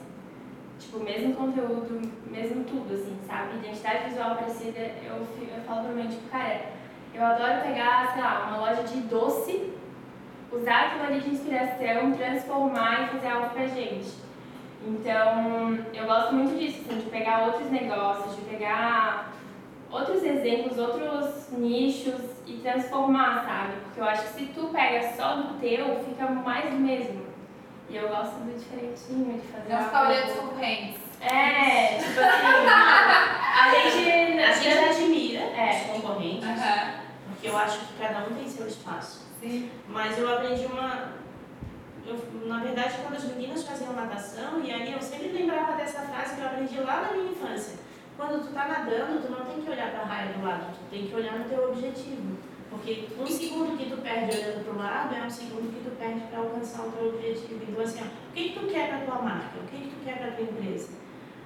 Tipo, 0.82 0.98
mesmo 0.98 1.34
conteúdo, 1.34 2.10
mesmo 2.26 2.64
tudo, 2.64 2.92
assim, 2.92 3.16
sabe? 3.26 3.56
Identidade 3.56 4.08
visual 4.08 4.34
parecida, 4.34 4.80
eu, 5.04 5.16
eu 5.16 5.62
falo 5.64 5.84
pra 5.84 5.92
mim, 5.92 6.08
tipo, 6.08 6.28
cara, 6.28 6.60
eu 7.14 7.24
adoro 7.24 7.62
pegar, 7.62 8.12
sei 8.12 8.22
lá, 8.22 8.46
uma 8.48 8.68
loja 8.68 8.82
de 8.82 9.00
doce, 9.02 9.72
usar 10.50 10.86
aquilo 10.86 11.04
ali 11.04 11.20
de 11.20 11.30
inspiração, 11.30 12.12
transformar 12.12 13.04
e 13.04 13.08
fazer 13.08 13.28
algo 13.28 13.50
pra 13.50 13.66
gente. 13.66 14.12
Então, 14.84 15.78
eu 15.94 16.04
gosto 16.04 16.34
muito 16.34 16.58
disso, 16.58 16.82
assim, 16.84 16.98
de 16.98 17.10
pegar 17.10 17.46
outros 17.46 17.70
negócios, 17.70 18.34
de 18.34 18.42
pegar 18.42 19.32
outros 19.90 20.24
exemplos, 20.24 20.76
outros 20.78 21.48
nichos 21.52 22.20
e 22.46 22.54
transformar, 22.54 23.44
sabe? 23.44 23.74
Porque 23.84 24.00
eu 24.00 24.04
acho 24.04 24.22
que 24.24 24.40
se 24.40 24.46
tu 24.46 24.68
pega 24.68 25.12
só 25.12 25.36
do 25.36 25.60
teu, 25.60 26.00
fica 26.00 26.26
mais 26.28 26.70
do 26.70 26.76
mesmo. 26.76 27.31
E 27.92 27.96
eu 27.96 28.08
gosto 28.08 28.36
do 28.36 28.58
diferentinho, 28.58 29.38
de 29.38 29.46
fazer. 29.48 29.68
Não 29.74 29.84
ficar 29.84 30.08
olhando 30.08 30.30
os 30.30 30.38
concorrentes. 30.38 30.96
É, 31.20 31.98
tipo 31.98 32.20
assim, 32.20 32.66
a 33.60 33.70
gente. 33.70 34.40
A 34.42 34.52
gente 34.52 34.78
admira 34.78 35.40
É. 35.40 35.70
os 35.84 35.86
concorrentes, 36.00 36.48
porque 37.28 37.48
eu 37.48 37.56
acho 37.58 37.78
que 37.80 37.92
cada 38.00 38.20
um 38.26 38.34
tem 38.34 38.48
seu 38.48 38.66
espaço. 38.66 39.26
Sim. 39.40 39.70
Mas 39.88 40.18
eu 40.18 40.32
aprendi 40.32 40.64
uma. 40.64 41.12
Eu, 42.06 42.18
na 42.46 42.58
verdade, 42.60 42.94
quando 43.02 43.16
as 43.16 43.24
meninas 43.24 43.62
faziam 43.62 43.92
natação, 43.92 44.60
e 44.64 44.72
aí 44.72 44.90
eu 44.92 45.00
sempre 45.02 45.28
lembrava 45.28 45.72
dessa 45.72 46.00
frase 46.00 46.34
que 46.34 46.40
eu 46.40 46.46
aprendi 46.46 46.80
lá 46.80 47.02
na 47.02 47.12
minha 47.12 47.30
infância. 47.32 47.78
Quando 48.16 48.42
tu 48.46 48.52
tá 48.54 48.66
nadando, 48.68 49.20
tu 49.24 49.30
não 49.30 49.44
tem 49.44 49.60
que 49.62 49.70
olhar 49.70 49.90
para 49.90 50.00
a 50.00 50.04
raia 50.06 50.32
do 50.32 50.44
lado, 50.44 50.72
tu 50.74 50.90
tem 50.90 51.06
que 51.06 51.14
olhar 51.14 51.38
no 51.38 51.44
teu 51.44 51.68
objetivo. 51.70 52.36
Porque 52.72 53.06
um 53.20 53.26
segundo 53.26 53.76
que 53.76 53.90
tu 53.90 53.98
perde 53.98 54.36
olhando 54.36 54.64
para 54.64 54.72
o 54.72 54.78
lado 54.78 55.14
é 55.14 55.22
um 55.26 55.30
segundo 55.30 55.70
que 55.72 55.84
tu 55.84 55.94
perde 55.96 56.20
para 56.28 56.38
alcançar 56.38 56.86
o 56.86 56.92
teu 56.92 57.08
objetivo. 57.10 57.60
Então, 57.68 57.84
assim, 57.84 58.00
ó, 58.00 58.06
o 58.06 58.32
que, 58.32 58.48
que 58.48 58.58
tu 58.58 58.66
quer 58.66 58.88
para 58.88 59.00
tua 59.00 59.22
marca? 59.22 59.58
O 59.60 59.68
que, 59.68 59.76
que 59.76 59.88
tu 59.88 60.04
quer 60.04 60.18
para 60.18 60.32
tua 60.32 60.44
empresa? 60.44 60.88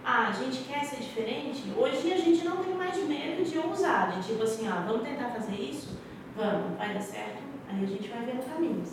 Ah, 0.04 0.28
a 0.28 0.32
gente 0.32 0.62
quer 0.62 0.84
ser 0.84 1.00
diferente? 1.02 1.64
Hoje 1.76 2.12
a 2.12 2.16
gente 2.16 2.44
não 2.44 2.62
tem 2.62 2.74
mais 2.74 2.96
medo 3.08 3.44
de 3.44 3.58
ousar, 3.58 4.12
de 4.12 4.24
tipo 4.24 4.44
assim, 4.44 4.68
ó, 4.68 4.82
vamos 4.86 5.02
tentar 5.02 5.30
fazer 5.30 5.60
isso? 5.60 5.98
Vamos, 6.36 6.78
vai 6.78 6.94
dar 6.94 7.00
certo? 7.00 7.42
Aí 7.68 7.82
a 7.82 7.86
gente 7.86 8.08
vai 8.08 8.24
ver 8.24 8.36
no 8.36 8.42
caminho. 8.44 8.84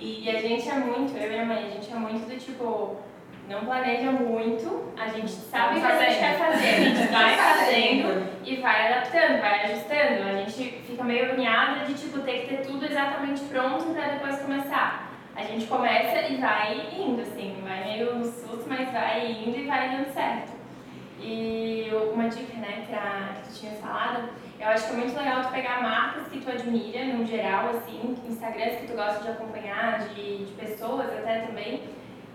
E 0.00 0.28
a 0.28 0.40
gente 0.40 0.68
é 0.68 0.74
muito, 0.74 1.16
eu 1.16 1.30
e 1.30 1.38
a 1.38 1.44
mãe, 1.44 1.64
a 1.64 1.70
gente 1.70 1.92
é 1.92 1.94
muito 1.94 2.28
do 2.28 2.36
tipo, 2.36 2.96
não 3.52 3.66
planeja 3.66 4.10
muito, 4.10 4.94
a 4.98 5.08
gente 5.08 5.30
sabe 5.30 5.78
o 5.78 5.80
que 5.82 5.86
a 5.86 5.98
gente 5.98 6.18
quer 6.18 6.38
fazer, 6.38 6.68
a 6.68 6.80
gente 6.80 7.06
vai 7.12 7.36
fazendo 7.36 8.26
e 8.44 8.56
vai 8.56 8.92
adaptando, 8.92 9.40
vai 9.42 9.64
ajustando. 9.64 10.22
A 10.22 10.32
gente 10.36 10.70
fica 10.86 11.04
meio 11.04 11.26
agoniada 11.26 11.84
de 11.84 11.92
tipo 11.92 12.20
ter 12.20 12.40
que 12.40 12.56
ter 12.56 12.66
tudo 12.66 12.84
exatamente 12.84 13.42
pronto 13.42 13.84
para 13.92 14.08
depois 14.08 14.40
começar. 14.40 15.12
A 15.36 15.42
gente 15.42 15.66
começa 15.66 16.28
e 16.28 16.36
vai 16.36 16.94
indo, 16.98 17.20
assim, 17.20 17.56
vai 17.62 17.84
meio 17.84 18.14
no 18.16 18.24
susto, 18.24 18.64
mas 18.66 18.90
vai 18.90 19.30
indo 19.30 19.58
e 19.58 19.66
vai 19.66 19.90
dando 19.90 20.12
certo. 20.12 20.52
E 21.20 21.90
uma 22.12 22.28
dica, 22.28 22.56
né, 22.56 22.84
pra, 22.88 23.34
que 23.34 23.48
tu 23.48 23.60
tinha 23.60 23.72
falado, 23.72 24.30
eu 24.58 24.68
acho 24.68 24.88
que 24.88 24.94
é 24.94 24.96
muito 24.96 25.16
legal 25.16 25.42
tu 25.42 25.50
pegar 25.50 25.82
marcas 25.82 26.26
que 26.28 26.40
tu 26.40 26.50
admira, 26.50 27.04
no 27.04 27.24
geral, 27.26 27.70
assim, 27.70 28.16
Instagrams 28.28 28.80
que 28.80 28.86
tu 28.88 28.94
gosta 28.94 29.22
de 29.22 29.30
acompanhar, 29.30 30.00
de, 30.08 30.46
de 30.46 30.52
pessoas 30.52 31.06
até 31.06 31.40
também, 31.40 31.82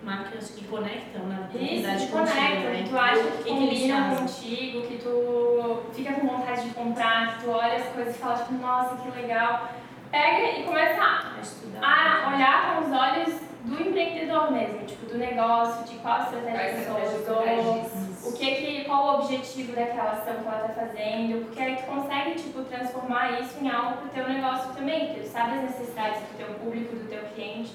Marcas 0.07 0.51
que 0.51 0.63
conectam 0.63 1.27
na 1.27 1.49
isso, 1.53 1.81
verdade 1.81 2.05
te 2.05 2.11
contigo, 2.13 2.33
conecta, 2.33 2.69
né? 2.69 2.83
que 2.83 2.89
tu 2.89 2.97
acha 2.97 3.23
que 3.23 3.31
que 3.31 3.43
que 3.43 3.49
combinam 3.49 4.15
contigo, 4.15 4.81
que 4.87 4.97
tu 4.99 5.83
fica 5.93 6.13
com 6.13 6.27
vontade 6.27 6.61
de 6.63 6.73
comprar, 6.73 7.37
que 7.37 7.43
tu 7.43 7.49
olha 7.49 7.75
as 7.75 7.87
coisas 7.87 8.15
e 8.15 8.19
fala, 8.19 8.37
tipo, 8.37 8.53
nossa, 8.53 8.95
que 8.95 9.19
legal. 9.19 9.69
Pega 10.09 10.59
e 10.59 10.63
começa 10.63 11.01
a 11.03 11.41
estudar. 11.41 11.83
a 11.83 12.33
olhar 12.33 12.75
com 12.75 12.85
os 12.85 12.97
olhos 12.97 13.41
do 13.65 13.81
empreendedor 13.81 14.49
mesmo, 14.49 14.85
tipo, 14.85 15.07
do 15.07 15.17
negócio, 15.17 15.83
de 15.83 15.95
qual 15.99 16.21
estratégia 16.21 16.85
que 16.85 16.91
usou, 17.21 18.29
o 18.29 18.33
que 18.33 18.55
que, 18.55 18.85
qual 18.85 19.05
o 19.05 19.19
objetivo 19.19 19.75
daquela 19.75 20.11
ação 20.11 20.35
que 20.35 20.47
ela 20.47 20.67
está 20.67 20.85
fazendo, 20.85 21.43
porque 21.43 21.61
aí 21.61 21.75
tu 21.75 21.83
consegue, 21.83 22.35
tipo, 22.35 22.63
transformar 22.63 23.41
isso 23.41 23.57
em 23.61 23.69
algo 23.69 23.97
pro 23.97 24.09
teu 24.09 24.29
negócio 24.29 24.73
também, 24.73 25.07
porque 25.07 25.19
tu 25.19 25.27
sabe 25.27 25.57
as 25.57 25.63
necessidades 25.63 26.21
do 26.21 26.37
teu 26.37 26.47
público, 26.55 26.95
do 26.95 27.09
teu 27.09 27.23
cliente. 27.35 27.73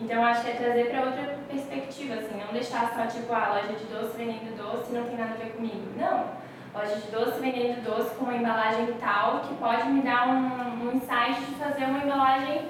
Então, 0.00 0.24
acho 0.24 0.42
que 0.42 0.50
é 0.50 0.54
trazer 0.54 0.90
para 0.90 1.04
outra 1.04 1.38
perspectiva, 1.48 2.14
assim, 2.14 2.38
não 2.38 2.52
deixar 2.52 2.92
só, 2.94 3.06
tipo, 3.06 3.32
a 3.32 3.54
loja 3.54 3.72
de 3.72 3.84
doce 3.84 4.16
vendendo 4.16 4.56
doce 4.56 4.92
não 4.92 5.04
tem 5.04 5.16
nada 5.16 5.34
a 5.34 5.36
ver 5.36 5.52
comigo. 5.52 5.88
Não, 5.96 6.30
loja 6.74 6.96
de 6.96 7.10
doce 7.10 7.40
vendendo 7.40 7.82
doce 7.82 8.14
com 8.14 8.24
uma 8.24 8.36
embalagem 8.36 8.92
tal 9.00 9.40
que 9.40 9.54
pode 9.54 9.88
me 9.88 10.02
dar 10.02 10.28
um, 10.28 10.84
um 10.84 10.92
insight 10.92 11.40
de 11.40 11.54
fazer 11.54 11.84
uma 11.84 12.04
embalagem, 12.04 12.68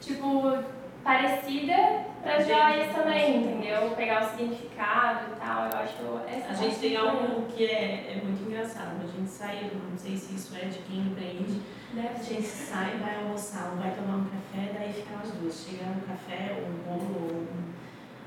tipo, 0.00 0.58
parecida 1.04 2.06
para 2.22 2.40
joias 2.40 2.92
também, 2.92 3.36
entendeu? 3.36 3.90
Pegar 3.94 4.24
o 4.24 4.28
significado 4.30 5.26
e 5.32 5.38
tal, 5.38 5.68
eu 5.70 5.78
acho 5.78 6.20
essa 6.26 6.50
A 6.50 6.54
gente 6.54 6.80
tem 6.80 6.96
algo 6.96 7.46
que 7.46 7.64
é, 7.64 8.16
é 8.16 8.20
muito 8.24 8.42
engraçado. 8.42 8.96
A 9.04 9.06
gente 9.06 9.30
sai, 9.30 9.70
não 9.72 9.96
sei 9.96 10.16
se 10.16 10.34
isso 10.34 10.56
é 10.56 10.64
de 10.64 10.78
quem 10.80 10.98
empreende, 10.98 11.60
A 11.98 12.22
gente 12.22 12.46
sai, 12.46 12.98
vai 12.98 13.16
almoçar, 13.16 13.72
vai 13.76 13.94
tomar 13.94 14.16
um 14.16 14.24
café, 14.24 14.70
daí 14.78 14.92
ficam 14.92 15.18
as 15.18 15.30
duas. 15.30 15.64
Chega 15.64 15.84
um 15.86 16.00
café, 16.00 16.60
ou 16.60 16.68
um 16.68 16.98
bolo, 16.98 17.40
um... 17.40 17.72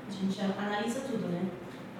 A 0.08 0.10
gente 0.10 0.36
já 0.36 0.46
analisa 0.46 1.00
tudo, 1.02 1.28
né? 1.28 1.48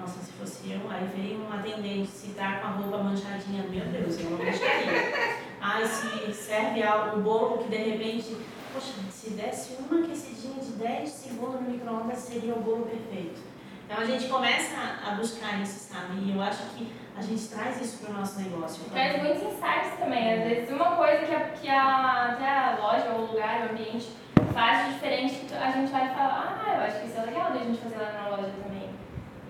Nossa, 0.01 0.18
se 0.18 0.33
fosse 0.33 0.73
eu, 0.73 0.91
aí 0.91 1.09
veio 1.14 1.45
um 1.45 1.53
atendente, 1.53 2.11
se 2.11 2.31
tá 2.31 2.59
com 2.59 2.66
a 2.66 2.71
roupa 2.71 2.99
manchadinha, 3.05 3.62
meu 3.68 3.85
Deus, 3.85 4.18
eu 4.18 4.31
não 4.31 4.39
deixaria. 4.39 5.39
Ai, 5.61 5.87
se 5.87 6.33
serve 6.33 6.83
um 7.14 7.21
bolo 7.21 7.59
que 7.59 7.68
de 7.68 7.77
repente, 7.77 8.37
poxa, 8.75 8.93
se 9.09 9.31
desse 9.31 9.77
uma 9.79 10.03
aquecidinha 10.03 10.61
de 10.61 10.73
10 10.73 11.09
segundos 11.09 11.61
no 11.61 11.71
micro-ondas, 11.71 12.18
seria 12.18 12.55
o 12.55 12.62
bolo 12.62 12.87
perfeito. 12.87 13.41
Então 13.87 13.99
a 13.99 14.07
gente 14.07 14.27
começa 14.29 14.77
a 15.07 15.14
buscar 15.14 15.61
isso, 15.62 15.93
sabe? 15.93 16.18
E 16.18 16.35
eu 16.35 16.43
acho 16.43 16.64
que 16.71 16.91
a 17.21 17.23
gente 17.23 17.49
traz 17.49 17.81
isso 17.83 17.99
para 17.99 18.14
o 18.14 18.18
nosso 18.18 18.41
negócio. 18.41 18.83
Traz 18.91 19.23
muitos 19.23 19.43
insights 19.43 19.99
também. 19.99 20.33
Às 20.33 20.49
vezes 20.49 20.71
uma 20.71 20.97
coisa 20.97 21.18
que 21.27 21.35
a, 21.35 21.41
que 21.51 21.68
a, 21.68 22.33
até 22.33 22.49
a 22.49 22.79
loja, 22.81 23.11
ou 23.11 23.21
o 23.21 23.27
lugar, 23.33 23.66
o 23.66 23.73
ambiente 23.73 24.09
faz 24.55 24.87
de 24.87 24.95
diferente, 24.95 25.47
a 25.55 25.71
gente 25.71 25.93
vai 25.93 26.09
falar, 26.14 26.64
ah, 26.66 26.75
eu 26.77 26.81
acho 26.85 27.01
que 27.01 27.07
isso 27.09 27.18
é 27.18 27.27
legal 27.27 27.53
da 27.53 27.59
gente 27.59 27.79
fazer 27.79 27.97
lá 27.99 28.12
na 28.12 28.29
loja 28.29 28.51
também. 28.64 28.89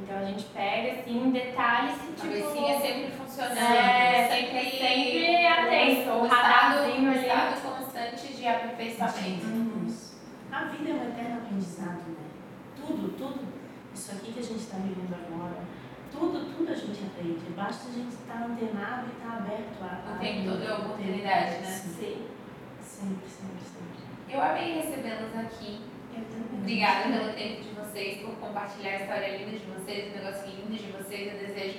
Então 0.02 0.18
a 0.18 0.24
gente 0.24 0.44
pega 0.46 1.00
assim 1.00 1.30
detalhes 1.30 1.92
que 1.92 2.08
A 2.08 2.32
tipo. 2.32 2.50
cabecinha 2.50 2.80
sempre 2.80 3.10
funcionando. 3.12 3.58
É, 3.58 4.28
sempre, 4.28 4.70
sempre 4.70 5.46
atento, 5.46 6.10
o 6.10 6.26
radarzinho 6.26 7.08
o 7.08 7.12
ali. 7.12 7.20
estado 7.20 7.60
constante 7.62 8.32
de 8.34 8.46
aperfeiçoamento. 8.48 9.46
A 10.50 10.64
vida 10.64 10.90
é 10.90 10.92
um 10.94 11.08
eterno 11.08 11.36
aprendizado, 11.36 12.02
né? 12.08 12.24
Tudo, 12.74 13.16
tudo, 13.16 13.40
isso 13.94 14.10
aqui 14.10 14.32
que 14.32 14.40
a 14.40 14.42
gente 14.42 14.58
está 14.58 14.78
vivendo 14.78 15.14
agora, 15.14 15.58
tudo, 16.12 16.56
tudo 16.56 16.70
a 16.70 16.74
gente 16.74 17.04
aprende. 17.04 17.50
Basta 17.56 17.88
a 17.88 17.92
gente 17.92 18.12
estar 18.14 18.42
antenado 18.44 19.06
e 19.08 19.12
estar 19.16 19.36
aberto 19.38 19.82
a. 19.82 20.10
O 20.10 20.14
a 20.14 20.18
tempo 20.18 20.50
todo 20.50 20.62
é 20.62 20.66
aprender. 20.66 20.84
oportunidade, 20.84 21.50
né? 21.62 21.66
Sim, 21.66 22.26
sempre, 22.82 23.28
sempre, 23.28 23.64
sempre. 23.64 24.00
Eu 24.28 24.42
amei 24.42 24.74
recebê-los 24.80 25.36
aqui. 25.36 25.80
eu 26.14 26.22
também. 26.24 26.60
Obrigada 26.60 27.02
pelo 27.10 27.32
tempo 27.32 27.62
de 27.62 27.68
vocês, 27.70 28.18
por 28.22 28.34
compartilhar 28.36 28.90
a 28.92 28.96
história 29.00 29.36
linda 29.38 29.58
de 29.58 29.66
vocês, 29.66 30.12
o 30.12 30.16
negócio 30.18 30.46
lindo 30.48 30.76
de 30.76 30.92
vocês. 30.92 31.32
Eu 31.32 31.38
desejo 31.46 31.78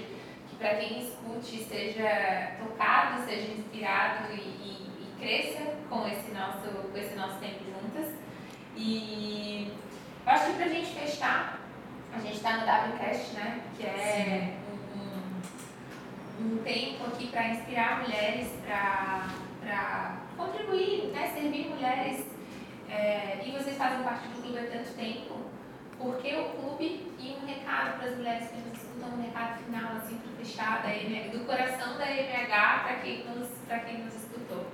que 0.49 0.55
para 0.57 0.75
quem 0.75 1.07
escute 1.07 1.61
esteja 1.61 2.57
tocado, 2.59 3.23
seja 3.25 3.51
inspirado 3.53 4.33
e, 4.33 4.37
e- 4.39 4.87
e 5.01 5.15
cresça 5.19 5.75
com 5.89 6.07
esse 6.07 6.31
nosso, 6.31 6.67
com 6.91 6.97
esse 6.97 7.15
nosso 7.15 7.39
tempo 7.39 7.59
juntas. 7.65 8.13
E 8.75 9.71
eu 10.25 10.31
acho 10.31 10.45
que 10.47 10.53
pra 10.57 10.67
gente 10.67 10.87
fechar, 10.93 11.59
a 12.13 12.19
gente 12.19 12.35
está 12.35 12.57
no 12.57 12.63
WCast, 12.63 13.33
né? 13.33 13.61
Que 13.77 13.83
é 13.83 14.53
um, 14.95 16.43
um, 16.43 16.63
tempo 16.63 17.05
aqui 17.05 17.27
para 17.27 17.49
inspirar 17.49 18.01
mulheres, 18.01 18.49
para 18.65 20.17
contribuir, 20.37 21.11
né? 21.13 21.31
servir 21.33 21.69
mulheres 21.69 22.25
é, 22.89 23.41
e 23.45 23.51
vocês 23.51 23.77
fazem 23.77 24.03
parte 24.03 24.27
do 24.27 24.41
clube 24.41 24.59
há 24.59 24.63
tanto 24.63 24.93
tempo, 24.95 25.41
por 25.97 26.17
que 26.17 26.35
o 26.35 26.49
clube 26.49 27.11
e 27.17 27.37
um 27.41 27.45
recado 27.45 27.97
para 27.97 28.09
as 28.09 28.17
mulheres 28.17 28.49
que 28.49 28.57
nos 28.57 28.77
escutam, 28.77 29.09
um 29.17 29.21
recado 29.21 29.63
final, 29.63 29.97
assim, 29.97 30.17
para 30.17 30.31
fechar, 30.43 30.81
da 30.81 30.89
MH, 30.89 31.29
do 31.29 31.45
coração 31.45 31.97
da 31.97 32.05
MH 32.05 32.79
para 32.83 32.95
quem, 33.01 33.23
nos, 33.25 33.47
quem 33.85 34.03
nos 34.03 34.15
escutou? 34.15 34.65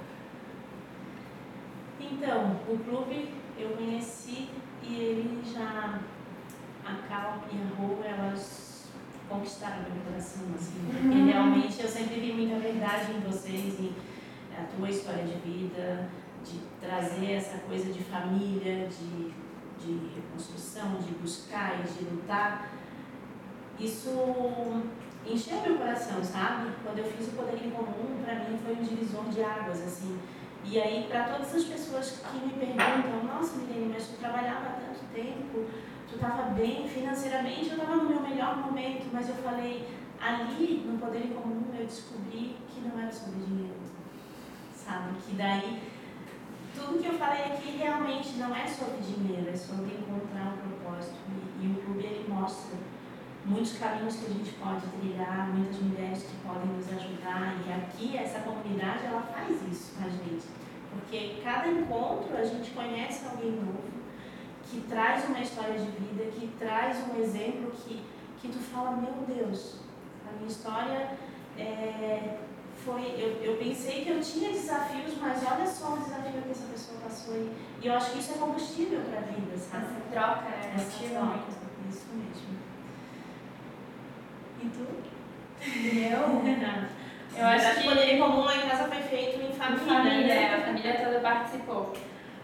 Então, 2.00 2.60
o 2.68 2.80
clube 2.80 3.34
eu 3.58 3.70
conheci 3.72 4.50
e 4.82 4.96
ele 4.96 5.44
já. 5.54 6.00
A 6.88 7.08
Cal 7.08 7.44
e 7.52 7.58
a 7.58 7.76
Rô, 7.76 7.98
elas 8.04 8.88
conquistaram 9.28 9.84
meu 9.84 10.04
coração, 10.04 10.44
assim. 10.56 11.26
Realmente 11.26 11.82
eu 11.82 11.88
sempre 11.88 12.20
vi 12.20 12.34
muita 12.34 12.60
verdade 12.60 13.12
em 13.12 13.20
vocês 13.20 13.78
e 13.80 13.94
a 14.58 14.64
tua 14.76 14.90
história 14.90 15.26
de 15.26 15.36
vida, 15.36 16.08
de 16.44 16.60
trazer 16.80 17.34
essa 17.34 17.58
coisa 17.60 17.92
de 17.92 18.04
família, 18.04 18.88
de, 18.88 19.34
de 19.78 20.16
reconstrução, 20.16 20.96
de 20.96 21.12
buscar 21.16 21.80
e 21.80 21.84
de 21.84 22.10
lutar, 22.10 22.70
isso 23.80 24.10
encheu 25.26 25.62
meu 25.62 25.78
coração, 25.78 26.24
sabe? 26.24 26.72
Quando 26.84 27.00
eu 27.00 27.06
fiz 27.06 27.28
o 27.28 27.32
Poder 27.32 27.64
em 27.64 27.70
Comum, 27.70 28.24
para 28.24 28.36
mim 28.36 28.58
foi 28.64 28.76
um 28.76 28.82
divisor 28.82 29.26
de 29.26 29.44
águas, 29.44 29.82
assim. 29.82 30.18
E 30.64 30.80
aí, 30.82 31.06
para 31.08 31.26
todas 31.26 31.54
as 31.54 31.64
pessoas 31.64 32.22
que 32.32 32.46
me 32.46 32.54
perguntam, 32.54 33.24
nossa, 33.24 33.58
Milene, 33.58 33.94
mas 33.94 34.08
tu 34.08 34.18
trabalhava 34.18 34.78
tanto 34.82 35.00
tempo, 35.14 35.66
estava 36.18 36.44
bem 36.52 36.88
financeiramente, 36.88 37.70
eu 37.70 37.78
estava 37.78 37.96
no 37.96 38.10
meu 38.10 38.22
melhor 38.22 38.58
momento, 38.58 39.08
mas 39.14 39.30
eu 39.30 39.36
falei, 39.36 39.88
ali 40.20 40.84
no 40.86 40.98
Poder 40.98 41.26
em 41.26 41.34
Comum 41.34 41.64
eu 41.78 41.86
descobri 41.86 42.58
que 42.68 42.82
não 42.82 43.00
era 43.00 43.12
sobre 43.12 43.40
dinheiro, 43.46 43.78
sabe? 44.74 45.14
Que 45.26 45.36
daí, 45.36 45.82
tudo 46.76 47.02
que 47.02 47.08
eu 47.08 47.18
falei 47.18 47.44
aqui 47.46 47.78
realmente 47.78 48.38
não 48.38 48.56
é 48.56 48.68
sobre 48.68 48.98
dinheiro, 49.02 49.50
é 49.50 49.56
sobre 49.56 49.96
encontrar 49.96 50.54
um 50.54 50.58
propósito. 50.58 51.18
E, 51.30 51.66
e 51.66 51.72
o 51.72 51.82
clube 51.84 52.04
ele 52.04 52.26
mostra 52.28 52.78
muitos 53.46 53.78
caminhos 53.78 54.16
que 54.18 54.26
a 54.26 54.30
gente 54.30 54.52
pode 54.54 54.86
trilhar, 55.00 55.50
muitas 55.50 55.80
mulheres 55.80 56.24
que 56.24 56.36
podem 56.48 56.68
nos 56.68 56.88
ajudar. 56.90 57.56
E 57.66 57.74
aqui, 57.74 58.18
essa 58.18 58.40
comunidade, 58.40 59.06
ela 59.06 59.22
faz 59.22 59.62
isso 59.72 59.94
com 59.96 60.06
a 60.06 60.10
gente. 60.10 60.46
Porque 60.92 61.42
cada 61.44 61.68
encontro 61.68 62.36
a 62.36 62.44
gente 62.44 62.72
conhece 62.72 63.26
alguém 63.26 63.52
novo, 63.52 63.97
que 64.70 64.82
traz 64.82 65.26
uma 65.26 65.40
história 65.40 65.74
de 65.74 65.86
vida, 65.92 66.32
que 66.32 66.48
traz 66.60 66.98
um 67.08 67.22
exemplo 67.22 67.72
que, 67.72 68.04
que 68.42 68.50
tu 68.50 68.60
fala, 68.60 68.98
meu 68.98 69.14
Deus, 69.28 69.80
a 70.28 70.34
minha 70.34 70.48
história 70.48 71.18
é, 71.58 72.38
foi. 72.84 73.16
Eu, 73.18 73.42
eu 73.42 73.58
pensei 73.58 74.04
que 74.04 74.10
eu 74.10 74.20
tinha 74.20 74.52
desafios, 74.52 75.14
mas 75.20 75.42
olha 75.50 75.66
só 75.66 75.94
o 75.94 75.98
desafio 75.98 76.42
que 76.42 76.52
essa 76.52 76.68
pessoa 76.68 77.00
passou. 77.02 77.36
E, 77.36 77.52
e 77.82 77.88
eu 77.88 77.94
acho 77.94 78.12
que 78.12 78.20
isso 78.20 78.34
é 78.34 78.38
combustível 78.38 79.02
para 79.02 79.20
a 79.20 79.22
vida, 79.22 79.58
sabe? 79.58 79.86
Essa 79.86 80.02
troca, 80.12 80.50
né? 80.50 80.74
Essa 80.76 81.10
troca, 81.10 81.40
isso 81.90 82.08
mesmo. 82.14 82.58
E 84.62 84.70
tu? 84.70 84.88
Eu? 85.98 86.98
Eu 87.38 87.46
acho 87.46 87.76
que. 87.76 87.88
O 87.88 87.90
poder 87.92 88.14
em 88.16 88.20
comum 88.20 88.42
lá 88.46 88.58
em 88.58 88.68
casa 88.68 88.86
foi 88.86 89.02
feito 89.04 89.42
em 89.42 89.54
família. 89.54 89.86
família, 89.86 90.28
né? 90.28 90.44
é, 90.44 90.56
a 90.56 90.62
família 90.62 91.06
toda 91.06 91.20
participou. 91.20 91.94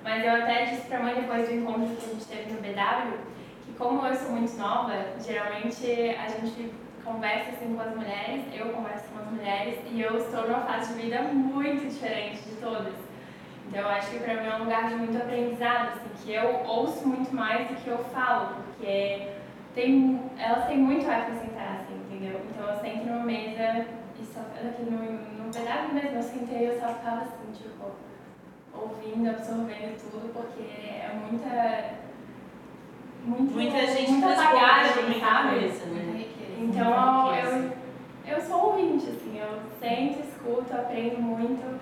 Mas 0.04 0.24
eu 0.26 0.34
até 0.34 0.66
disse 0.66 0.88
pra 0.88 1.00
mãe 1.00 1.16
depois 1.16 1.48
do 1.48 1.56
encontro 1.56 1.96
que 1.96 2.06
a 2.06 2.10
gente 2.10 2.26
teve 2.26 2.52
no 2.52 2.62
BW, 2.62 3.18
que 3.66 3.74
como 3.78 4.06
eu 4.06 4.16
sou 4.16 4.32
muito 4.32 4.54
nova, 4.58 4.94
geralmente 5.26 5.86
a 6.22 6.28
gente 6.28 6.74
conversa 7.06 7.52
assim 7.52 7.74
com 7.74 7.82
as 7.82 7.96
mulheres, 7.96 8.44
eu 8.54 8.70
converso 8.70 9.06
com 9.10 9.20
as 9.20 9.32
mulheres 9.32 9.80
e 9.90 10.02
eu 10.02 10.18
estou 10.18 10.48
numa 10.48 10.62
fase 10.62 10.94
de 10.94 11.02
vida 11.02 11.22
muito 11.22 11.88
diferente 11.88 12.42
de 12.42 12.56
todas. 12.56 12.94
Então 13.68 13.82
eu 13.82 13.90
acho 13.90 14.12
que 14.12 14.20
pra 14.20 14.36
mim 14.36 14.48
é 14.48 14.56
um 14.56 14.60
lugar 14.60 14.90
de 14.90 14.96
muito 14.96 15.18
aprendizado, 15.18 15.94
assim, 15.94 16.10
que 16.24 16.34
eu 16.34 16.64
ouço 16.66 17.08
muito 17.08 17.34
mais 17.34 17.68
do 17.70 17.76
que 17.76 17.88
eu 17.88 17.98
falo, 18.14 18.56
porque 18.56 19.30
tem, 19.74 20.22
elas 20.38 20.68
têm 20.68 20.78
muito 20.78 21.10
a 21.10 21.18
acrescentar, 21.18 21.82
assim, 21.82 21.96
entendeu? 21.96 22.42
Então 22.50 22.70
eu 22.70 22.80
sento 22.80 23.06
numa 23.06 23.24
mesa 23.24 23.86
e 24.20 24.26
só 24.26 24.42
aqui 24.42 24.84
no, 24.84 24.98
no 24.98 25.50
BW 25.50 25.94
mesmo, 25.94 26.18
eu 26.18 26.24
sentei 26.24 26.60
e 26.60 26.66
eu 26.66 26.80
só 26.80 26.88
ficava 26.90 27.22
assim, 27.22 27.52
tipo, 27.54 27.92
ouvindo, 28.76 29.30
absorvendo 29.30 29.98
tudo, 30.12 30.34
porque 30.34 30.64
é 30.64 31.12
muita. 31.30 32.04
Muito, 33.26 33.54
Muita 33.54 33.88
gente 33.88 34.12
muita 34.12 34.36
bagagem, 34.36 35.04
muita 35.06 35.20
sabe? 35.26 35.60
coisa, 35.60 35.86
né? 35.86 36.26
Então 36.60 37.34
eu, 37.36 37.72
eu 38.28 38.42
sou 38.42 38.66
ouvinte, 38.72 39.06
assim, 39.12 39.40
eu 39.40 39.60
sento, 39.80 40.20
escuto, 40.28 40.74
aprendo 40.74 41.22
muito, 41.22 41.80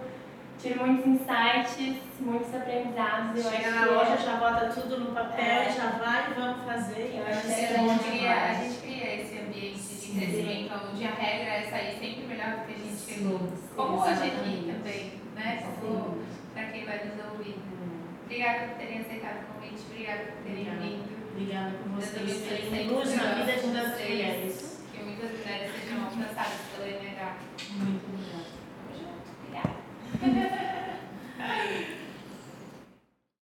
tiro 0.60 0.86
muitos 0.86 1.08
insights, 1.08 1.98
muitos 2.20 2.54
aprendizados. 2.54 3.44
Eu 3.44 3.52
Chega 3.52 3.70
acho 3.70 3.76
na 3.80 3.86
loja, 3.86 4.14
é- 4.14 4.18
já 4.18 4.36
bota 4.36 4.66
tudo 4.68 5.00
no 5.00 5.12
papel, 5.16 5.44
É. 5.46 5.72
já 5.72 5.89
vai, 5.98 6.32
vamos 6.36 6.64
fazer. 6.64 7.12
Eu 7.16 7.22
Eu 7.24 7.28
acho 7.28 7.42
que 7.42 7.52
é 7.52 7.66
a 7.66 7.88
gente 7.88 8.00
cria, 8.04 8.30
a 8.32 8.36
demais. 8.36 8.58
gente 8.64 8.82
cria 8.82 9.16
esse 9.22 9.39
ambiente 9.39 9.80
de 9.80 10.20
crescimento 10.20 10.74
onde 10.94 11.06
a 11.08 11.12
regra 11.12 11.54
é 11.56 11.64
sair 11.72 11.98
sempre 12.00 12.26
melhor 12.28 12.52
do 12.52 12.66
que 12.68 12.74
a 12.74 12.78
gente 12.78 12.98
chegou. 13.02 13.39
Como 13.76 13.98
hoje 14.00 14.12
aqui 14.14 14.28
exatamente. 14.28 14.72
também, 14.74 15.12
né? 15.36 15.64
Quem 15.82 16.02
vai 16.92 17.06
nos 17.06 17.32
ouvir. 17.32 17.56
Obrigada 18.26 18.68
por 18.68 18.78
terem 18.78 19.00
aceitado 19.00 19.44
o 19.44 19.54
convite, 19.54 19.82
obrigada 19.89 20.24
por 20.26 20.44
terem 20.44 20.68
obrigada. 20.68 20.82
vindo. 20.82 21.32
Obrigada 21.32 21.72
por 21.78 21.89
vocês 21.92 22.42
terem 22.42 22.89
luz 22.89 23.16
na 23.16 23.24
vida 23.36 23.54
de 23.54 23.68
muitas 23.68 24.00
mulheres. 24.00 24.84
Que 24.92 25.04
muitas 25.04 25.32
mulheres 25.32 25.72
sejam 25.72 26.04
alcançadas 26.04 26.60
pela 26.76 26.88
NH. 26.88 27.38
Muito 27.72 28.06
obrigada. 28.14 28.46
Tamo 28.88 29.00
junto. 29.00 29.30
Obrigada. 29.39 29.76